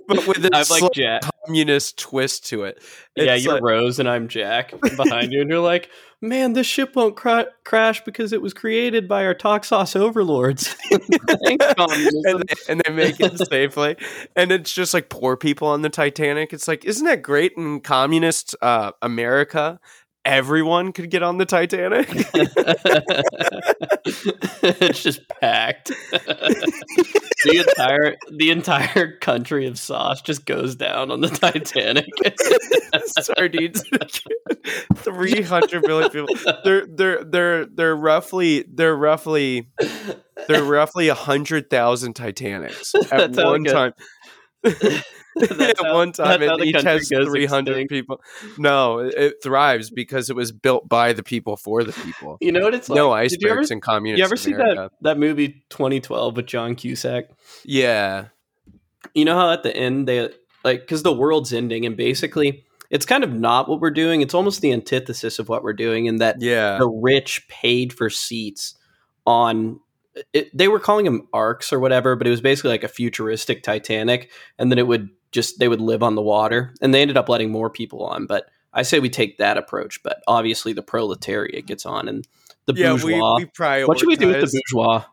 but 0.07 0.27
with 0.27 0.43
a 0.43 0.49
I'm 0.53 0.65
like 0.69 0.91
Jack. 0.93 1.21
Communist 1.49 1.97
twist 1.97 2.45
to 2.47 2.63
it 2.63 2.79
yeah, 3.25 3.35
you're 3.35 3.53
like- 3.53 3.63
Rose 3.63 3.99
and 3.99 4.09
I'm 4.09 4.27
Jack 4.27 4.73
behind 4.95 5.33
you, 5.33 5.41
and 5.41 5.49
you're 5.49 5.59
like, 5.59 5.89
man, 6.21 6.53
this 6.53 6.67
ship 6.67 6.95
won't 6.95 7.15
cra- 7.15 7.47
crash 7.63 8.03
because 8.03 8.33
it 8.33 8.41
was 8.41 8.53
created 8.53 9.07
by 9.07 9.25
our 9.25 9.33
talk 9.33 9.65
sauce 9.65 9.95
overlords. 9.95 10.75
Thanks, 10.89 11.65
and, 11.77 12.43
they, 12.43 12.55
and 12.69 12.81
they 12.85 12.91
make 12.93 13.19
it 13.19 13.38
safely. 13.47 13.95
And 14.35 14.51
it's 14.51 14.73
just 14.73 14.93
like 14.93 15.09
poor 15.09 15.38
people 15.38 15.67
on 15.67 15.81
the 15.81 15.89
Titanic. 15.89 16.53
It's 16.53 16.67
like, 16.67 16.85
isn't 16.85 17.05
that 17.05 17.21
great 17.21 17.53
in 17.57 17.81
communist 17.81 18.55
uh, 18.62 18.91
America? 19.01 19.79
Everyone 20.25 20.91
could 20.91 21.10
get 21.10 21.23
on 21.23 21.38
the 21.38 21.45
Titanic. 21.45 22.10
it's 24.62 25.01
just 25.01 25.27
packed. 25.29 25.88
the 26.12 27.65
entire 27.65 28.15
the 28.29 28.51
entire 28.51 29.17
country 29.17 29.65
of 29.65 29.79
sauce 29.79 30.21
just 30.21 30.45
goes 30.45 30.75
down 30.75 31.10
on 31.10 31.21
the 31.21 31.29
Titanic. 31.29 32.05
Sardines. 33.21 33.82
Three 34.95 35.41
hundred 35.41 35.88
million 35.88 36.10
people. 36.12 36.36
They're 36.65 36.86
they're 36.86 37.23
they're 37.23 37.65
they're 37.65 37.95
roughly 37.95 38.65
they're 38.67 38.97
roughly 38.97 39.69
they're 40.47 40.63
roughly 40.63 41.08
a 41.08 41.15
hundred 41.15 41.69
thousand 41.69 42.15
Titanics 42.15 42.93
at 42.95 43.34
That's 43.34 43.38
one 43.38 43.63
time. 43.63 43.93
At 45.60 45.75
how- 45.82 45.93
one 45.95 46.12
time, 46.12 46.41
it 46.41 46.65
each 46.65 46.82
has 46.82 47.08
300 47.08 47.71
extinct. 47.71 47.91
people. 47.91 48.21
No, 48.58 48.99
it, 48.99 49.13
it 49.15 49.34
thrives 49.43 49.89
because 49.89 50.30
it 50.30 50.36
was 50.36 50.52
built 50.52 50.88
by 50.88 51.13
the 51.13 51.23
people 51.23 51.58
for 51.58 51.84
the 51.84 51.93
people. 51.93 52.38
You 52.41 52.52
know 52.52 52.62
what 52.62 52.73
it's 52.73 52.89
like? 52.89 52.97
no 52.97 53.15
Did 53.17 53.32
you 53.41 53.47
ever, 53.49 53.60
icebergs 53.60 53.71
in 53.71 53.82
communist 53.82 54.19
you 54.19 54.23
ever 54.25 54.36
see 54.36 54.54
that, 54.54 54.91
that 55.02 55.17
movie 55.17 55.63
2012 55.69 56.36
with 56.36 56.45
John 56.45 56.75
Cusack? 56.75 57.30
Yeah. 57.63 58.25
You 59.13 59.25
know 59.25 59.36
how 59.36 59.52
at 59.52 59.63
the 59.63 59.75
end 59.75 60.08
they 60.08 60.30
like 60.63 60.82
because 60.82 61.04
the 61.04 61.13
world's 61.13 61.54
ending 61.54 61.86
and 61.86 61.95
basically 61.95 62.65
it's 62.89 63.06
kind 63.06 63.23
of 63.23 63.32
not 63.32 63.69
what 63.69 63.80
we're 63.80 63.91
doing. 63.91 64.21
It's 64.21 64.34
almost 64.34 64.62
the 64.62 64.73
antithesis 64.73 65.39
of 65.39 65.47
what 65.47 65.63
we're 65.63 65.73
doing 65.73 66.06
in 66.08 66.17
that 66.17 66.41
Yeah. 66.41 66.78
the 66.78 66.88
rich 66.89 67.47
paid 67.47 67.93
for 67.93 68.10
seats 68.10 68.75
on 69.25 69.80
it, 70.34 70.49
they 70.58 70.67
were 70.67 70.80
calling 70.80 71.06
them 71.06 71.28
arks 71.32 71.71
or 71.71 71.80
whatever 71.80 72.15
but 72.15 72.28
it 72.28 72.32
was 72.32 72.41
basically 72.41 72.71
like 72.71 72.84
a 72.84 72.88
futuristic 72.89 73.63
titanic 73.63 74.32
and 74.58 74.69
then 74.71 74.78
it 74.80 74.88
would 74.88 75.10
just 75.31 75.59
they 75.59 75.67
would 75.67 75.81
live 75.81 76.03
on 76.03 76.15
the 76.15 76.21
water 76.21 76.73
and 76.81 76.93
they 76.93 77.01
ended 77.01 77.17
up 77.17 77.29
letting 77.29 77.51
more 77.51 77.69
people 77.69 78.03
on 78.05 78.25
but 78.25 78.49
i 78.73 78.81
say 78.81 78.99
we 78.99 79.09
take 79.09 79.37
that 79.37 79.57
approach 79.57 80.01
but 80.03 80.21
obviously 80.27 80.73
the 80.73 80.81
proletariat 80.81 81.65
gets 81.65 81.85
on 81.85 82.07
and 82.07 82.27
the 82.65 82.73
yeah, 82.75 82.89
bourgeois 82.91 83.35
we 83.37 83.45
prioritize. 83.45 83.87
what 83.87 83.99
should 83.99 84.07
we 84.07 84.15
do 84.15 84.27
with 84.27 84.41
the 84.41 84.61
bourgeois 84.71 85.03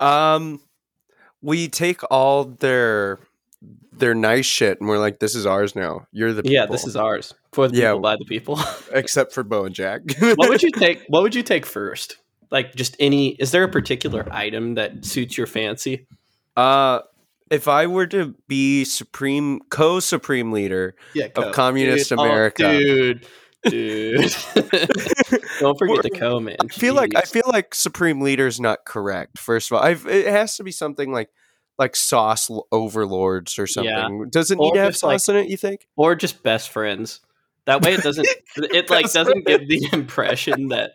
Um, 0.00 0.60
we 1.42 1.68
take 1.68 2.00
all 2.10 2.44
their 2.44 3.18
their 3.92 4.14
nice 4.14 4.44
shit 4.44 4.80
and 4.80 4.88
we're 4.88 4.98
like, 4.98 5.20
this 5.20 5.34
is 5.36 5.46
ours 5.46 5.76
now. 5.76 6.06
You're 6.12 6.32
the 6.32 6.42
yeah 6.44 6.66
this 6.66 6.86
is 6.86 6.96
ours 6.96 7.32
for 7.52 7.68
the 7.68 7.76
Yeah. 7.76 7.90
people 7.92 8.00
by 8.00 8.16
the 8.16 8.24
people 8.24 8.58
except 8.92 9.32
for 9.32 9.42
Bo 9.44 9.64
and 9.66 9.74
Jack. 9.74 10.02
what 10.20 10.48
would 10.48 10.62
you 10.62 10.70
take 10.76 11.02
what 11.08 11.22
would 11.22 11.34
you 11.34 11.42
take 11.42 11.64
first 11.64 12.16
like 12.50 12.74
just 12.74 12.96
any 12.98 13.28
is 13.36 13.52
there 13.52 13.62
a 13.62 13.68
particular 13.68 14.26
item 14.32 14.74
that 14.74 15.04
suits 15.04 15.38
your 15.38 15.46
fancy 15.46 16.06
uh, 16.56 17.00
if 17.50 17.68
I 17.68 17.86
were 17.86 18.06
to 18.08 18.34
be 18.48 18.84
supreme 18.84 19.60
co-supreme 19.70 20.52
leader, 20.52 20.94
yeah 21.14 21.28
Of 21.36 21.52
communist 21.52 22.10
Dude, 22.10 22.18
oh, 22.18 22.22
America. 22.22 22.78
dude 22.78 23.26
dude 23.64 24.20
don't 25.60 25.78
forget 25.78 26.02
the 26.02 26.10
co 26.14 26.38
man 26.38 26.56
I 26.60 26.68
feel 26.68 26.94
like 26.94 27.16
I 27.16 27.22
feel 27.22 27.44
like 27.46 27.74
supreme 27.74 28.20
leader 28.20 28.46
is 28.46 28.60
not 28.60 28.84
correct. 28.84 29.38
First 29.38 29.70
of 29.70 29.76
all, 29.78 29.82
I've, 29.82 30.06
it 30.06 30.26
has 30.26 30.56
to 30.56 30.64
be 30.64 30.72
something 30.72 31.12
like 31.12 31.30
like 31.78 31.96
sauce 31.96 32.50
overlords 32.70 33.58
or 33.58 33.66
something. 33.66 34.28
Does 34.30 34.50
it 34.50 34.58
need 34.58 34.74
to 34.74 34.80
have 34.80 34.92
just, 34.92 35.02
like- 35.02 35.18
sauce 35.20 35.28
in 35.30 35.36
it? 35.36 35.48
You 35.48 35.56
think? 35.56 35.86
or 35.96 36.14
just 36.14 36.42
best 36.42 36.70
friends 36.70 37.20
that 37.66 37.82
way 37.82 37.94
it 37.94 38.02
doesn't 38.02 38.26
it 38.56 38.90
like 38.90 39.10
doesn't 39.12 39.46
give 39.46 39.68
the 39.68 39.88
impression 39.92 40.68
that 40.68 40.92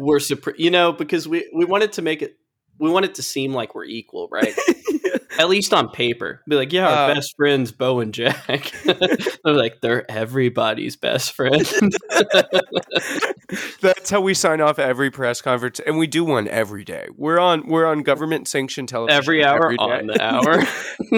we're 0.00 0.20
supreme 0.20 0.56
you 0.58 0.70
know 0.70 0.92
because 0.92 1.28
we 1.28 1.48
we 1.54 1.64
wanted 1.64 1.92
to 1.92 2.02
make 2.02 2.22
it 2.22 2.38
we 2.78 2.90
want 2.90 3.04
it 3.04 3.14
to 3.16 3.22
seem 3.22 3.52
like 3.52 3.74
we're 3.74 3.84
equal 3.84 4.28
right? 4.30 4.54
At 5.38 5.50
least 5.50 5.74
on 5.74 5.90
paper. 5.90 6.40
Be 6.48 6.56
like 6.56 6.72
yeah 6.72 6.88
our 6.88 7.10
Uh, 7.10 7.14
best 7.14 7.34
friends 7.36 7.70
bo 7.70 8.00
and 8.00 8.14
jack. 8.14 8.72
They're 8.84 9.54
like 9.54 9.80
they're 9.82 10.10
everybody's 10.10 10.96
best 10.96 11.32
friend 11.32 11.66
That's 13.80 14.10
how 14.10 14.20
we 14.20 14.34
sign 14.34 14.60
off 14.60 14.78
every 14.78 15.10
press 15.10 15.40
conference, 15.40 15.80
and 15.80 15.98
we 15.98 16.06
do 16.06 16.24
one 16.24 16.48
every 16.48 16.84
day. 16.84 17.06
We're 17.16 17.38
on 17.38 17.66
we're 17.68 17.86
on 17.86 18.02
government 18.02 18.48
sanctioned 18.48 18.88
television 18.88 19.16
every 19.16 19.44
hour 19.44 19.72
on 19.78 20.06
the 20.06 20.20
hour. 20.22 20.62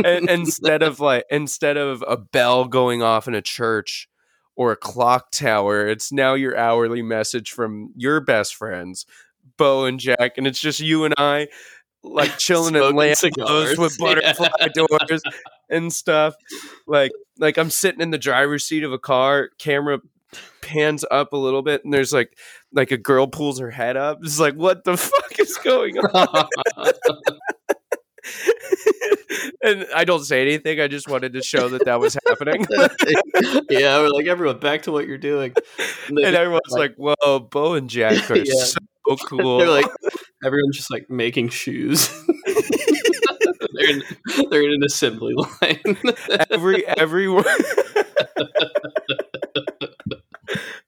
And 0.05 0.29
instead 0.29 0.83
of 0.83 1.01
like 1.01 1.25
instead 1.31 1.77
of 1.77 2.05
a 2.07 2.17
bell 2.17 2.67
going 2.67 3.03
off 3.03 3.29
in 3.29 3.35
a 3.35 3.41
church 3.43 4.09
or 4.57 4.73
a 4.73 4.77
clock 4.77 5.31
tower, 5.31 5.87
it's 5.87 6.13
now 6.13 6.35
your 6.35 6.57
hourly 6.57 7.01
message 7.03 7.51
from 7.51 7.93
your 7.97 8.21
best 8.21 8.55
friends, 8.55 9.07
Bo 9.59 9.85
and 9.85 10.01
Jack, 10.01 10.39
and 10.39 10.47
it's 10.47 10.61
just 10.61 10.81
you 10.81 11.05
and 11.05 11.15
I, 11.19 11.49
like 12.03 12.39
chilling 12.39 12.75
in 12.75 12.83
Smoking 12.83 13.45
Lambos 13.45 13.77
with 13.79 13.99
butterfly 14.01 14.49
Yeah. 14.61 14.69
doors 14.75 15.23
and 15.69 15.93
stuff. 15.93 16.35
Like 16.87 17.13
like 17.39 17.59
I'm 17.59 17.71
sitting 17.71 18.01
in 18.01 18.11
the 18.11 18.19
driver's 18.19 18.65
seat 18.65 18.85
of 18.85 18.93
a 18.93 18.99
car, 18.99 19.51
camera 19.59 19.99
pans 20.63 21.05
up 21.11 21.33
a 21.33 21.37
little 21.37 21.63
bit, 21.63 21.85
and 21.85 21.93
there's 21.93 22.13
like 22.13 22.37
like 22.73 22.91
a 22.91 22.97
girl 22.97 23.27
pulls 23.27 23.59
her 23.61 23.71
head 23.71 23.97
up. 23.97 24.19
It's 24.23 24.41
like 24.41 24.55
what 24.55 24.85
the 24.85 24.97
fuck 24.97 25.39
is 25.39 25.57
going 25.59 25.99
on? 25.99 26.49
and 29.63 29.87
I 29.95 30.05
don't 30.05 30.25
say 30.25 30.43
anything. 30.43 30.81
I 30.81 30.89
just 30.89 31.09
wanted 31.09 31.33
to 31.35 31.43
show 31.43 31.69
that 31.71 31.85
that 31.87 32.01
was 32.01 32.17
happening. 32.27 32.67
yeah, 33.71 33.99
we're 33.99 34.11
like 34.11 34.27
everyone 34.27 34.59
back 34.59 34.83
to 34.83 34.93
what 34.93 35.07
you're 35.07 35.19
doing. 35.19 35.55
And, 36.09 36.19
and 36.19 36.37
everyone's 36.37 36.71
like, 36.71 36.95
like, 36.99 37.17
"Whoa, 37.23 37.41
Bo 37.41 37.75
and 37.75 37.89
Jack 37.89 38.31
are 38.31 38.37
yeah. 38.37 38.65
so 38.65 38.79
cool." 39.27 39.59
They're 39.59 39.69
like, 39.69 39.87
everyone's 40.45 40.77
just 40.77 40.91
like 40.91 41.09
making 41.11 41.51
shoes. 41.51 42.09
they're 42.47 43.91
in, 43.91 44.03
they're 44.51 44.63
in 44.63 44.75
an 44.75 44.85
assembly 44.85 45.35
line. 45.35 45.99
every 46.51 46.87
every 46.87 47.29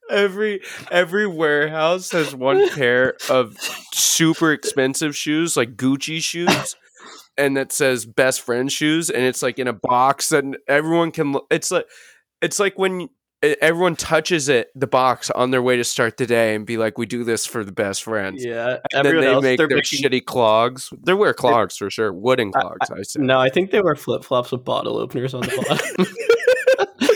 every 0.09 0.61
every 0.91 1.27
warehouse 1.27 2.11
has 2.11 2.35
one 2.35 2.69
pair 2.69 3.15
of 3.29 3.57
super 3.93 4.51
expensive 4.51 5.15
shoes, 5.15 5.57
like 5.57 5.75
Gucci 5.75 6.21
shoes, 6.21 6.75
and 7.37 7.57
that 7.57 7.71
says 7.71 8.05
best 8.05 8.41
friend 8.41 8.71
shoes, 8.71 9.09
and 9.09 9.23
it's 9.23 9.41
like 9.41 9.59
in 9.59 9.67
a 9.67 9.73
box 9.73 10.31
and 10.31 10.57
everyone 10.67 11.11
can. 11.11 11.35
It's 11.49 11.71
like 11.71 11.85
it's 12.41 12.59
like 12.59 12.77
when 12.77 13.09
everyone 13.41 13.95
touches 13.95 14.49
it, 14.49 14.69
the 14.75 14.87
box 14.87 15.29
on 15.29 15.51
their 15.51 15.61
way 15.61 15.77
to 15.77 15.83
start 15.83 16.17
the 16.17 16.25
day, 16.25 16.55
and 16.55 16.65
be 16.65 16.77
like, 16.77 16.97
"We 16.97 17.05
do 17.05 17.23
this 17.23 17.45
for 17.45 17.63
the 17.63 17.71
best 17.71 18.03
friends." 18.03 18.43
Yeah, 18.43 18.77
and 18.93 19.05
then 19.05 19.21
they 19.21 19.27
else, 19.27 19.43
make 19.43 19.57
their 19.57 19.67
making... 19.67 20.03
shitty 20.03 20.25
clogs. 20.25 20.89
They 21.03 21.13
wear 21.13 21.33
clogs 21.33 21.77
for 21.77 21.89
sure, 21.89 22.13
wooden 22.13 22.51
clogs. 22.51 22.89
I, 22.89 22.95
I, 22.95 22.99
I 22.99 23.01
say. 23.03 23.21
No, 23.21 23.39
I 23.39 23.49
think 23.49 23.71
they 23.71 23.81
wear 23.81 23.95
flip 23.95 24.23
flops 24.23 24.51
with 24.51 24.63
bottle 24.63 24.97
openers 24.97 25.33
on 25.33 25.41
the 25.41 25.65
bottom. 25.67 26.15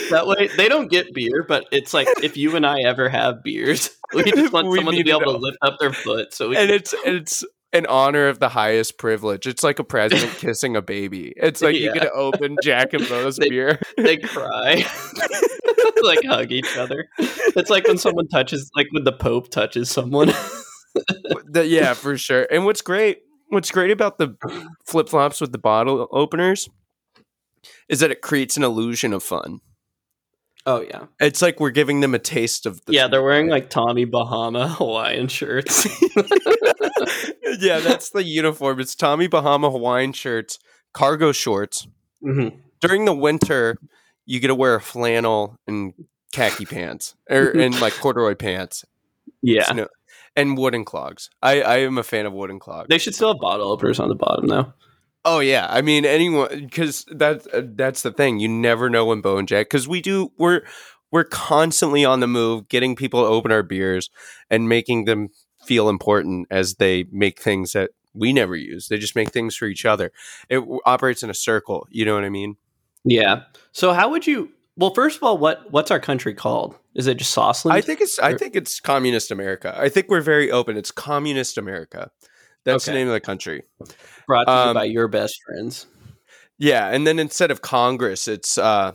that 0.10 0.28
way 0.28 0.50
they 0.58 0.70
don't 0.70 0.90
get 0.90 1.14
beer, 1.14 1.44
but 1.48 1.68
it's 1.72 1.94
like 1.94 2.08
if 2.24 2.38
you 2.38 2.56
and 2.56 2.66
I 2.66 2.82
ever 2.82 3.10
have 3.10 3.44
beers, 3.44 3.90
we 4.14 4.24
just 4.24 4.54
want 4.54 4.68
we 4.68 4.78
someone 4.78 4.96
to 4.96 5.04
be 5.04 5.12
able 5.12 5.34
to 5.34 5.38
lift 5.38 5.58
up 5.62 5.78
their 5.80 5.94
foot. 5.94 6.34
So 6.34 6.54
and 6.54 6.70
it's 6.70 6.94
it's 7.06 7.44
an 7.76 7.86
honor 7.88 8.28
of 8.28 8.40
the 8.40 8.50
highest 8.50 8.98
privilege. 8.98 9.46
It's 9.46 9.64
like 9.64 9.80
a 9.80 9.84
president 9.84 10.32
kissing 10.38 10.76
a 10.76 10.82
baby. 10.82 11.34
It's 11.36 11.62
like 11.62 11.76
yeah. 11.76 11.82
you 11.82 11.94
get 11.94 12.04
to 12.04 12.12
open 12.12 12.58
Jack 12.64 12.94
and 12.94 13.08
Bo's 13.08 13.36
they, 13.38 13.50
beer. 13.50 13.80
They 13.98 14.18
cry, 14.18 14.86
like 16.04 16.24
hug 16.26 16.52
each 16.52 16.78
other. 16.78 17.08
It's 17.20 17.70
like 17.70 17.88
when 17.88 17.98
someone 17.98 18.28
touches, 18.28 18.72
like 18.76 18.88
when 18.92 19.04
the 19.04 19.12
Pope 19.12 19.50
touches 19.50 19.92
someone. 19.92 20.28
the, 21.52 21.66
yeah, 21.68 21.94
for 21.94 22.18
sure. 22.18 22.48
And 22.50 22.66
what's 22.66 22.82
great, 22.82 23.20
what's 23.50 23.72
great 23.72 23.92
about 23.92 24.18
the 24.18 24.36
flip 24.86 25.10
flops 25.10 25.42
with 25.42 25.52
the 25.52 25.58
bottle 25.58 26.08
openers 26.12 26.70
is 27.90 28.00
that 28.00 28.12
it 28.12 28.22
creates 28.22 28.58
an 28.58 28.64
illusion 28.64 29.12
of 29.12 29.24
fun. 29.24 29.60
Oh 30.68 30.82
yeah, 30.82 31.06
it's 31.20 31.42
like 31.42 31.60
we're 31.60 31.70
giving 31.70 32.00
them 32.00 32.16
a 32.16 32.20
taste 32.20 32.66
of. 32.66 32.84
The 32.86 32.94
yeah, 32.94 33.08
they're 33.08 33.22
wearing 33.22 33.50
like 33.50 33.70
Tommy 33.70 34.06
Bahama 34.06 34.68
Hawaiian 34.80 35.28
shirts. 35.28 35.86
yeah, 37.60 37.80
that's 37.80 38.10
the 38.10 38.24
uniform. 38.24 38.80
It's 38.80 38.96
Tommy 38.96 39.28
Bahama 39.28 39.70
Hawaiian 39.70 40.14
shirts, 40.14 40.58
cargo 40.92 41.32
shorts. 41.32 41.88
Mm-hmm. 42.24 42.58
During 42.82 43.06
the 43.06 43.14
winter, 43.14 43.78
you 44.26 44.40
get 44.40 44.48
to 44.48 44.56
wear 44.56 44.74
a 44.74 44.82
flannel 44.82 45.60
and 45.68 45.94
khaki 46.34 46.66
pants, 46.66 47.16
or 47.30 47.50
and 47.60 47.80
like 47.80 47.94
corduroy 47.94 48.34
pants. 48.34 48.84
Yeah, 49.44 49.66
Snow, 49.66 49.88
and 50.36 50.58
wooden 50.58 50.84
clogs. 50.84 51.30
I 51.44 51.62
I 51.62 51.78
am 51.78 52.00
a 52.00 52.04
fan 52.04 52.26
of 52.26 52.34
wooden 52.34 52.58
clogs. 52.58 52.88
They 52.90 52.98
should 52.98 53.14
still 53.14 53.34
have 53.34 53.40
bottle 53.40 53.72
openers 53.72 54.00
on 54.00 54.10
the 54.10 54.16
bottom 54.16 54.48
though. 54.48 54.74
Oh 55.26 55.40
yeah, 55.40 55.68
I 55.70 55.82
mean 55.82 56.06
anyone 56.06 56.48
because 56.60 57.04
that 57.10 57.46
uh, 57.52 57.64
that's 57.66 58.04
the 58.04 58.12
thing. 58.12 58.40
You 58.40 58.48
never 58.48 58.90
know 58.90 59.06
when 59.08 59.22
Bo 59.22 59.38
and 59.38 59.48
Jack 59.48 59.66
because 59.66 59.88
we 59.88 60.00
do 60.00 60.32
we're 60.38 60.62
we're 61.12 61.24
constantly 61.24 62.06
on 62.06 62.20
the 62.20 62.28
move, 62.28 62.70
getting 62.70 62.96
people 62.96 63.24
to 63.24 63.28
open 63.28 63.52
our 63.52 63.64
beers 63.64 64.10
and 64.50 64.70
making 64.70 65.06
them 65.06 65.30
feel 65.64 65.90
important 65.90 66.48
as 66.52 66.76
they 66.76 67.06
make 67.12 67.42
things 67.42 67.72
that 67.72 67.90
we 68.14 68.34
never 68.34 68.56
use. 68.56 68.88
They 68.88 68.98
just 68.98 69.16
make 69.16 69.32
things 69.32 69.56
for 69.56 69.66
each 69.66 69.86
other. 69.86 70.12
It 70.48 70.64
operates 70.86 71.24
in 71.24 71.30
a 71.30 71.34
circle. 71.34 71.88
You 71.90 72.06
know 72.06 72.16
what 72.16 72.24
I 72.24 72.30
mean? 72.30 72.58
Yeah. 73.04 73.44
So 73.72 73.94
how 73.94 74.10
would 74.10 74.28
you? 74.28 74.52
Well, 74.78 74.94
first 74.94 75.18
of 75.18 75.24
all, 75.24 75.38
what 75.38 75.72
what's 75.72 75.90
our 75.90 76.00
country 76.00 76.34
called? 76.34 76.76
Is 76.94 77.08
it 77.08 77.18
just 77.18 77.36
Sauceland? 77.36 77.72
I 77.72 77.82
think 77.82 78.02
it's 78.02 78.20
I 78.20 78.36
think 78.36 78.56
it's 78.56 78.80
communist 78.80 79.32
America. 79.32 79.76
I 79.78 79.90
think 79.90 80.08
we're 80.10 80.22
very 80.22 80.52
open. 80.52 80.78
It's 80.78 80.92
communist 80.92 81.58
America. 81.58 82.12
That's 82.66 82.88
okay. 82.88 82.94
the 82.94 83.00
name 83.00 83.08
of 83.08 83.14
the 83.14 83.22
country. 83.22 83.64
Brought 84.28 84.46
to 84.46 84.52
um, 84.52 84.68
you 84.70 84.74
by 84.74 84.84
your 84.86 85.08
best 85.08 85.40
friends. 85.46 85.86
Yeah, 86.58 86.88
and 86.88 87.06
then 87.06 87.20
instead 87.20 87.52
of 87.52 87.62
Congress, 87.62 88.28
it's 88.28 88.58
uh, 88.58 88.94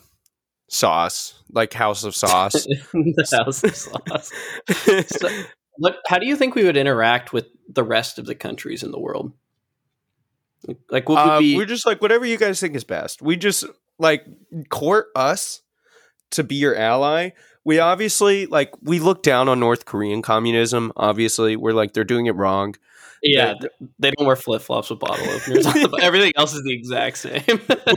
sauce, 0.68 1.40
like 1.52 1.72
House 1.72 2.04
of 2.04 2.14
Sauce. 2.14 2.52
the 2.92 3.38
House 3.44 3.62
of 3.62 3.76
Sauce. 3.76 4.32
so, 5.18 5.28
what? 5.76 5.98
How 6.08 6.18
do 6.18 6.26
you 6.26 6.36
think 6.36 6.54
we 6.54 6.64
would 6.64 6.76
interact 6.76 7.32
with 7.32 7.46
the 7.68 7.84
rest 7.84 8.18
of 8.18 8.26
the 8.26 8.34
countries 8.34 8.82
in 8.82 8.90
the 8.90 8.98
world? 8.98 9.32
Like, 10.90 11.08
what 11.08 11.24
would 11.24 11.32
uh, 11.32 11.38
be? 11.38 11.56
We're 11.56 11.64
just 11.64 11.86
like 11.86 12.02
whatever 12.02 12.26
you 12.26 12.38
guys 12.38 12.60
think 12.60 12.74
is 12.74 12.84
best. 12.84 13.22
We 13.22 13.36
just 13.36 13.64
like 13.98 14.26
court 14.68 15.08
us 15.14 15.62
to 16.30 16.42
be 16.42 16.56
your 16.56 16.74
ally. 16.74 17.30
We 17.64 17.78
obviously 17.78 18.46
like 18.46 18.72
we 18.82 18.98
look 18.98 19.22
down 19.22 19.48
on 19.48 19.60
North 19.60 19.84
Korean 19.84 20.22
communism. 20.22 20.92
Obviously, 20.96 21.56
we're 21.56 21.72
like 21.72 21.92
they're 21.92 22.04
doing 22.04 22.26
it 22.26 22.34
wrong. 22.34 22.74
Yeah, 23.22 23.54
they 23.98 24.10
don't 24.12 24.26
wear 24.26 24.36
flip 24.36 24.62
flops 24.62 24.88
with 24.88 24.98
bottle 24.98 25.28
openers. 25.28 25.66
Everything 26.02 26.32
else 26.36 26.54
is 26.54 26.62
the 26.62 26.72
exact 26.72 27.18
same. 27.18 27.42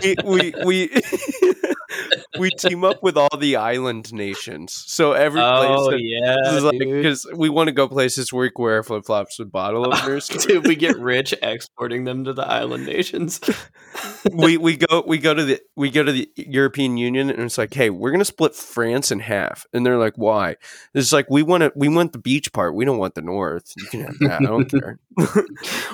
we 0.02 0.16
we 0.26 0.54
we 0.66 0.90
we 2.40 2.50
team 2.52 2.84
up 2.84 3.02
with 3.04 3.18
all 3.18 3.38
the 3.38 3.56
island 3.56 4.14
nations. 4.14 4.84
So 4.88 5.14
every 5.14 5.42
oh, 5.42 5.88
place, 5.88 6.02
yeah, 6.04 6.36
like 6.60 6.80
because 6.80 7.26
we 7.34 7.50
want 7.50 7.68
to 7.68 7.72
go 7.72 7.88
places 7.88 8.32
where 8.32 8.50
we 8.58 8.64
wear 8.64 8.84
flip 8.84 9.06
flops 9.06 9.40
with 9.40 9.52
bottle 9.52 9.88
openers. 9.94 10.28
Dude, 10.28 10.68
we 10.68 10.76
get 10.76 10.98
rich 10.98 11.34
exporting 11.42 12.04
them 12.04 12.24
to 12.26 12.34
the 12.34 12.48
island 12.48 12.86
nations. 12.86 13.40
we 14.32 14.58
we 14.58 14.78
go 14.78 15.04
we 15.06 15.18
go 15.18 15.34
to 15.34 15.44
the 15.44 15.62
we 15.76 15.90
go 15.90 16.04
to 16.04 16.12
the 16.12 16.30
European 16.36 16.98
Union 16.98 17.30
and 17.30 17.42
it's 17.42 17.58
like, 17.58 17.74
hey, 17.74 17.90
we're 17.90 18.12
gonna 18.12 18.26
split 18.26 18.56
France 18.56 19.12
in 19.12 19.20
half, 19.20 19.66
and 19.74 19.86
they're 19.86 19.98
like, 19.98 20.18
why? 20.18 20.56
It's 20.94 21.14
like 21.14 21.30
we 21.30 21.44
want 21.44 21.62
to 21.62 21.72
we 21.76 21.90
want 21.90 22.14
the 22.14 22.20
beach 22.20 22.52
part. 22.54 22.76
We 22.76 22.86
don't 22.86 22.98
want 22.98 23.16
the 23.16 23.22
north. 23.22 23.74
You 23.78 23.86
can 23.86 24.02
have 24.02 24.20
that. 24.20 24.42
I 24.42 24.46
don't 24.46 24.70
care. 24.70 25.00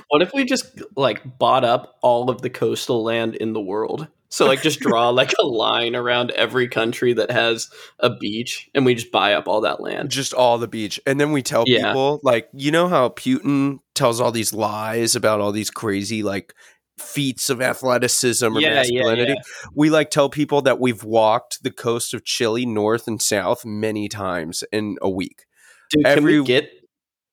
what 0.08 0.22
if 0.22 0.32
we 0.34 0.45
just 0.45 0.82
like 0.95 1.38
bought 1.38 1.64
up 1.64 1.97
all 2.02 2.30
of 2.30 2.41
the 2.41 2.50
coastal 2.50 3.04
land 3.04 3.36
in 3.36 3.54
the 3.54 3.62
world? 3.62 4.08
So 4.30 4.46
like 4.46 4.62
just 4.62 4.80
draw 4.80 5.10
like 5.10 5.34
a 5.40 5.46
line 5.46 5.96
around 5.96 6.32
every 6.32 6.68
country 6.68 7.14
that 7.14 7.32
has 7.32 7.70
a 8.00 8.16
beach 8.16 8.70
and 8.76 8.86
we 8.86 8.94
just 8.94 9.12
buy 9.12 9.34
up 9.34 9.48
all 9.48 9.62
that 9.62 9.82
land. 9.82 10.12
Just 10.12 10.34
all 10.34 10.58
the 10.60 10.68
beach. 10.68 11.00
And 11.08 11.20
then 11.20 11.32
we 11.32 11.42
tell 11.42 11.64
yeah. 11.66 11.88
people 11.88 12.20
like 12.24 12.48
you 12.54 12.72
know 12.72 12.88
how 12.88 13.10
Putin 13.10 13.80
tells 13.96 14.22
all 14.22 14.32
these 14.32 14.54
lies 14.54 15.16
about 15.16 15.42
all 15.42 15.52
these 15.52 15.72
crazy 15.72 16.22
like 16.22 16.54
feats 17.00 17.50
of 17.50 17.62
athleticism 17.62 18.46
or 18.46 18.62
yeah, 18.62 18.76
masculinity. 18.76 19.34
Yeah, 19.34 19.70
we 19.74 19.90
like 19.90 20.12
tell 20.12 20.30
people 20.30 20.62
that 20.62 20.80
we've 20.80 21.04
walked 21.04 21.64
the 21.64 21.72
coast 21.72 22.14
of 22.14 22.24
Chile 22.24 22.66
north 22.66 23.08
and 23.08 23.22
south 23.22 23.66
many 23.66 24.08
times 24.10 24.64
in 24.72 24.98
a 25.02 25.10
week. 25.10 25.46
Dude, 25.90 26.06
Every, 26.06 26.34
can 26.34 26.42
we 26.42 26.46
get 26.46 26.70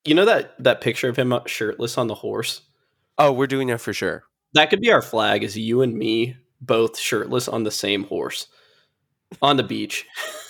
you 0.06 0.14
know 0.14 0.24
that 0.24 0.54
that 0.62 0.80
picture 0.80 1.10
of 1.10 1.18
him 1.18 1.32
uh, 1.32 1.40
shirtless 1.46 1.98
on 1.98 2.06
the 2.06 2.14
horse? 2.14 2.62
Oh, 3.18 3.32
we're 3.32 3.46
doing 3.46 3.68
that 3.68 3.80
for 3.80 3.92
sure. 3.92 4.24
That 4.54 4.70
could 4.70 4.80
be 4.80 4.90
our 4.90 5.02
flag 5.02 5.44
is 5.44 5.58
you 5.58 5.82
and 5.82 5.94
me 5.94 6.36
both 6.60 6.98
shirtless 6.98 7.48
on 7.48 7.64
the 7.64 7.70
same 7.70 8.04
horse 8.04 8.48
on 9.42 9.56
the 9.56 9.62
beach. 9.62 10.06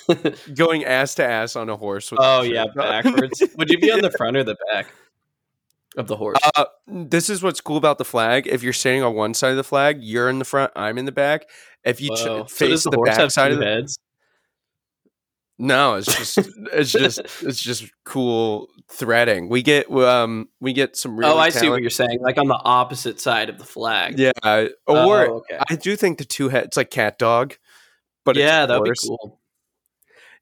Going 0.55 0.85
ass 0.85 1.15
to 1.15 1.25
ass 1.25 1.55
on 1.55 1.69
a 1.69 1.75
horse. 1.75 2.11
oh 2.17 2.41
yeah, 2.41 2.65
backwards. 2.73 3.43
Would 3.57 3.69
you 3.69 3.79
be 3.79 3.91
on 3.91 4.01
the 4.01 4.11
front 4.11 4.37
or 4.37 4.43
the 4.43 4.57
back 4.71 4.93
of 5.97 6.07
the 6.07 6.15
horse? 6.15 6.37
Uh, 6.55 6.65
this 6.87 7.29
is 7.29 7.43
what's 7.43 7.59
cool 7.59 7.77
about 7.77 7.97
the 7.97 8.05
flag. 8.05 8.47
If 8.47 8.63
you're 8.63 8.73
standing 8.73 9.03
on 9.03 9.15
one 9.15 9.33
side 9.33 9.51
of 9.51 9.57
the 9.57 9.63
flag, 9.63 9.97
you're 10.01 10.29
in 10.29 10.39
the 10.39 10.45
front. 10.45 10.71
I'm 10.75 10.97
in 10.97 11.05
the 11.05 11.11
back. 11.11 11.49
If 11.83 12.01
you 12.01 12.15
ch- 12.15 12.51
face 12.51 12.83
the, 12.83 12.91
the 12.91 13.01
back 13.05 13.31
side 13.31 13.51
of 13.51 13.59
the 13.59 13.65
heads. 13.65 13.96
No, 15.59 15.95
it's 15.95 16.15
just 16.15 16.49
it's 16.73 16.91
just 16.91 17.19
it's 17.41 17.59
just 17.59 17.85
cool 18.03 18.67
threading. 18.89 19.49
We 19.49 19.63
get 19.63 19.89
um 19.91 20.49
we 20.59 20.73
get 20.73 20.95
some 20.95 21.17
really 21.17 21.31
Oh, 21.31 21.37
I 21.37 21.49
see 21.49 21.69
what 21.69 21.81
you're 21.81 21.89
saying. 21.89 22.19
Like 22.21 22.37
on 22.37 22.47
the 22.47 22.59
opposite 22.63 23.19
side 23.19 23.49
of 23.49 23.57
the 23.57 23.65
flag. 23.65 24.19
Yeah. 24.19 24.31
Or 24.43 24.69
oh, 24.87 25.33
okay. 25.37 25.59
I 25.69 25.75
do 25.75 25.95
think 25.95 26.19
the 26.19 26.25
two 26.25 26.49
heads 26.49 26.77
like 26.77 26.91
cat 26.91 27.17
dog. 27.17 27.55
But 28.23 28.35
yeah, 28.35 28.65
that'd 28.65 28.83
be 28.83 28.91
cool. 29.07 29.36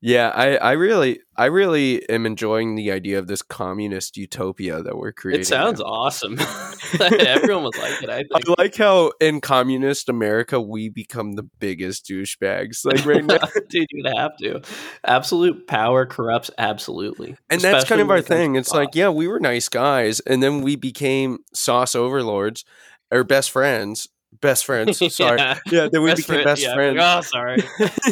Yeah, 0.05 0.31
I, 0.35 0.57
I 0.57 0.71
really 0.73 1.21
I 1.35 1.45
really 1.45 2.07
am 2.09 2.27
enjoying 2.27 2.75
the 2.75 2.91
idea 2.91 3.17
of 3.17 3.25
this 3.25 3.41
communist 3.41 4.17
utopia 4.17 4.83
that 4.83 4.95
we're 4.95 5.11
creating. 5.11 5.41
It 5.41 5.47
sounds 5.47 5.79
now. 5.79 5.87
awesome. 5.87 6.37
Everyone 6.99 7.63
would 7.63 7.77
like 7.79 8.03
it. 8.03 8.09
I. 8.11 8.23
I 8.31 8.53
like 8.59 8.75
how 8.75 9.13
in 9.19 9.41
communist 9.41 10.07
America 10.07 10.61
we 10.61 10.89
become 10.89 11.31
the 11.31 11.41
biggest 11.41 12.05
douchebags. 12.05 12.85
Like 12.85 13.03
right 13.03 13.25
now, 13.25 13.39
dude, 13.69 13.87
you'd 13.89 14.15
have 14.15 14.37
to. 14.37 14.61
Absolute 15.03 15.65
power 15.65 16.05
corrupts 16.05 16.51
absolutely, 16.59 17.35
and 17.49 17.59
that's 17.59 17.85
kind 17.85 17.99
of 17.99 18.11
our 18.11 18.21
thing. 18.21 18.53
It's 18.53 18.71
like, 18.71 18.89
yeah, 18.93 19.09
we 19.09 19.27
were 19.27 19.39
nice 19.39 19.69
guys, 19.69 20.19
and 20.19 20.43
then 20.43 20.61
we 20.61 20.75
became 20.75 21.39
sauce 21.51 21.95
overlords 21.95 22.63
or 23.09 23.23
best 23.23 23.49
friends, 23.49 24.07
best 24.45 24.65
friends. 24.65 24.97
Sorry. 25.15 25.39
Yeah, 25.39 25.59
yeah 25.71 25.87
then 25.91 26.01
we 26.03 26.09
best 26.11 26.27
became 26.27 26.43
friend, 26.43 26.45
best 26.45 26.61
yeah. 26.61 26.73
friends. 26.73 26.99
Oh, 27.01 27.21
sorry. 27.21 27.57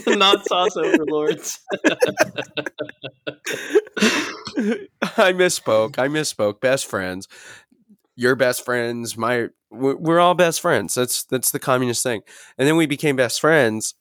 Not 0.18 0.46
sauce 0.46 0.76
overlords. 0.78 1.60
I 5.18 5.34
misspoke. 5.34 5.98
I 6.00 6.08
misspoke. 6.08 6.60
Best 6.62 6.86
friends. 6.86 7.28
your 8.16 8.36
best 8.36 8.64
friends, 8.64 9.18
my 9.18 9.48
we're, 9.72 9.96
we're 9.96 10.20
all 10.20 10.36
best 10.36 10.62
friends. 10.62 10.94
That's 10.94 11.24
that's 11.24 11.52
the 11.52 11.60
communist 11.60 12.04
thing. 12.04 12.22
And 12.58 12.68
then 12.68 12.76
we 12.78 12.86
became 12.86 13.16
best 13.16 13.42
friends, 13.42 13.96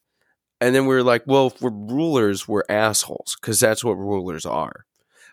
and 0.61 0.75
then 0.75 0.87
we 0.87 0.95
were 0.95 1.03
like, 1.03 1.23
well, 1.27 1.47
if 1.49 1.63
we're 1.63 1.71
rulers, 1.71 2.47
we're 2.47 2.65
assholes 2.69 3.37
because 3.41 3.59
that's 3.61 3.83
what 3.83 3.95
rulers 3.97 4.45
are. 4.45 4.85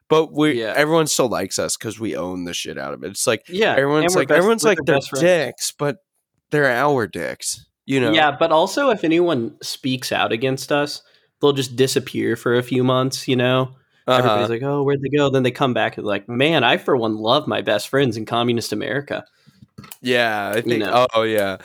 But 0.08 0.32
we 0.34 0.62
Yeah. 0.62 0.74
everyone 0.76 1.08
still 1.08 1.28
likes 1.30 1.60
us 1.60 1.78
because 1.78 2.00
we 2.00 2.16
own 2.16 2.46
the 2.46 2.54
shit 2.54 2.78
out 2.78 2.94
of 2.94 3.04
it. 3.04 3.10
It's 3.12 3.28
like 3.28 3.44
Yeah, 3.50 3.74
everyone's 3.74 4.16
like 4.16 4.30
best- 4.30 4.38
everyone's 4.38 4.64
like 4.64 4.80
they're 4.86 5.02
friends. 5.02 5.22
dicks, 5.22 5.72
but 5.78 5.98
they're 6.52 6.70
our 6.72 7.08
dicks. 7.08 7.66
You 7.86 8.00
know? 8.00 8.12
Yeah, 8.12 8.32
but 8.38 8.52
also 8.52 8.90
if 8.92 9.04
anyone 9.04 9.56
speaks 9.62 10.12
out 10.12 10.32
against 10.32 10.72
us, 10.72 11.02
they'll 11.42 11.54
just 11.54 11.76
disappear 11.76 12.36
for 12.36 12.56
a 12.56 12.64
few 12.64 12.84
months. 12.84 13.28
You 13.28 13.36
know, 13.36 13.76
Uh-huh. 14.08 14.18
everybody's 14.18 14.50
like, 14.50 14.64
"Oh, 14.64 14.84
where'd 14.84 15.02
they 15.02 15.10
go?" 15.16 15.30
Then 15.30 15.44
they 15.44 15.52
come 15.52 15.74
back 15.74 15.98
and 15.98 16.06
like, 16.06 16.30
"Man, 16.30 16.64
I 16.64 16.78
for 16.78 16.96
one 16.96 17.18
love 17.18 17.48
my 17.48 17.62
best 17.62 17.88
friends 17.90 18.16
in 18.18 18.26
communist 18.26 18.72
America." 18.74 19.26
Yeah, 20.02 20.52
I 20.56 20.62
think. 20.62 20.80
know. 20.84 21.08
Oh, 21.16 21.24
yeah. 21.24 21.58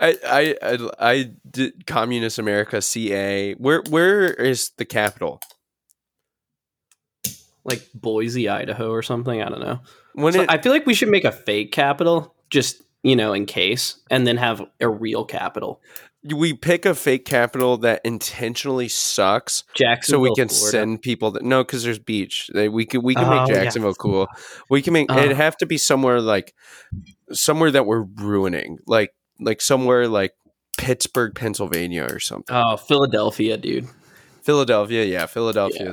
I, 0.00 0.16
I 0.26 0.56
I 0.62 0.90
I 0.98 1.30
did 1.50 1.86
communist 1.86 2.38
America 2.38 2.80
CA. 2.80 3.54
Where 3.54 3.82
where 3.90 4.32
is 4.32 4.70
the 4.78 4.84
capital? 4.84 5.40
Like 7.64 7.82
Boise, 7.94 8.48
Idaho, 8.48 8.90
or 8.90 9.02
something. 9.02 9.42
I 9.42 9.48
don't 9.48 9.60
know. 9.60 9.80
When 10.14 10.32
So 10.32 10.42
it, 10.42 10.50
I 10.50 10.58
feel 10.58 10.72
like 10.72 10.86
we 10.86 10.94
should 10.94 11.08
make 11.10 11.24
a 11.24 11.32
fake 11.32 11.72
capital, 11.72 12.34
just 12.50 12.80
you 13.02 13.16
know, 13.16 13.32
in 13.32 13.46
case, 13.46 13.96
and 14.10 14.26
then 14.26 14.36
have 14.36 14.62
a 14.80 14.88
real 14.88 15.24
capital. 15.24 15.80
we 16.34 16.52
pick 16.52 16.84
a 16.84 16.94
fake 16.94 17.24
capital 17.24 17.76
that 17.78 18.00
intentionally 18.04 18.88
sucks, 18.88 19.62
so 20.02 20.18
we 20.18 20.34
can 20.34 20.48
Florida. 20.48 20.70
send 20.70 21.02
people 21.02 21.30
that 21.30 21.42
no, 21.44 21.62
because 21.64 21.84
there's 21.84 21.98
beach. 22.00 22.50
They, 22.52 22.68
we 22.68 22.84
can 22.86 23.02
we 23.02 23.14
can 23.14 23.24
Oh, 23.24 23.30
make 23.40 23.48
yeah. 23.48 23.62
Jacksonville 23.62 23.94
cool. 23.94 24.26
We 24.68 24.82
can 24.82 24.92
make 24.92 25.06
Oh. 25.10 25.14
Uh. 25.16 25.22
it 25.24 25.36
have 25.36 25.56
to 25.58 25.66
be 25.66 25.78
somewhere 25.78 26.20
like 26.20 26.54
somewhere 27.32 27.70
that 27.70 27.86
we're 27.86 28.02
ruining, 28.02 28.78
like 28.86 29.14
like 29.40 29.60
somewhere 29.60 30.08
like 30.08 30.32
Pittsburgh, 30.76 31.34
Pennsylvania, 31.34 32.06
or 32.10 32.18
something. 32.18 32.54
Oh, 32.54 32.76
Philadelphia, 32.76 33.56
dude. 33.56 33.86
Philadelphia, 34.48 35.04
yeah, 35.04 35.26
Philadelphia, 35.26 35.92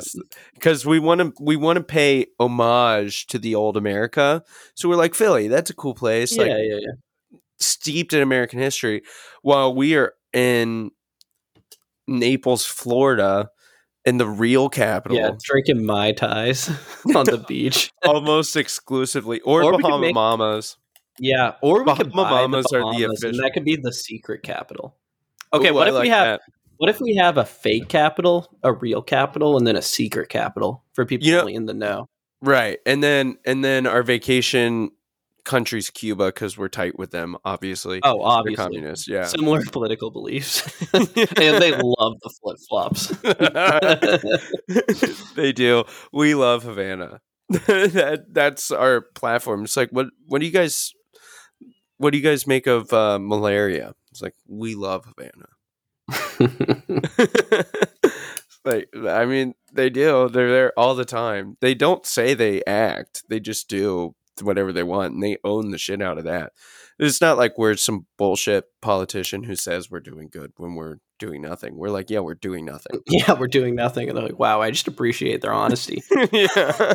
because 0.53 0.86
we 0.86 0.97
want 0.97 1.20
to 1.20 1.34
we 1.43 1.58
want 1.58 1.76
to 1.76 1.84
pay 1.84 2.28
homage 2.39 3.28
to 3.28 3.38
the 3.38 3.53
old 3.53 3.76
America. 3.76 4.41
So 4.76 4.88
we're 4.88 4.95
like 4.95 5.14
Philly, 5.14 5.49
that's 5.49 5.70
a 5.70 5.74
cool 5.74 5.93
place, 5.93 6.32
yeah, 6.38 6.43
like 6.43 6.51
yeah, 6.51 6.78
yeah. 6.80 7.38
steeped 7.60 8.14
in 8.14 8.22
American 8.22 8.60
history, 8.60 9.01
while 9.41 9.76
we 9.76 9.97
are 9.97 10.14
in 10.32 10.91
Naples, 12.08 12.66
Florida, 12.66 13.49
in 14.06 14.20
the 14.20 14.28
real 14.28 14.70
capital, 14.70 15.18
Yeah, 15.18 15.32
drinking 15.43 15.86
mai 15.86 16.14
tais 16.14 16.70
on 17.14 17.26
the 17.26 17.43
beach. 17.45 17.91
almost 18.06 18.56
exclusively, 18.56 19.41
or, 19.41 19.64
Or 19.64 19.74
Bahama 19.74 19.99
make- 19.99 20.16
Mamas. 20.16 20.78
Yeah, 21.20 21.56
or 21.62 21.84
Bahama 21.84 22.10
Mamas 22.14 22.68
the 22.70 22.78
are 22.78 22.80
the 22.80 22.86
Bahamas, 22.86 23.24
and 23.24 23.32
official- 23.34 23.43
that 23.43 23.51
could 23.53 23.66
be 23.66 23.76
the 23.76 23.91
secret 23.91 24.43
capital. 24.43 24.95
Oh, 25.51 25.60
okay, 25.60 25.72
Ooh, 25.72 25.74
what 25.74 25.88
I 25.88 25.89
if 25.89 25.93
like 25.95 26.03
we 26.03 26.10
have 26.10 26.26
that. 26.39 26.41
What 26.78 26.89
if 26.89 26.99
we 27.01 27.15
have 27.15 27.38
a 27.38 27.45
fake 27.45 27.88
capital, 27.89 28.47
a 28.63 28.71
real 28.73 29.01
capital, 29.01 29.57
and 29.57 29.65
then 29.65 29.76
a 29.76 29.82
secret 29.82 30.30
capital 30.30 30.84
for 30.93 31.05
people 31.05 31.26
You 31.28 31.34
know- 31.36 31.39
only 31.41 31.55
in 31.55 31.65
the 31.65 31.73
know? 31.73 32.07
right? 32.41 32.80
And 32.86 33.01
then 33.03 33.38
and 33.45 33.63
then 33.63 33.88
our 33.88 34.03
vacation 34.03 34.91
country's 35.45 35.89
Cuba 35.91 36.26
because 36.28 36.57
we're 36.57 36.67
tight 36.69 36.97
with 36.97 37.11
them, 37.11 37.38
obviously. 37.45 37.99
Oh, 38.03 38.17
They're 38.17 38.28
obviously, 38.28 38.63
communists, 38.63 39.07
yeah. 39.07 39.26
similar 39.26 39.61
political 39.71 40.09
beliefs, 40.11 40.61
and 40.93 41.07
they 41.07 41.71
love 41.71 42.13
the 42.21 42.34
flip 42.41 42.57
flops. 42.67 43.07
they 45.36 45.51
do. 45.51 45.84
We 46.11 46.36
love 46.36 46.63
Havana. 46.63 47.19
that 47.49 48.26
that's 48.32 48.71
our 48.71 49.01
platform. 49.01 49.63
It's 49.65 49.78
like 49.78 49.89
what 49.91 50.07
what 50.26 50.39
do 50.39 50.45
you 50.47 50.51
guys 50.51 50.91
what 51.97 52.11
do 52.11 52.17
you 52.17 52.23
guys 52.23 52.47
make 52.47 52.65
of 52.67 52.91
uh, 52.91 53.19
malaria? 53.19 53.93
It's 54.11 54.21
like 54.21 54.34
we 54.47 54.73
love 54.76 55.05
Havana. 55.05 55.45
like 58.65 58.89
I 58.95 59.25
mean, 59.25 59.55
they 59.73 59.89
do. 59.89 60.29
They're 60.29 60.51
there 60.51 60.73
all 60.77 60.95
the 60.95 61.05
time. 61.05 61.57
They 61.61 61.73
don't 61.73 62.05
say 62.05 62.33
they 62.33 62.63
act. 62.65 63.23
They 63.29 63.39
just 63.39 63.69
do 63.69 64.15
whatever 64.41 64.73
they 64.73 64.83
want, 64.83 65.13
and 65.13 65.23
they 65.23 65.38
own 65.43 65.71
the 65.71 65.77
shit 65.77 66.01
out 66.01 66.17
of 66.17 66.25
that. 66.25 66.53
It's 66.97 67.21
not 67.21 67.38
like 67.38 67.57
we're 67.57 67.75
some 67.75 68.05
bullshit 68.17 68.65
politician 68.81 69.43
who 69.43 69.55
says 69.55 69.91
we're 69.91 69.99
doing 69.99 70.29
good 70.31 70.53
when 70.57 70.75
we're 70.75 70.97
doing 71.19 71.41
nothing. 71.41 71.75
We're 71.75 71.89
like, 71.89 72.09
yeah, 72.09 72.19
we're 72.19 72.36
doing 72.36 72.65
nothing. 72.65 73.01
yeah, 73.07 73.33
we're 73.33 73.47
doing 73.47 73.75
nothing, 73.75 74.07
and 74.07 74.17
they're 74.17 74.25
like, 74.25 74.39
"Wow, 74.39 74.61
I 74.61 74.71
just 74.71 74.88
appreciate 74.88 75.41
their 75.41 75.53
honesty." 75.53 76.03
yeah. 76.31 76.93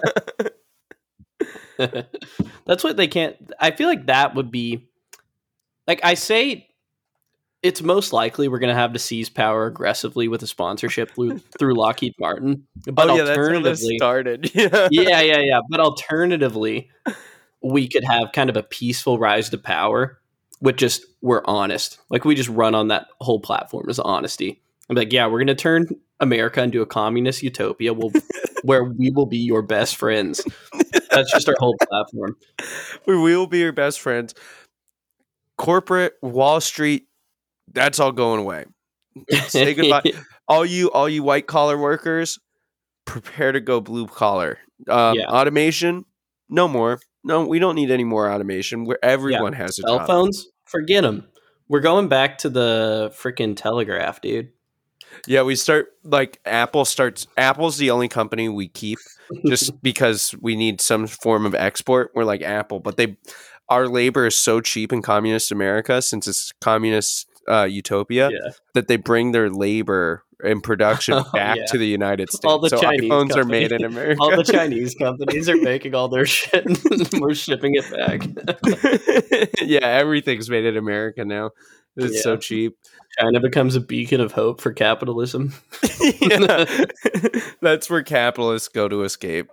That's 2.67 2.85
what 2.85 2.97
they 2.97 3.09
can't. 3.09 3.37
I 3.59 3.71
feel 3.71 3.89
like 3.89 4.07
that 4.07 4.35
would 4.35 4.51
be 4.51 4.89
like 5.87 6.01
I 6.05 6.15
say. 6.15 6.67
It's 7.63 7.83
most 7.83 8.13
likely 8.13 8.49
we're 8.49 8.59
going 8.59 8.75
to 8.75 8.81
have 8.81 8.95
to 8.95 8.99
seize 8.99 9.29
power 9.29 9.67
aggressively 9.67 10.29
with 10.29 10.43
a 10.43 10.47
sponsorship 10.47 11.11
through, 11.11 11.39
through 11.59 11.75
Lockheed 11.75 12.15
Martin. 12.19 12.67
But 12.87 13.11
oh 13.11 13.17
yeah, 13.17 13.23
alternatively, 13.23 13.99
started. 13.99 14.51
Yeah. 14.55 14.89
yeah, 14.91 15.39
yeah. 15.41 15.61
But 15.69 15.81
alternatively, 15.81 16.91
we 17.63 17.89
could 17.89 18.05
have 18.05 18.33
kind 18.33 18.49
of 18.49 18.57
a 18.57 18.63
peaceful 18.63 19.19
rise 19.19 19.51
to 19.51 19.59
power 19.59 20.19
with 20.61 20.77
just 20.77 21.05
we're 21.21 21.43
honest. 21.45 21.99
Like 22.09 22.25
we 22.25 22.35
just 22.35 22.49
run 22.49 22.75
on 22.75 22.89
that 22.89 23.09
whole 23.21 23.41
platform 23.41 23.89
as 23.89 23.99
honesty. 23.99 24.63
I'm 24.89 24.97
like, 24.97 25.13
yeah, 25.13 25.27
we're 25.27 25.39
gonna 25.39 25.55
turn 25.55 25.89
America 26.21 26.63
into 26.63 26.83
a 26.83 26.87
communist 26.87 27.43
utopia 27.43 27.93
we'll, 27.93 28.13
where 28.63 28.85
we 28.85 29.11
will 29.11 29.27
be 29.27 29.39
your 29.39 29.63
best 29.63 29.97
friends. 29.97 30.43
That's 31.11 31.33
just 31.33 31.49
our 31.49 31.57
whole 31.59 31.77
platform. 31.89 32.37
we 33.07 33.17
will 33.17 33.47
be 33.47 33.59
your 33.59 33.73
best 33.73 34.01
friends. 34.01 34.35
Corporate 35.57 36.15
Wall 36.23 36.61
Street, 36.61 37.07
that's 37.73 38.01
all 38.01 38.13
going 38.13 38.41
away. 38.41 38.67
Say 39.49 39.75
goodbye. 39.75 40.03
all 40.49 40.65
you 40.65 40.91
all 40.91 41.09
you 41.09 41.23
white 41.23 41.47
collar 41.47 41.77
workers, 41.77 42.39
prepare 43.05 43.53
to 43.53 43.61
go 43.61 43.81
blue 43.81 44.07
collar. 44.07 44.59
Um, 44.89 45.17
Yeah. 45.17 45.27
Automation, 45.27 46.05
no 46.49 46.69
more. 46.69 47.01
No, 47.23 47.45
we 47.45 47.59
don't 47.59 47.75
need 47.75 47.91
any 47.91 48.05
more 48.05 48.31
automation. 48.31 48.85
Where 48.85 48.99
everyone 49.05 49.53
has 49.53 49.79
a 49.79 49.83
Cell 49.83 49.99
job. 49.99 50.07
phones, 50.07 50.47
forget 50.65 51.03
them. 51.03 51.27
We're 51.69 51.81
going 51.81 52.09
back 52.09 52.39
to 52.39 52.49
the 52.49 53.13
freaking 53.15 53.57
telegraph, 53.57 54.21
dude. 54.21 54.51
Yeah, 55.27 55.43
we 55.43 55.57
start 55.57 55.89
like 56.05 56.41
Apple 56.45 56.85
starts. 56.85 57.27
Apple's 57.37 57.77
the 57.79 57.91
only 57.91 58.09
company 58.09 58.49
we 58.49 58.69
keep 58.69 58.99
just 59.47 59.81
because 59.83 60.35
we 60.41 60.57
need 60.57 60.81
some 60.81 61.07
form 61.07 61.47
of 61.47 61.55
export. 61.55 62.13
We're 62.15 62.25
like 62.25 62.43
Apple, 62.43 62.81
but 62.81 62.97
they 62.97 63.17
our 63.69 63.87
labor 63.87 64.27
is 64.27 64.37
so 64.37 64.61
cheap 64.61 64.93
in 64.93 65.03
communist 65.03 65.53
America 65.53 66.03
since 66.03 66.27
it's 66.27 66.53
communist 66.61 67.30
uh, 67.51 67.65
utopia 67.65 68.31
Yeah. 68.33 68.51
that 68.75 68.89
they 68.89 68.97
bring 68.97 69.33
their 69.33 69.51
labor 69.51 70.23
and 70.43 70.63
production 70.63 71.15
Oh, 71.19 71.25
back 71.33 71.57
yeah. 71.57 71.65
to 71.67 71.79
the 71.79 71.87
United 71.87 72.31
States. 72.31 72.45
All 72.51 72.59
the 72.59 72.69
so 72.71 72.81
Chinese 72.81 73.11
iPhones 73.11 73.37
are 73.37 73.45
made 73.45 73.73
in 73.73 73.85
America. 73.85 74.21
All 74.23 74.37
the 74.37 74.45
Chinese 74.53 74.95
companies 74.95 75.49
are 75.49 75.57
making 75.57 75.95
all 75.95 76.09
their 76.09 76.27
shit. 76.27 76.65
and 76.65 77.21
We're 77.21 77.35
shipping 77.35 77.73
it 77.75 77.91
back. 77.91 79.53
yeah, 79.63 79.87
everything's 79.87 80.49
made 80.49 80.65
in 80.65 80.77
America 80.77 81.25
now. 81.25 81.51
It's 81.97 82.23
so 82.23 82.33
Yeah. 82.35 82.39
cheap. 82.39 82.77
China 83.19 83.41
becomes 83.41 83.75
a 83.77 83.81
beacon 83.81 84.21
of 84.21 84.33
hope 84.33 84.61
for 84.61 84.73
capitalism. 84.73 85.53
yeah. 86.21 86.65
That's 87.61 87.91
where 87.91 88.03
capitalists 88.03 88.69
go 88.69 88.89
to 88.89 89.03
escape. 89.03 89.49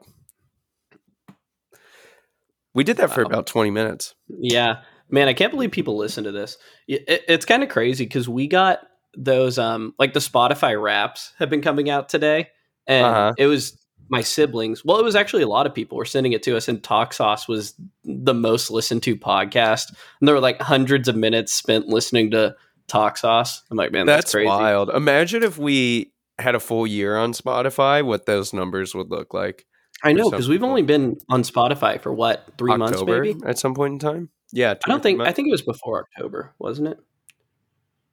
We 2.73 2.83
did 2.83 2.97
that 2.97 3.11
for 3.11 3.23
about 3.23 3.47
20 3.47 3.71
minutes. 3.71 4.13
Yeah, 4.29 4.83
man, 5.09 5.27
I 5.27 5.33
can't 5.33 5.51
believe 5.51 5.71
people 5.71 5.97
listen 5.97 6.23
to 6.25 6.31
this. 6.31 6.57
It, 6.87 7.03
it- 7.07 7.23
it's 7.27 7.45
kind 7.45 7.63
of 7.63 7.69
crazy 7.69 8.05
because 8.05 8.27
we 8.29 8.47
got 8.47 8.79
those, 9.15 9.57
um, 9.57 9.93
like 9.97 10.13
the 10.13 10.19
Spotify 10.19 10.79
raps 10.81 11.33
have 11.39 11.49
been 11.49 11.61
coming 11.61 11.89
out 11.89 12.09
today, 12.09 12.49
and 12.85 13.05
Uh-huh. 13.05 13.33
it 13.37 13.47
was 13.47 13.77
my 14.09 14.21
siblings. 14.21 14.85
Well, 14.85 14.99
it 14.99 15.03
was 15.03 15.15
actually 15.15 15.43
a 15.43 15.47
lot 15.47 15.65
of 15.65 15.73
people 15.73 15.97
were 15.97 16.05
sending 16.05 16.31
it 16.33 16.43
to 16.43 16.55
us, 16.55 16.67
and 16.67 16.81
Talk 16.83 17.13
Sauce 17.13 17.47
was 17.47 17.73
the 18.05 18.33
most 18.33 18.69
listened 18.71 19.03
to 19.03 19.15
podcast, 19.15 19.89
and 20.19 20.27
there 20.27 20.35
were 20.35 20.41
like 20.41 20.61
hundreds 20.61 21.07
of 21.07 21.15
minutes 21.15 21.53
spent 21.53 21.87
listening 21.87 22.31
to 22.31 22.55
Talk 22.87 23.17
Sauce. 23.17 23.63
I'm 23.71 23.75
like, 23.77 23.91
man, 23.91 24.05
that's, 24.05 24.25
That's, 24.25 24.31
crazy. 24.33 24.47
wild. 24.47 24.89
Imagine 24.91 25.43
if 25.43 25.57
we 25.57 26.13
had 26.39 26.55
a 26.55 26.59
full 26.59 26.85
year 26.87 27.17
on 27.17 27.33
Spotify, 27.33 28.05
what 28.05 28.25
those 28.27 28.53
numbers 28.53 28.93
would 28.95 29.09
look 29.09 29.33
like. 29.33 29.65
I 30.03 30.13
know 30.13 30.29
because 30.29 30.47
we've 30.47 30.63
only 30.63 30.83
been 30.83 31.17
on 31.27 31.41
Spotify 31.41 31.99
for 31.99 32.13
what 32.13 32.45
three 32.57 32.77
months, 32.77 33.01
maybe. 33.03 33.35
at 33.45 33.57
some 33.57 33.73
point 33.73 33.93
in 33.93 33.99
time. 33.99 34.29
Yeah, 34.51 34.71
I 34.71 34.89
don't 34.89 35.01
three 35.01 35.11
think. 35.11 35.21
I 35.21 35.31
think 35.31 35.47
it 35.49 35.51
was 35.51 35.61
before 35.61 36.01
October, 36.03 36.53
wasn't 36.59 36.89
it? 36.89 36.99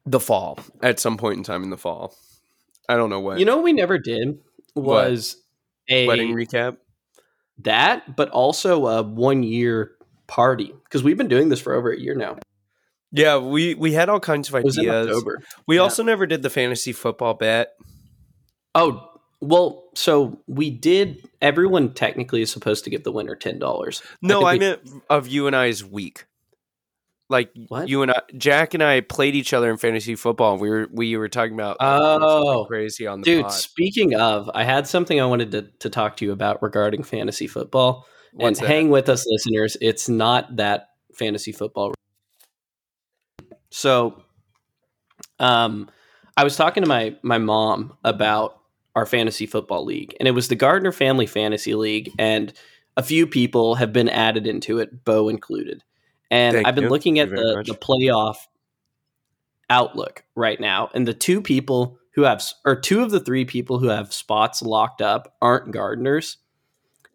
the 0.06 0.20
fall 0.20 0.58
at 0.82 1.00
some 1.00 1.16
point 1.16 1.38
in 1.38 1.42
time 1.44 1.62
in 1.62 1.70
the 1.70 1.78
fall. 1.78 2.14
I 2.90 2.96
don't 2.96 3.08
know 3.08 3.20
what. 3.20 3.38
You 3.38 3.46
know, 3.46 3.56
what 3.56 3.64
we 3.64 3.72
never 3.72 3.96
did 3.98 4.38
What? 4.74 4.84
was 5.08 5.36
a 5.88 6.06
wedding 6.06 6.34
recap. 6.34 6.76
that, 7.60 8.14
but 8.14 8.28
also 8.28 8.86
a 8.86 9.02
one 9.02 9.42
year 9.42 9.92
party 10.26 10.74
because 10.84 11.02
we've 11.02 11.16
been 11.16 11.28
doing 11.28 11.48
this 11.48 11.60
for 11.60 11.72
over 11.72 11.90
a 11.90 11.98
year 11.98 12.14
now. 12.14 12.36
Yeah, 13.12 13.38
we 13.38 13.74
we 13.74 13.92
had 13.92 14.08
all 14.10 14.20
kinds 14.20 14.48
of 14.50 14.56
It 14.56 14.64
was 14.64 14.76
in 14.76 14.88
ideas. 14.90 15.06
October. 15.06 15.38
We 15.66 15.76
Yeah. 15.76 15.82
also 15.82 16.02
never 16.02 16.26
did 16.26 16.42
the 16.42 16.50
fantasy 16.50 16.92
football 16.92 17.32
bet. 17.34 17.70
Oh, 18.74 19.08
Well, 19.46 19.84
so 19.94 20.40
we 20.46 20.70
did. 20.70 21.28
Everyone 21.42 21.92
technically 21.92 22.42
is 22.42 22.50
supposed 22.50 22.84
to 22.84 22.90
give 22.90 23.04
the 23.04 23.12
winner 23.12 23.36
ten 23.36 23.58
dollars. 23.58 24.02
No, 24.22 24.40
think 24.40 24.46
I, 24.48 24.52
we- 24.54 24.58
meant 24.58 24.80
of 25.10 25.28
you 25.28 25.46
and 25.46 25.54
I's 25.56 25.84
week. 25.84 26.24
Like 27.30 27.50
What? 27.68 27.88
you 27.88 28.02
and 28.02 28.10
I, 28.10 28.20
Jack 28.36 28.74
and 28.74 28.82
I 28.82 29.00
played 29.00 29.34
each 29.34 29.54
other 29.54 29.70
in 29.70 29.78
fantasy 29.78 30.14
football. 30.14 30.52
and 30.52 30.60
We 30.60 30.68
were 30.68 30.88
we 30.92 31.16
were 31.16 31.28
talking 31.28 31.54
about 31.54 31.78
like, 31.80 31.98
doing 31.98 32.20
something 32.20 32.48
Oh, 32.50 32.64
crazy 32.66 33.06
on 33.06 33.20
the 33.22 33.24
Dude, 33.24 33.42
pod. 33.44 33.52
speaking 33.52 34.14
of, 34.14 34.50
I 34.54 34.62
had 34.64 34.86
something 34.86 35.18
I 35.20 35.24
wanted 35.24 35.50
to, 35.52 35.62
to 35.80 35.90
talk 35.90 36.18
to 36.18 36.24
you 36.26 36.32
about 36.32 36.62
regarding 36.62 37.02
fantasy 37.02 37.46
football. 37.46 38.06
What's 38.34 38.58
and 38.58 38.66
that? 38.68 38.70
hang 38.72 38.90
with 38.90 39.08
us, 39.08 39.24
listeners. 39.26 39.76
It's 39.80 40.06
not 40.08 40.56
that 40.56 40.88
fantasy 41.14 41.52
football. 41.52 41.94
So, 43.70 44.22
um, 45.38 45.90
I 46.36 46.44
was 46.44 46.56
talking 46.56 46.82
to 46.82 46.88
my 46.88 47.16
my 47.22 47.38
mom 47.38 47.96
about 48.04 48.60
our 48.94 49.06
fantasy 49.06 49.46
football 49.46 49.84
league, 49.84 50.14
and 50.18 50.28
it 50.28 50.32
was 50.32 50.48
the 50.48 50.56
Gardner 50.56 50.92
Family 50.92 51.26
Fantasy 51.26 51.74
League, 51.74 52.10
and 52.18 52.52
a 52.96 53.02
few 53.02 53.26
people 53.26 53.74
have 53.76 53.92
been 53.92 54.08
added 54.08 54.46
into 54.46 54.78
it, 54.78 55.04
Bo 55.04 55.28
included. 55.28 55.82
And 56.30 56.54
Thank 56.54 56.66
I've 56.66 56.74
been 56.74 56.84
you. 56.84 56.90
looking 56.90 57.18
at 57.18 57.30
the 57.30 57.56
much. 57.56 57.66
the 57.66 57.74
playoff 57.74 58.36
outlook 59.68 60.24
right 60.34 60.60
now, 60.60 60.90
and 60.94 61.06
the 61.06 61.14
two 61.14 61.40
people 61.40 61.98
who 62.14 62.22
have, 62.22 62.44
or 62.64 62.76
two 62.76 63.02
of 63.02 63.10
the 63.10 63.20
three 63.20 63.44
people 63.44 63.78
who 63.78 63.88
have 63.88 64.12
spots 64.12 64.62
locked 64.62 65.02
up 65.02 65.34
aren't 65.42 65.72
Gardners. 65.72 66.36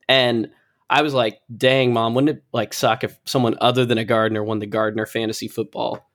And 0.10 0.50
I 0.90 1.02
was 1.04 1.14
like, 1.14 1.40
dang, 1.56 1.94
mom, 1.94 2.16
wouldn't 2.16 2.38
it 2.38 2.44
like 2.52 2.74
suck 2.74 3.04
if 3.04 3.18
someone 3.26 3.56
other 3.62 3.86
than 3.86 3.98
a 3.98 4.04
Gardner 4.04 4.44
won 4.44 4.60
the 4.60 4.66
Gardner 4.66 5.06
fantasy 5.06 5.48
football 5.48 6.10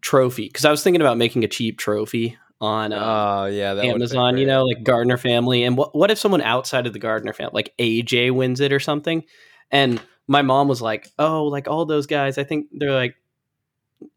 trophy? 0.00 0.46
Because 0.46 0.64
I 0.64 0.70
was 0.70 0.82
thinking 0.82 1.00
about 1.00 1.18
making 1.18 1.44
a 1.44 1.48
cheap 1.48 1.78
trophy 1.78 2.38
on 2.62 2.92
uh, 2.94 2.98
Oh 3.02 3.46
yeah, 3.46 3.74
that 3.74 3.84
Amazon, 3.84 4.38
you 4.38 4.46
know, 4.46 4.64
like 4.64 4.82
Gardner 4.84 5.18
family. 5.18 5.64
And 5.64 5.76
what 5.76 5.94
what 5.94 6.10
if 6.10 6.18
someone 6.18 6.40
outside 6.40 6.86
of 6.86 6.92
the 6.94 6.98
Gardner 6.98 7.32
family, 7.34 7.50
like 7.52 7.74
AJ, 7.78 8.30
wins 8.30 8.60
it 8.60 8.72
or 8.72 8.80
something? 8.80 9.24
And 9.70 10.00
my 10.28 10.40
mom 10.42 10.68
was 10.68 10.80
like, 10.80 11.08
"Oh, 11.18 11.44
like 11.44 11.68
all 11.68 11.84
those 11.84 12.06
guys, 12.06 12.38
I 12.38 12.44
think 12.44 12.68
they're 12.72 12.92
like 12.94 13.16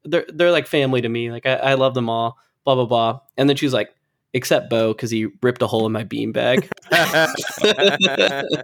they're 0.04 0.26
they're 0.34 0.52
like 0.52 0.68
family 0.68 1.02
to 1.02 1.10
me. 1.10 1.32
Like 1.32 1.46
I, 1.46 1.56
I 1.56 1.74
love 1.74 1.94
them 1.96 2.10
all." 2.10 2.38
Blah 2.64 2.76
blah 2.76 2.86
blah. 2.86 3.20
And 3.38 3.50
then 3.50 3.58
she 3.58 3.66
was 3.66 3.74
like, 3.74 3.90
"Except 4.34 4.70
Bo, 4.70 4.94
because 4.94 5.10
he 5.12 5.28
ripped 5.42 5.62
a 5.62 5.68
hole 5.68 5.86
in 5.88 5.92
my 5.92 6.04
beanbag." 6.04 6.70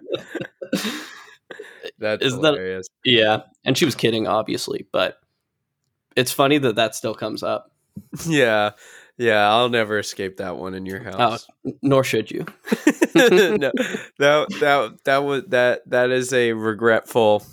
That's 1.99 2.23
Is 2.25 2.33
that- 2.39 2.53
hilarious. 2.53 2.87
yeah, 3.05 3.41
and 3.65 3.77
she 3.77 3.85
was 3.85 3.95
kidding, 3.95 4.27
obviously, 4.27 4.87
but 4.91 5.17
it's 6.15 6.31
funny 6.31 6.57
that 6.59 6.75
that 6.75 6.95
still 6.95 7.13
comes 7.15 7.43
up. 7.43 7.71
yeah, 8.27 8.71
yeah. 9.21 9.49
I'll 9.49 9.69
never 9.69 9.99
escape 9.99 10.37
that 10.37 10.57
one 10.57 10.73
in 10.73 10.85
your 10.85 11.01
oh, 11.07 11.17
house. 11.17 11.47
Nor 11.81 12.03
should 12.03 12.31
you. 12.31 12.39
no, 13.15 13.71
that 14.19 14.47
that 14.59 14.97
that 15.05 15.17
was 15.23 15.43
that 15.49 15.81
that 15.89 16.09
is 16.11 16.33
a 16.33 16.53
regretful 16.53 17.43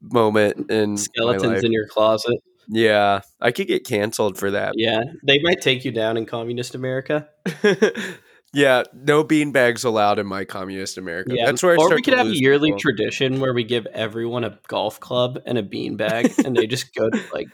moment 0.00 0.70
in 0.70 0.90
my 0.90 0.96
Skeletons 0.96 1.64
in 1.64 1.72
your 1.72 1.86
closet. 1.86 2.40
Yeah, 2.68 3.20
I 3.40 3.52
could 3.52 3.68
get 3.68 3.86
canceled 3.86 4.38
for 4.38 4.50
that. 4.50 4.74
Yeah, 4.76 5.02
they 5.26 5.38
might 5.42 5.60
take 5.60 5.84
you 5.84 5.92
down 5.92 6.16
in 6.16 6.26
communist 6.26 6.74
America. 6.74 7.28
yeah, 8.52 8.82
no 8.92 9.22
beanbags 9.22 9.84
allowed 9.84 10.18
in 10.18 10.26
my 10.26 10.44
communist 10.44 10.98
America. 10.98 11.32
Yeah, 11.34 11.46
That's 11.46 11.62
where 11.62 11.74
I 11.74 11.76
or 11.76 11.94
we 11.94 12.02
could 12.02 12.14
have 12.14 12.26
a 12.26 12.36
yearly 12.36 12.70
people. 12.70 12.80
tradition 12.80 13.40
where 13.40 13.54
we 13.54 13.62
give 13.62 13.86
everyone 13.86 14.44
a 14.44 14.58
golf 14.66 14.98
club 14.98 15.38
and 15.46 15.58
a 15.58 15.62
beanbag, 15.62 16.44
and 16.44 16.56
they 16.56 16.66
just 16.66 16.92
go 16.94 17.08
to 17.08 17.20
like, 17.32 17.48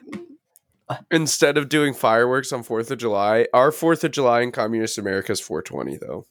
Instead 1.11 1.57
of 1.59 1.69
doing 1.69 1.95
fireworks 1.95 2.53
on 2.53 2.63
Fourth 2.63 2.91
of 2.91 2.99
July, 2.99 3.47
our 3.53 3.73
Fourth 3.73 4.05
of 4.05 4.11
July 4.13 4.41
in 4.43 4.53
communist 4.53 4.99
America 4.99 5.33
is 5.33 5.41
420 5.41 5.97
though. 5.99 6.25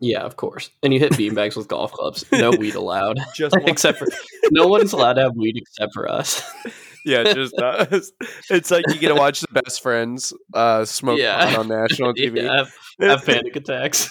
yeah, 0.00 0.20
of 0.20 0.36
course. 0.36 0.70
And 0.82 0.92
you 0.94 0.98
hit 1.00 1.12
beanbags 1.12 1.56
with 1.56 1.68
golf 1.68 1.92
clubs. 1.92 2.24
No 2.32 2.50
weed 2.58 2.74
allowed, 2.74 3.18
Just 3.34 3.54
except 3.66 3.98
for 3.98 4.06
no 4.50 4.66
one's 4.66 4.92
allowed 4.92 5.14
to 5.14 5.22
have 5.22 5.36
weed 5.36 5.56
except 5.56 5.92
for 5.94 6.10
us. 6.10 6.42
yeah, 7.04 7.32
just 7.32 7.54
us. 7.58 8.12
It's 8.50 8.70
like 8.70 8.84
you 8.88 8.98
get 8.98 9.08
to 9.08 9.14
watch 9.14 9.40
the 9.40 9.60
best 9.62 9.82
friends 9.82 10.32
uh, 10.54 10.84
smoke 10.84 11.18
Yeah. 11.18 11.54
on 11.58 11.68
national 11.68 12.14
TV. 12.14 12.42
Yeah, 12.42 12.56
have, 12.56 12.74
have 13.00 13.24
panic 13.26 13.56
attacks. 13.56 14.08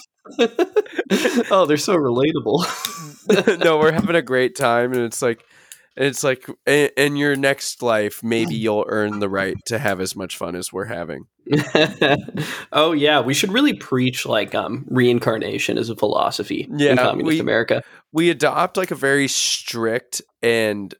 oh, 1.50 1.66
they're 1.66 1.76
so 1.76 1.96
relatable. 1.96 2.64
no, 3.64 3.78
we're 3.78 3.92
having 3.92 4.16
a 4.16 4.22
great 4.22 4.56
time, 4.56 4.92
and 4.92 5.02
it's 5.02 5.22
like, 5.22 5.44
it's 5.96 6.22
like 6.24 6.46
in, 6.66 7.16
your 7.16 7.36
next 7.36 7.82
life, 7.82 8.22
maybe 8.22 8.54
you'll 8.54 8.84
earn 8.88 9.18
the 9.18 9.28
right 9.28 9.56
to 9.66 9.78
have 9.78 10.00
as 10.00 10.14
much 10.16 10.36
fun 10.36 10.54
as 10.54 10.72
we're 10.72 10.84
having. 10.86 11.24
oh 12.72 12.92
yeah, 12.92 13.20
we 13.20 13.34
should 13.34 13.52
really 13.52 13.74
preach 13.74 14.24
like 14.24 14.54
um 14.54 14.86
reincarnation 14.88 15.78
as 15.78 15.90
a 15.90 15.96
philosophy 15.96 16.68
Yeah, 16.70 16.92
in 16.92 16.96
communist 16.98 17.34
we- 17.34 17.40
America. 17.40 17.82
We 18.12 18.30
adopt 18.30 18.76
like 18.76 18.90
a 18.90 18.96
very 18.96 19.28
strict 19.28 20.22
and 20.42 20.94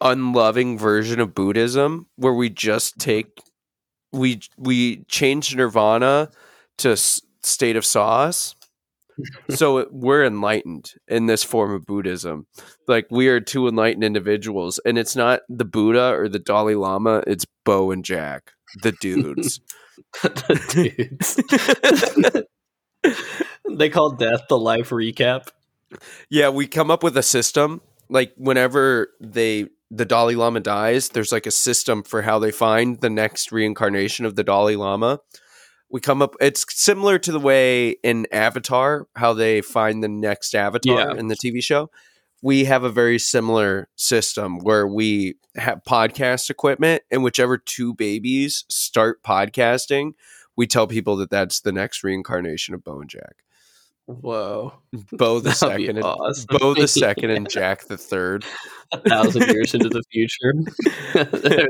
unloving 0.00 0.78
version 0.78 1.20
of 1.20 1.34
Buddhism, 1.34 2.06
where 2.16 2.32
we 2.34 2.50
just 2.50 2.98
take 2.98 3.38
we 4.12 4.40
we 4.56 5.04
change 5.04 5.54
nirvana 5.54 6.30
to 6.78 6.90
s- 6.92 7.20
state 7.42 7.76
of 7.76 7.84
sauce. 7.84 8.54
So 9.50 9.86
we're 9.90 10.24
enlightened 10.24 10.92
in 11.08 11.26
this 11.26 11.42
form 11.42 11.72
of 11.72 11.86
Buddhism. 11.86 12.46
Like 12.88 13.06
we 13.10 13.28
are 13.28 13.40
two 13.40 13.68
enlightened 13.68 14.04
individuals, 14.04 14.80
and 14.84 14.98
it's 14.98 15.16
not 15.16 15.40
the 15.48 15.64
Buddha 15.64 16.14
or 16.14 16.28
the 16.28 16.38
Dalai 16.38 16.74
Lama; 16.74 17.22
it's 17.26 17.46
Bo 17.64 17.90
and 17.90 18.04
Jack, 18.04 18.52
the 18.82 18.92
dudes. 18.92 19.60
The 20.22 21.36
dudes. 23.02 23.16
they 23.70 23.88
call 23.90 24.12
death 24.12 24.42
the 24.48 24.58
life 24.58 24.88
recap. 24.90 25.48
yeah, 26.30 26.48
we 26.48 26.66
come 26.66 26.90
up 26.90 27.02
with 27.02 27.16
a 27.16 27.22
system. 27.22 27.82
Like 28.08 28.32
whenever 28.36 29.08
they 29.20 29.68
the 29.90 30.06
Dalai 30.06 30.34
Lama 30.34 30.60
dies, 30.60 31.10
there's 31.10 31.30
like 31.30 31.46
a 31.46 31.50
system 31.50 32.02
for 32.02 32.22
how 32.22 32.38
they 32.38 32.50
find 32.50 33.00
the 33.00 33.10
next 33.10 33.52
reincarnation 33.52 34.24
of 34.24 34.34
the 34.34 34.42
Dalai 34.42 34.76
Lama. 34.76 35.20
We 35.92 36.00
come 36.00 36.22
up. 36.22 36.34
It's 36.40 36.64
similar 36.70 37.18
to 37.18 37.30
the 37.30 37.38
way 37.38 37.90
in 38.02 38.26
Avatar 38.32 39.06
how 39.14 39.34
they 39.34 39.60
find 39.60 40.02
the 40.02 40.08
next 40.08 40.54
Avatar 40.54 40.98
Yeah. 41.12 41.14
in 41.20 41.28
the 41.28 41.36
TV 41.36 41.62
show. 41.62 41.90
We 42.40 42.64
have 42.64 42.82
a 42.82 42.88
very 42.90 43.18
similar 43.18 43.88
system 43.94 44.58
where 44.58 44.86
we 44.88 45.34
have 45.54 45.82
podcast 45.86 46.48
equipment, 46.50 47.02
and 47.10 47.22
whichever 47.22 47.58
two 47.58 47.94
babies 47.94 48.64
start 48.68 49.22
podcasting, 49.22 50.12
we 50.56 50.66
tell 50.66 50.86
people 50.86 51.14
that 51.16 51.30
that's 51.30 51.60
the 51.60 51.72
next 51.72 52.02
reincarnation 52.02 52.74
of 52.74 52.82
bone 52.82 53.06
Jack. 53.06 53.44
Whoa, 54.20 54.72
Bo 55.12 55.40
the 55.40 55.44
That'd 55.50 55.56
second, 55.58 55.96
and, 55.96 56.04
awesome. 56.04 56.46
Bo 56.58 56.74
the 56.74 56.86
second, 56.88 57.30
and 57.30 57.48
Jack 57.48 57.84
the 57.86 57.96
third. 57.96 58.44
a 58.92 58.98
thousand 59.00 59.48
years 59.48 59.74
into 59.74 59.88
the 59.88 60.02
future. 60.12 60.52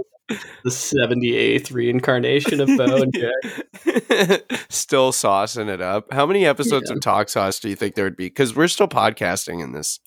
the 0.64 0.70
seventy 0.70 1.36
eighth 1.36 1.70
reincarnation 1.70 2.60
of 2.60 2.68
Bo 2.76 3.02
and 3.02 3.14
Jack. 3.14 4.42
still 4.70 5.12
saucing 5.12 5.68
it 5.68 5.80
up. 5.80 6.12
How 6.12 6.26
many 6.26 6.44
episodes 6.46 6.90
Yeah. 6.90 6.96
of 6.96 7.00
Talk 7.02 7.28
Sauce 7.28 7.58
do 7.60 7.68
you 7.68 7.76
think 7.76 7.94
there 7.94 8.04
would 8.04 8.16
be? 8.16 8.26
Because 8.26 8.54
we're 8.56 8.68
still 8.68 8.88
podcasting 8.88 9.62
in 9.62 9.72
this 9.72 10.00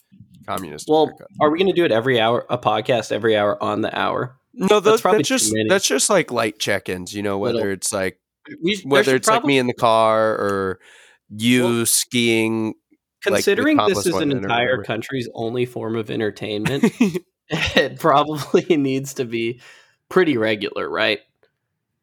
communist. 0.47 0.87
Well, 0.89 1.03
America. 1.03 1.25
are 1.41 1.49
we 1.49 1.57
going 1.59 1.67
to 1.69 1.73
do 1.73 1.85
it 1.85 1.91
every 1.91 2.19
hour? 2.19 2.45
A 2.49 2.57
podcast 2.57 3.11
every 3.11 3.35
hour 3.37 3.61
on 3.63 3.81
the 3.81 3.97
hour? 3.97 4.37
no, 4.53 4.79
that's 4.79 4.83
that's, 4.85 5.01
probably 5.01 5.19
that's 5.19 5.29
just 5.29 5.53
that's 5.67 5.87
just 5.87 6.09
like 6.09 6.31
light 6.31 6.59
check-ins. 6.59 7.13
You 7.13 7.23
know, 7.23 7.37
whether 7.37 7.55
Little- 7.57 7.71
it's 7.73 7.91
like 7.93 8.19
We, 8.61 8.81
whether 8.85 9.15
it's 9.15 9.27
like 9.27 9.43
me 9.43 9.57
in 9.57 9.67
the 9.67 9.73
car 9.73 10.31
or 10.31 10.79
you 11.29 11.63
Well, 11.63 11.85
skiing. 11.85 12.67
like, 13.25 13.43
Considering 13.43 13.77
this 13.87 14.05
is 14.05 14.15
an 14.15 14.31
entire 14.31 14.83
country's 14.83 15.27
only 15.33 15.65
form 15.65 15.95
of 15.95 16.09
entertainment, 16.11 16.83
it 17.49 17.99
probably 17.99 18.63
needs 18.77 19.15
to 19.15 19.25
be 19.25 19.61
pretty 20.09 20.37
regular, 20.37 20.89
right? 20.89 21.19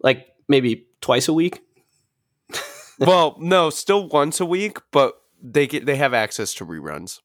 Like 0.01 0.29
maybe 0.49 0.87
twice 1.01 1.29
a 1.29 1.33
week. 1.33 1.63
well, 2.99 3.37
no, 3.39 3.71
still 3.71 4.09
once 4.09 4.41
a 4.41 4.47
week, 4.47 4.79
but 4.91 5.15
they 5.43 5.67
get 5.67 5.87
they 5.87 5.97
have 5.97 6.15
access 6.15 6.55
to 6.55 6.67
reruns. 6.67 7.21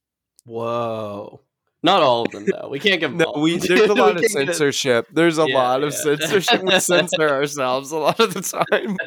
Whoa. 0.46 1.42
Not 1.84 2.02
all 2.02 2.24
of 2.24 2.32
them 2.32 2.46
though. 2.46 2.70
We 2.70 2.80
can't 2.80 3.00
give 3.00 3.12
them 3.12 3.20
No, 3.20 3.40
we 3.42 3.58
there's 3.58 3.90
a 3.90 3.94
lot 3.94 4.18
of 4.18 4.26
censorship. 4.26 5.08
There's 5.12 5.38
a 5.38 5.48
Yeah, 5.48 5.56
lot 5.56 5.84
of 5.84 5.92
yeah. 5.94 6.16
censorship. 6.16 6.64
We 6.64 6.80
censor 6.80 7.30
ourselves 7.30 7.92
a 7.92 7.98
lot 7.98 8.20
of 8.20 8.34
the 8.34 8.42
time. 8.42 8.98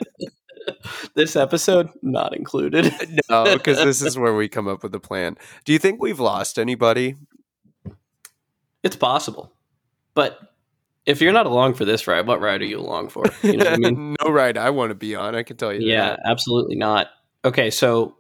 This 1.15 1.37
episode 1.37 1.91
not 2.03 2.37
included. 2.37 2.95
No, 3.29 3.45
because 3.45 3.79
this 3.79 4.03
is 4.03 4.19
where 4.19 4.35
we 4.35 4.49
come 4.49 4.67
up 4.67 4.83
with 4.83 4.95
a 4.95 5.01
plan. 5.01 5.37
Do 5.65 5.73
you 5.73 5.79
think 5.79 6.01
we've 6.01 6.19
lost 6.19 6.59
anybody? 6.59 7.17
It's 8.83 8.97
possible. 8.97 9.53
But 10.15 10.39
if 11.07 11.21
you're 11.21 11.33
not 11.33 11.47
along 11.47 11.75
for 11.75 11.85
this 11.85 12.07
ride, 12.07 12.27
what 12.27 12.41
ride 12.41 12.63
are 12.63 12.67
you 12.67 12.79
along 12.79 13.09
for? 13.11 13.25
You 13.43 13.59
know 13.59 13.67
I 13.67 13.77
mean? 13.77 14.17
no 14.25 14.31
ride 14.31 14.57
I 14.57 14.71
want 14.71 14.91
to 14.91 14.95
be 14.95 15.15
on. 15.15 15.35
I 15.35 15.43
can 15.43 15.57
tell 15.57 15.73
you. 15.73 15.87
Yeah, 15.87 16.17
absolutely 16.25 16.77
not. 16.77 17.09
Okay, 17.45 17.71
so 17.71 18.17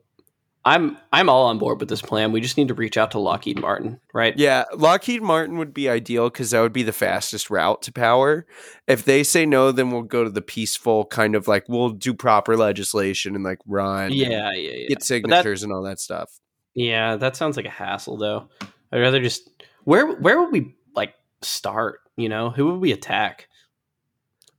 I'm 0.64 0.98
I'm 1.10 1.30
all 1.30 1.46
on 1.46 1.56
board 1.58 1.80
with 1.80 1.88
this 1.88 2.02
plan. 2.02 2.32
We 2.32 2.40
just 2.42 2.58
need 2.58 2.68
to 2.68 2.74
reach 2.74 2.98
out 2.98 3.10
to 3.12 3.18
Lockheed 3.18 3.58
Martin, 3.60 3.98
right? 4.12 4.36
Yeah, 4.36 4.64
Lockheed 4.76 5.22
Martin 5.22 5.56
would 5.56 5.72
be 5.72 5.88
ideal 5.88 6.28
because 6.28 6.50
that 6.50 6.60
would 6.60 6.72
be 6.74 6.82
the 6.82 6.92
fastest 6.92 7.48
route 7.48 7.80
to 7.82 7.92
power. 7.92 8.46
If 8.86 9.04
they 9.06 9.22
say 9.22 9.46
no, 9.46 9.72
then 9.72 9.90
we'll 9.90 10.02
go 10.02 10.22
to 10.22 10.28
the 10.30 10.42
peaceful 10.42 11.06
kind 11.06 11.34
of 11.34 11.48
like 11.48 11.64
we'll 11.68 11.90
do 11.90 12.12
proper 12.12 12.58
legislation 12.58 13.34
and 13.34 13.42
like 13.42 13.58
run, 13.66 14.12
Yeah, 14.12 14.28
yeah, 14.28 14.52
yeah. 14.52 14.70
get 14.70 14.88
But 14.88 14.98
that- 14.98 15.04
signatures 15.04 15.62
and 15.62 15.72
all 15.72 15.82
that 15.84 15.98
stuff. 15.98 16.30
Yeah, 16.74 17.16
that 17.16 17.36
sounds 17.36 17.56
like 17.56 17.66
a 17.66 17.70
hassle 17.70 18.18
though. 18.18 18.48
I'd 18.92 19.00
rather 19.00 19.22
just 19.22 19.48
where 19.84 20.12
where 20.16 20.40
would 20.42 20.52
we 20.52 20.74
like 20.94 21.14
start? 21.40 22.00
You 22.16 22.28
know, 22.28 22.50
who 22.50 22.66
would 22.66 22.80
we 22.80 22.92
attack? 22.92 23.48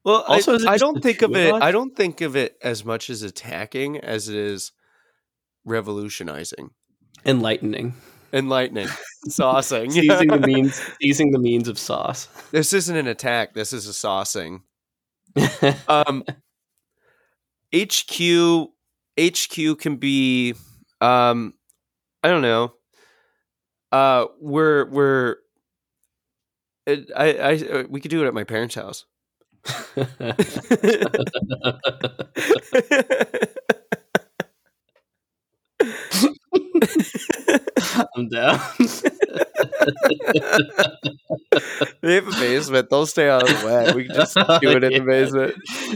Well, 0.03 0.23
Also, 0.27 0.57
I, 0.67 0.73
I 0.73 0.77
don't 0.77 1.01
think 1.03 1.21
of 1.21 1.35
it. 1.35 1.53
I 1.53 1.71
don't 1.71 1.95
think 1.95 2.21
of 2.21 2.35
it 2.35 2.57
as 2.63 2.83
much 2.83 3.11
as 3.11 3.21
attacking 3.21 3.97
as 3.99 4.29
it 4.29 4.35
is 4.35 4.71
revolutionizing, 5.65 6.71
Enlightening, 7.25 7.93
enlightening, 8.33 8.87
saucing. 9.29 9.91
seizing 9.91 10.27
the 10.27 10.39
means, 10.47 10.81
seizing 11.01 11.31
the 11.31 11.39
means 11.39 11.67
of 11.67 11.77
sauce. 11.77 12.27
This 12.51 12.73
isn't 12.73 12.95
an 12.95 13.07
attack. 13.07 13.53
This 13.53 13.73
is 13.73 13.87
a 13.87 13.91
saucing. 13.91 14.61
um 15.87 16.23
HQ 17.73 18.69
HQ 19.19 19.79
can 19.79 19.95
be 19.97 20.55
um 20.99 21.53
I 22.23 22.29
don't 22.29 22.41
know. 22.41 22.73
Uh 23.91 24.25
we're 24.39 24.85
we're 24.89 25.35
it, 26.85 27.11
I 27.15 27.33
I 27.33 27.53
uh, 27.55 27.83
we 27.89 28.01
could 28.01 28.11
do 28.11 28.23
it 28.23 28.27
at 28.27 28.33
my 28.33 28.43
parents' 28.43 28.75
house. 28.75 29.05
I'm 38.15 38.29
down. 38.29 38.59
they 42.01 42.15
have 42.15 42.27
a 42.27 42.31
basement. 42.31 42.89
They'll 42.89 43.05
stay 43.05 43.29
out 43.29 43.43
of 43.43 43.49
the 43.61 43.67
way. 43.67 43.93
We 43.95 44.05
can 44.05 44.15
just 44.15 44.35
do 44.35 44.69
it 44.71 44.83
in 44.83 44.93
the 44.93 44.99
basement. 45.05 45.55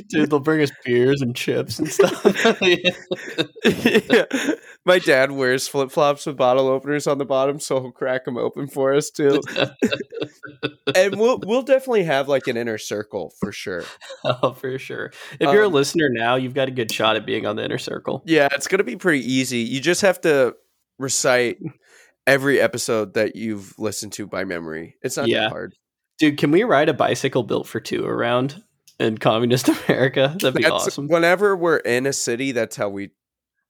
Dude, 0.10 0.30
they'll 0.30 0.40
bring 0.40 0.62
us 0.62 0.72
beers 0.84 1.22
and 1.22 1.36
chips 1.36 1.80
and 1.80 1.90
stuff. 1.90 2.24
yeah. 2.62 4.26
My 4.86 5.00
dad 5.00 5.32
wears 5.32 5.68
flip 5.68 5.92
flops 5.92 6.26
with 6.26 6.38
bottle 6.38 6.68
openers 6.68 7.08
on 7.08 7.18
the 7.18 7.26
bottom, 7.26 7.60
so 7.60 7.80
he'll 7.82 7.92
crack 7.92 8.26
them 8.26 8.38
open 8.38 8.68
for 8.68 8.94
us 8.94 9.10
too. 9.10 9.42
and 10.96 11.20
we'll 11.20 11.40
we'll 11.46 11.64
definitely 11.64 12.04
have 12.04 12.28
like 12.28 12.46
an 12.48 12.58
inner 12.58 12.78
circle 12.78 13.34
for 13.40 13.52
sure. 13.52 13.84
oh, 14.24 14.54
for 14.54 14.78
sure. 14.78 15.12
If 15.40 15.52
you're 15.52 15.64
a 15.64 15.68
Um, 15.68 15.74
listener 15.74 16.10
now, 16.12 16.36
you've 16.36 16.54
got 16.54 16.68
a 16.68 16.72
good 16.72 16.92
shot 16.92 17.16
at 17.16 17.26
being 17.26 17.46
on 17.48 17.56
the 17.56 17.64
inner 17.66 17.80
circle. 17.80 18.22
Yeah, 18.26 18.48
it's 18.52 18.68
gonna 18.68 18.84
be 18.84 18.96
pretty 18.96 19.32
easy. 19.32 19.60
You 19.60 19.82
just 19.82 20.02
have 20.02 20.22
to 20.22 20.56
recite 20.98 21.58
every 22.28 22.60
episode 22.60 23.14
that 23.14 23.36
you've 23.36 23.78
listened 23.78 24.14
to 24.14 24.26
by 24.28 24.44
memory. 24.44 24.96
It's 25.02 25.18
not 25.18 25.28
Yeah. 25.28 25.42
that 25.42 25.50
hard. 25.50 25.76
Dude, 26.18 26.38
can 26.38 26.52
we 26.52 26.64
ride 26.64 26.90
a 26.90 26.94
bicycle 26.94 27.44
built 27.44 27.68
for 27.68 27.80
two 27.80 28.06
around 28.06 28.62
in 29.00 29.18
communist 29.18 29.68
America? 29.88 30.36
That'd 30.40 30.56
be 30.56 30.64
That's- 30.64 30.88
awesome. 30.88 31.08
Whenever 31.08 31.56
we're 31.56 31.78
in 31.78 32.06
a 32.06 32.14
city, 32.14 32.52
that's 32.52 32.76
how 32.76 32.90
we 32.90 33.12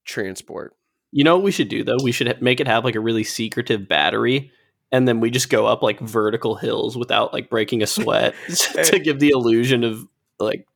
transport. 0.06 0.76
You 1.12 1.24
know 1.24 1.36
what 1.36 1.44
we 1.44 1.52
should 1.52 1.70
do 1.70 1.84
though? 1.84 1.98
We 2.04 2.12
should 2.12 2.42
make 2.42 2.60
it 2.60 2.68
have 2.68 2.84
like 2.84 2.96
a 2.96 3.00
really 3.00 3.24
secretive 3.24 3.88
battery, 3.88 4.52
and 4.92 5.08
then 5.08 5.20
we 5.22 5.30
just 5.32 5.50
go 5.50 5.66
up 5.66 5.82
like 5.82 6.00
vertical 6.00 6.56
hills 6.56 6.98
without 6.98 7.34
like 7.34 7.50
breaking 7.50 7.82
a 7.82 7.88
sweat 7.88 8.36
to 8.86 9.00
give 9.00 9.20
the 9.20 9.30
illusion 9.30 9.84
of 9.84 10.08
like. 10.40 10.68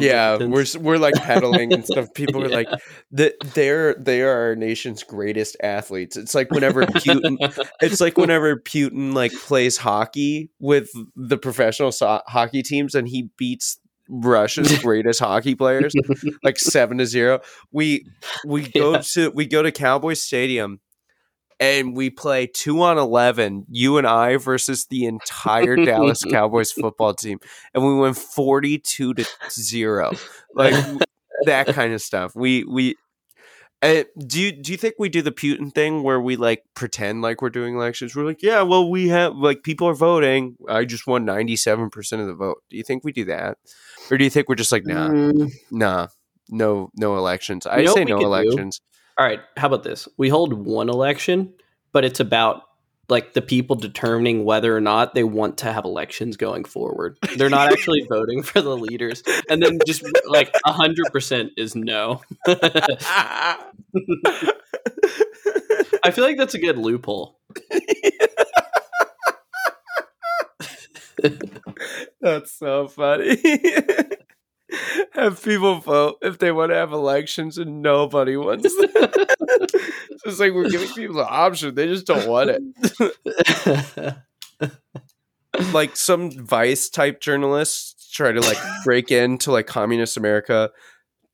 Yeah, 0.00 0.36
we're 0.38 0.64
we're 0.80 0.98
like 0.98 1.14
pedaling 1.14 1.72
and 1.72 1.84
stuff. 1.84 2.08
People 2.14 2.42
are 2.44 2.48
like, 2.48 2.68
the, 3.10 3.34
they're 3.54 3.94
they 3.94 4.22
are 4.22 4.30
our 4.48 4.56
nation's 4.56 5.02
greatest 5.02 5.56
athletes. 5.62 6.16
It's 6.16 6.34
like 6.34 6.50
whenever 6.50 6.84
Putin, 6.86 7.36
it's 7.80 8.00
like 8.00 8.16
whenever 8.16 8.56
Putin 8.56 9.14
like 9.14 9.32
plays 9.32 9.76
hockey 9.76 10.50
with 10.58 10.90
the 11.16 11.38
professional 11.38 11.92
so- 11.92 12.22
hockey 12.26 12.62
teams 12.62 12.94
and 12.94 13.08
he 13.08 13.30
beats 13.36 13.78
Russia's 14.08 14.78
greatest 14.82 15.20
hockey 15.20 15.54
players 15.54 15.94
like 16.42 16.58
7 16.58 16.98
to 16.98 17.06
0. 17.06 17.40
We 17.70 18.06
we 18.46 18.68
go 18.68 18.92
Yeah. 18.94 19.02
to 19.12 19.30
we 19.30 19.46
go 19.46 19.62
to 19.62 19.72
Cowboy 19.72 20.14
Stadium 20.14 20.80
and 21.62 21.96
we 21.96 22.10
play 22.10 22.46
2 22.46 22.82
on 22.82 22.98
11 22.98 23.66
you 23.70 23.96
and 23.98 24.06
I 24.06 24.36
versus 24.36 24.86
the 24.86 25.06
entire 25.06 25.76
Dallas 25.76 26.24
Cowboys 26.30 26.72
football 26.72 27.14
team 27.14 27.38
and 27.72 27.86
we 27.86 27.94
win 27.94 28.14
42 28.14 29.14
to 29.14 29.24
0. 29.50 30.12
Like 30.54 30.74
that 31.46 31.66
kind 31.74 31.92
of 31.94 32.02
stuff. 32.02 32.34
We 32.34 32.64
we 32.64 32.96
uh, 33.80 34.04
do 34.26 34.40
you 34.40 34.52
do 34.52 34.70
you 34.70 34.78
think 34.78 34.94
we 34.98 35.08
do 35.08 35.22
the 35.22 35.32
Putin 35.32 35.74
thing 35.74 36.04
where 36.04 36.20
we 36.20 36.36
like 36.36 36.62
pretend 36.74 37.20
like 37.22 37.42
we're 37.42 37.50
doing 37.50 37.74
elections? 37.74 38.14
We're 38.14 38.24
like, 38.24 38.40
yeah, 38.42 38.62
well, 38.62 38.88
we 38.88 39.08
have 39.08 39.34
like 39.34 39.64
people 39.64 39.88
are 39.88 39.94
voting. 39.94 40.56
I 40.68 40.84
just 40.84 41.06
won 41.08 41.24
ninety 41.24 41.56
seven 41.56 41.90
percent 41.90 42.22
of 42.22 42.28
the 42.28 42.34
vote. 42.34 42.58
Do 42.70 42.76
you 42.76 42.84
think 42.84 43.02
we 43.02 43.10
do 43.10 43.24
that, 43.24 43.58
or 44.10 44.18
do 44.18 44.24
you 44.24 44.30
think 44.30 44.48
we're 44.48 44.54
just 44.54 44.70
like, 44.70 44.86
nah, 44.86 45.08
Mm, 45.08 45.50
nah, 45.72 46.06
no, 46.48 46.90
no 46.94 47.16
elections? 47.16 47.66
I 47.66 47.78
You 47.78 47.86
know 47.86 47.94
say 47.94 48.04
no 48.04 48.18
elections. 48.20 48.78
do? 48.78 48.91
All 49.18 49.26
right, 49.26 49.40
how 49.56 49.66
about 49.66 49.82
this? 49.82 50.08
We 50.16 50.28
hold 50.28 50.52
one 50.52 50.88
election, 50.88 51.52
but 51.92 52.04
it's 52.04 52.20
about 52.20 52.62
like 53.08 53.34
the 53.34 53.42
people 53.42 53.76
determining 53.76 54.44
whether 54.44 54.74
or 54.76 54.80
not 54.80 55.14
they 55.14 55.24
want 55.24 55.58
to 55.58 55.72
have 55.72 55.84
elections 55.84 56.36
going 56.36 56.64
forward. 56.64 57.18
They're 57.36 57.50
not 57.50 57.70
actually 57.72 58.02
voting 58.08 58.42
for 58.42 58.60
the 58.60 58.76
leaders, 58.76 59.22
and 59.48 59.62
then 59.62 59.78
just 59.86 60.02
like 60.26 60.54
hundred 60.64 61.06
percent 61.12 61.52
is 61.56 61.74
no. 61.74 62.22
I 66.04 66.10
feel 66.10 66.24
like 66.24 66.38
that's 66.38 66.54
a 66.54 66.58
good 66.58 66.78
loophole. 66.78 67.38
That's 72.20 72.50
so 72.52 72.88
funny. 72.88 73.36
have 75.12 75.42
people 75.42 75.76
vote 75.76 76.18
if 76.22 76.38
they 76.38 76.52
want 76.52 76.70
to 76.70 76.76
have 76.76 76.92
elections, 76.92 77.58
and 77.58 77.82
nobody 77.82 78.36
wants. 78.36 78.74
It. 79.54 79.70
it's 80.24 80.40
like 80.40 80.52
we're 80.52 80.68
giving 80.68 80.88
people 80.88 81.16
the 81.16 81.26
option; 81.26 81.74
they 81.74 81.86
just 81.86 82.06
don't 82.06 82.26
want 82.28 82.50
it. 82.50 84.16
like 85.72 85.96
some 85.96 86.30
vice 86.30 86.88
type 86.88 87.20
journalists 87.20 88.10
try 88.12 88.32
to 88.32 88.40
like 88.40 88.58
break 88.84 89.10
into 89.10 89.52
like 89.52 89.66
communist 89.66 90.16
america 90.16 90.70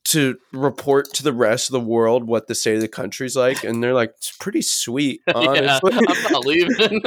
to 0.05 0.37
report 0.53 1.13
to 1.13 1.23
the 1.23 1.33
rest 1.33 1.69
of 1.69 1.73
the 1.73 1.81
world 1.81 2.25
what 2.25 2.47
the 2.47 2.55
state 2.55 2.77
of 2.77 2.81
the 2.81 2.89
country's 2.89 3.37
like 3.37 3.63
and 3.63 3.83
they're 3.83 3.95
like 3.95 4.11
it's 4.17 4.33
pretty 4.39 4.63
sweet 4.63 5.21
yeah, 5.29 5.35
honestly 5.35 5.93
I'm 5.93 6.33
not 6.33 6.45
leaving. 6.47 7.03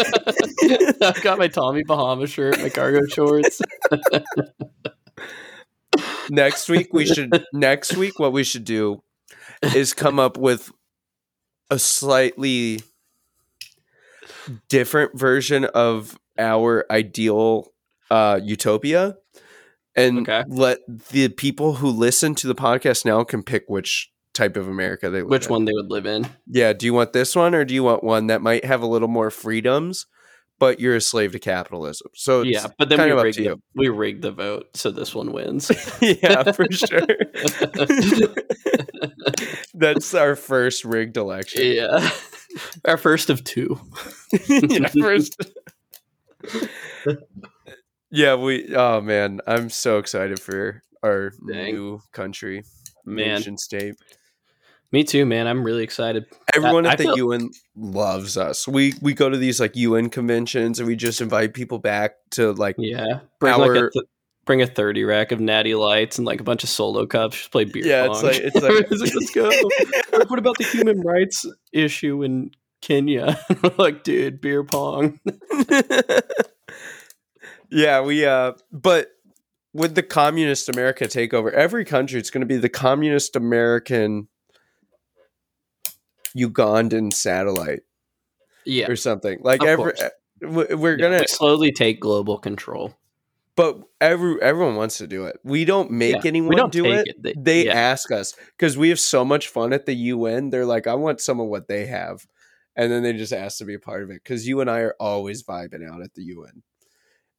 I've 1.01 1.21
got 1.21 1.37
my 1.39 1.47
Tommy 1.47 1.83
Bahama 1.83 2.27
shirt, 2.27 2.59
my 2.59 2.69
cargo 2.69 3.05
shorts. 3.07 3.61
Next 6.31 6.69
week 6.69 6.93
we 6.93 7.05
should 7.05 7.43
next 7.53 7.95
week 7.95 8.17
what 8.19 8.31
we 8.33 8.43
should 8.43 8.63
do 8.65 9.03
is 9.75 9.93
come 9.93 10.17
up 10.19 10.37
with 10.37 10.71
a 11.69 11.77
slightly 11.77 12.79
different 14.69 15.17
version 15.17 15.65
of 15.65 16.17
our 16.37 16.85
ideal 16.89 17.67
uh 18.09 18.39
utopia 18.41 19.15
and 19.95 20.19
Okay. 20.27 20.43
let 20.47 20.79
the 21.09 21.27
people 21.29 21.73
who 21.75 21.89
listen 21.89 22.33
to 22.35 22.47
the 22.47 22.55
podcast 22.55 23.05
now 23.05 23.23
can 23.23 23.43
pick 23.43 23.65
which 23.67 24.09
type 24.33 24.55
of 24.57 24.67
america 24.67 25.09
they 25.09 25.21
live 25.21 25.29
Which 25.29 25.45
in. 25.47 25.51
one 25.51 25.65
they 25.65 25.73
would 25.73 25.91
live 25.91 26.05
in? 26.05 26.27
yeah 26.47 26.73
do 26.73 26.85
you 26.85 26.93
want 26.93 27.13
this 27.13 27.35
one 27.35 27.53
or 27.53 27.65
do 27.65 27.73
you 27.73 27.83
want 27.83 28.03
one 28.03 28.27
that 28.27 28.41
might 28.41 28.63
have 28.65 28.81
a 28.81 28.87
little 28.87 29.07
more 29.09 29.29
freedoms 29.29 30.07
but 30.61 30.79
you're 30.79 30.95
a 30.95 31.01
slave 31.01 31.33
to 31.33 31.39
capitalism 31.39 32.07
so 32.15 32.41
it's 32.41 32.51
Yeah, 32.51 32.67
but 32.77 32.87
then 32.87 33.01
we 33.01 33.11
rigged 33.11 33.37
the, 33.39 33.59
we 33.75 33.89
rigged 33.89 34.21
the 34.21 34.31
vote, 34.31 34.67
so 34.77 34.91
this 34.91 35.13
one 35.13 35.33
wins. 35.33 35.69
yeah 36.01 36.49
for 36.53 36.65
sure 36.71 37.01
That's 39.73 40.13
our 40.13 40.35
first 40.35 40.85
rigged 40.85 41.17
election. 41.17 41.63
yeah, 41.75 42.09
our 42.85 42.97
first 42.97 43.29
of 43.29 43.43
two. 43.43 43.79
yeah, 44.47 44.87
first. 44.87 45.41
yeah, 48.11 48.35
we. 48.35 48.73
Oh 48.75 49.01
man, 49.01 49.39
I'm 49.47 49.69
so 49.69 49.97
excited 49.97 50.39
for 50.39 50.81
our 51.03 51.31
Dang. 51.49 51.73
new 51.73 51.99
country, 52.11 52.63
Man. 53.05 53.37
nation 53.37 53.57
state. 53.57 53.95
Me 54.93 55.03
too, 55.05 55.25
man. 55.25 55.47
I'm 55.47 55.63
really 55.63 55.83
excited. 55.83 56.25
Everyone 56.53 56.85
I 56.85 56.91
at 56.91 56.97
the 56.97 57.05
feel- 57.05 57.17
UN 57.17 57.49
loves 57.75 58.35
us. 58.37 58.67
We 58.67 58.93
we 59.01 59.13
go 59.13 59.29
to 59.29 59.37
these 59.37 59.59
like 59.59 59.75
UN 59.75 60.09
conventions 60.09 60.79
and 60.79 60.87
we 60.87 60.95
just 60.97 61.21
invite 61.21 61.53
people 61.53 61.79
back 61.79 62.15
to 62.31 62.51
like 62.53 62.75
Yeah, 62.77 63.21
bring 63.39 63.57
like 63.57 63.69
a 63.71 63.89
th- 63.89 64.05
bring 64.45 64.61
a 64.61 64.67
thirty 64.67 65.03
rack 65.05 65.31
of 65.31 65.39
Natty 65.39 65.75
Lights 65.75 66.17
and 66.17 66.25
like 66.27 66.41
a 66.41 66.43
bunch 66.43 66.63
of 66.65 66.69
solo 66.69 67.05
cups. 67.05 67.37
Just 67.37 67.51
play 67.51 67.63
beer. 67.63 67.85
Yeah, 67.85 68.07
it's 68.07 68.19
pong. 68.21 68.31
like- 68.31 68.41
it's 68.41 68.55
like- 68.55 68.91
Let's 69.15 69.31
go. 69.31 70.17
Like, 70.17 70.29
what 70.29 70.39
about 70.39 70.57
the 70.57 70.65
human 70.65 70.99
rights 71.01 71.45
issue 71.71 72.21
in 72.23 72.51
Kenya? 72.81 73.39
Like, 73.77 74.03
dude, 74.03 74.41
beer 74.41 74.63
pong. 74.65 75.19
yeah, 77.71 78.01
we 78.01 78.25
uh 78.25 78.53
but 78.71 79.07
with 79.73 79.95
the 79.95 80.03
communist 80.03 80.67
America 80.67 81.05
takeover, 81.05 81.51
every 81.53 81.85
country 81.85 82.19
it's 82.19 82.29
going 82.29 82.41
to 82.41 82.45
be 82.47 82.57
the 82.57 82.67
communist 82.69 83.37
American 83.37 84.27
Ugandan 86.35 87.13
satellite 87.13 87.81
Yeah, 88.65 88.89
or 88.89 88.95
something. 88.95 89.39
Like 89.43 89.61
Of 89.61 89.67
every 89.67 89.93
course. 89.93 90.01
Eh, 90.01 90.75
we're 90.75 90.97
gonna 90.97 91.19
we 91.19 91.27
slowly 91.27 91.71
take 91.71 91.99
global 91.99 92.37
control. 92.39 92.95
but 93.55 93.79
every 93.99 94.41
everyone 94.41 94.75
wants 94.75 94.97
to 94.99 95.07
do 95.07 95.25
it. 95.25 95.37
We 95.43 95.65
don't 95.65 95.91
make 95.91 96.15
Yeah, 96.15 96.21
anyone 96.29 96.55
don't 96.55 96.71
do 96.71 96.83
take 96.83 97.07
it. 97.07 97.15
They, 97.21 97.33
They 97.37 97.65
yeah. 97.65 97.73
ask 97.73 98.11
us 98.11 98.33
because 98.57 98.77
we 98.77 98.89
have 98.89 98.99
so 98.99 99.23
much 99.23 99.49
fun 99.49 99.71
at 99.73 99.85
the 99.85 99.93
UN. 99.93 100.49
They're 100.49 100.65
like, 100.65 100.87
I 100.87 100.95
want 100.95 101.21
some 101.21 101.39
of 101.39 101.47
what 101.47 101.67
they 101.67 101.85
have. 101.85 102.25
And 102.75 102.91
then 102.91 103.03
they 103.03 103.13
just 103.13 103.33
ask 103.33 103.57
to 103.57 103.65
be 103.65 103.73
a 103.75 103.79
part 103.79 104.01
of 104.01 104.09
it 104.09 104.23
because 104.23 104.47
you 104.47 104.61
and 104.61 104.69
I 104.69 104.79
are 104.79 104.95
always 104.99 105.43
vibing 105.43 105.87
out 105.87 106.01
at 106.01 106.13
the 106.15 106.23
UN. 106.23 106.63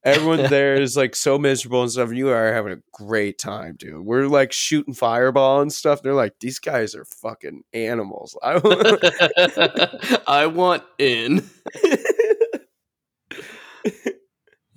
Everyone 0.05 0.43
there 0.49 0.75
is 0.75 0.97
like 0.97 1.15
so 1.15 1.37
miserable 1.37 1.81
and 1.81 1.91
stuff. 1.91 2.09
And 2.09 2.17
you 2.17 2.29
are 2.29 2.53
having 2.53 2.73
a 2.73 2.81
great 2.91 3.37
time, 3.39 3.75
dude. 3.77 4.01
We're 4.01 4.27
like 4.27 4.51
shooting 4.51 4.93
fireball 4.93 5.61
and 5.61 5.71
stuff. 5.71 6.01
They're 6.01 6.13
like, 6.13 6.33
these 6.39 6.59
guys 6.59 6.93
are 6.95 7.05
fucking 7.05 7.63
animals. 7.73 8.37
I 8.43 10.19
I 10.27 10.45
want 10.47 10.83
in. 10.97 11.49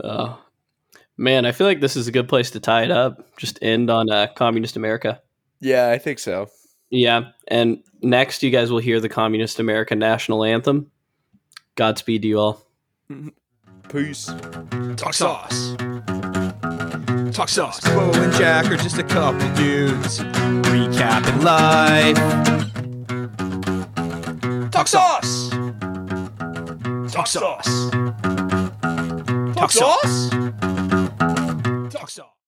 Oh 0.03 0.39
man, 1.17 1.47
I 1.47 1.53
feel 1.53 1.67
like 1.67 1.81
this 1.81 1.97
is 1.97 2.07
a 2.07 2.13
good 2.13 2.29
place 2.29 2.51
to 2.53 2.61
tie 2.61 2.85
it 2.85 2.91
up. 2.91 3.37
Just 3.37 3.59
end 3.63 3.91
on 3.91 4.11
uh, 4.11 4.29
communist 4.37 4.77
America. 4.77 5.21
yeah, 5.61 5.89
I 5.89 5.99
think 5.99 6.19
so. 6.19 6.49
Yeah, 6.91 7.31
and 7.49 7.83
next 8.03 8.43
you 8.43 8.51
guys 8.51 8.71
will 8.71 8.79
hear 8.79 9.01
the 9.01 9.09
communist 9.09 9.59
America 9.59 9.97
national 9.97 10.45
anthem. 10.45 10.91
Godspeed 11.75 12.23
to 12.23 12.29
you 12.29 12.39
all. 12.39 12.63
Peace. 13.89 14.31
Talk 14.97 15.13
sauce. 15.15 15.77
Talk 17.33 17.49
sauce. 17.49 17.81
Bo 17.81 18.13
and 18.15 18.33
Jack 18.33 18.71
are 18.71 18.77
just 18.77 18.99
a 18.99 19.05
couple 19.05 19.49
dudes 19.55 20.21
recapping 20.71 21.43
life. 21.43 22.17
Talk 24.71 24.89
sauce. 24.89 25.51
Talk 27.13 27.27
sauce. 27.27 27.91
Talk 29.55 29.71
sauce. 29.71 30.31
Talk 31.93 32.11
sauce. 32.11 32.36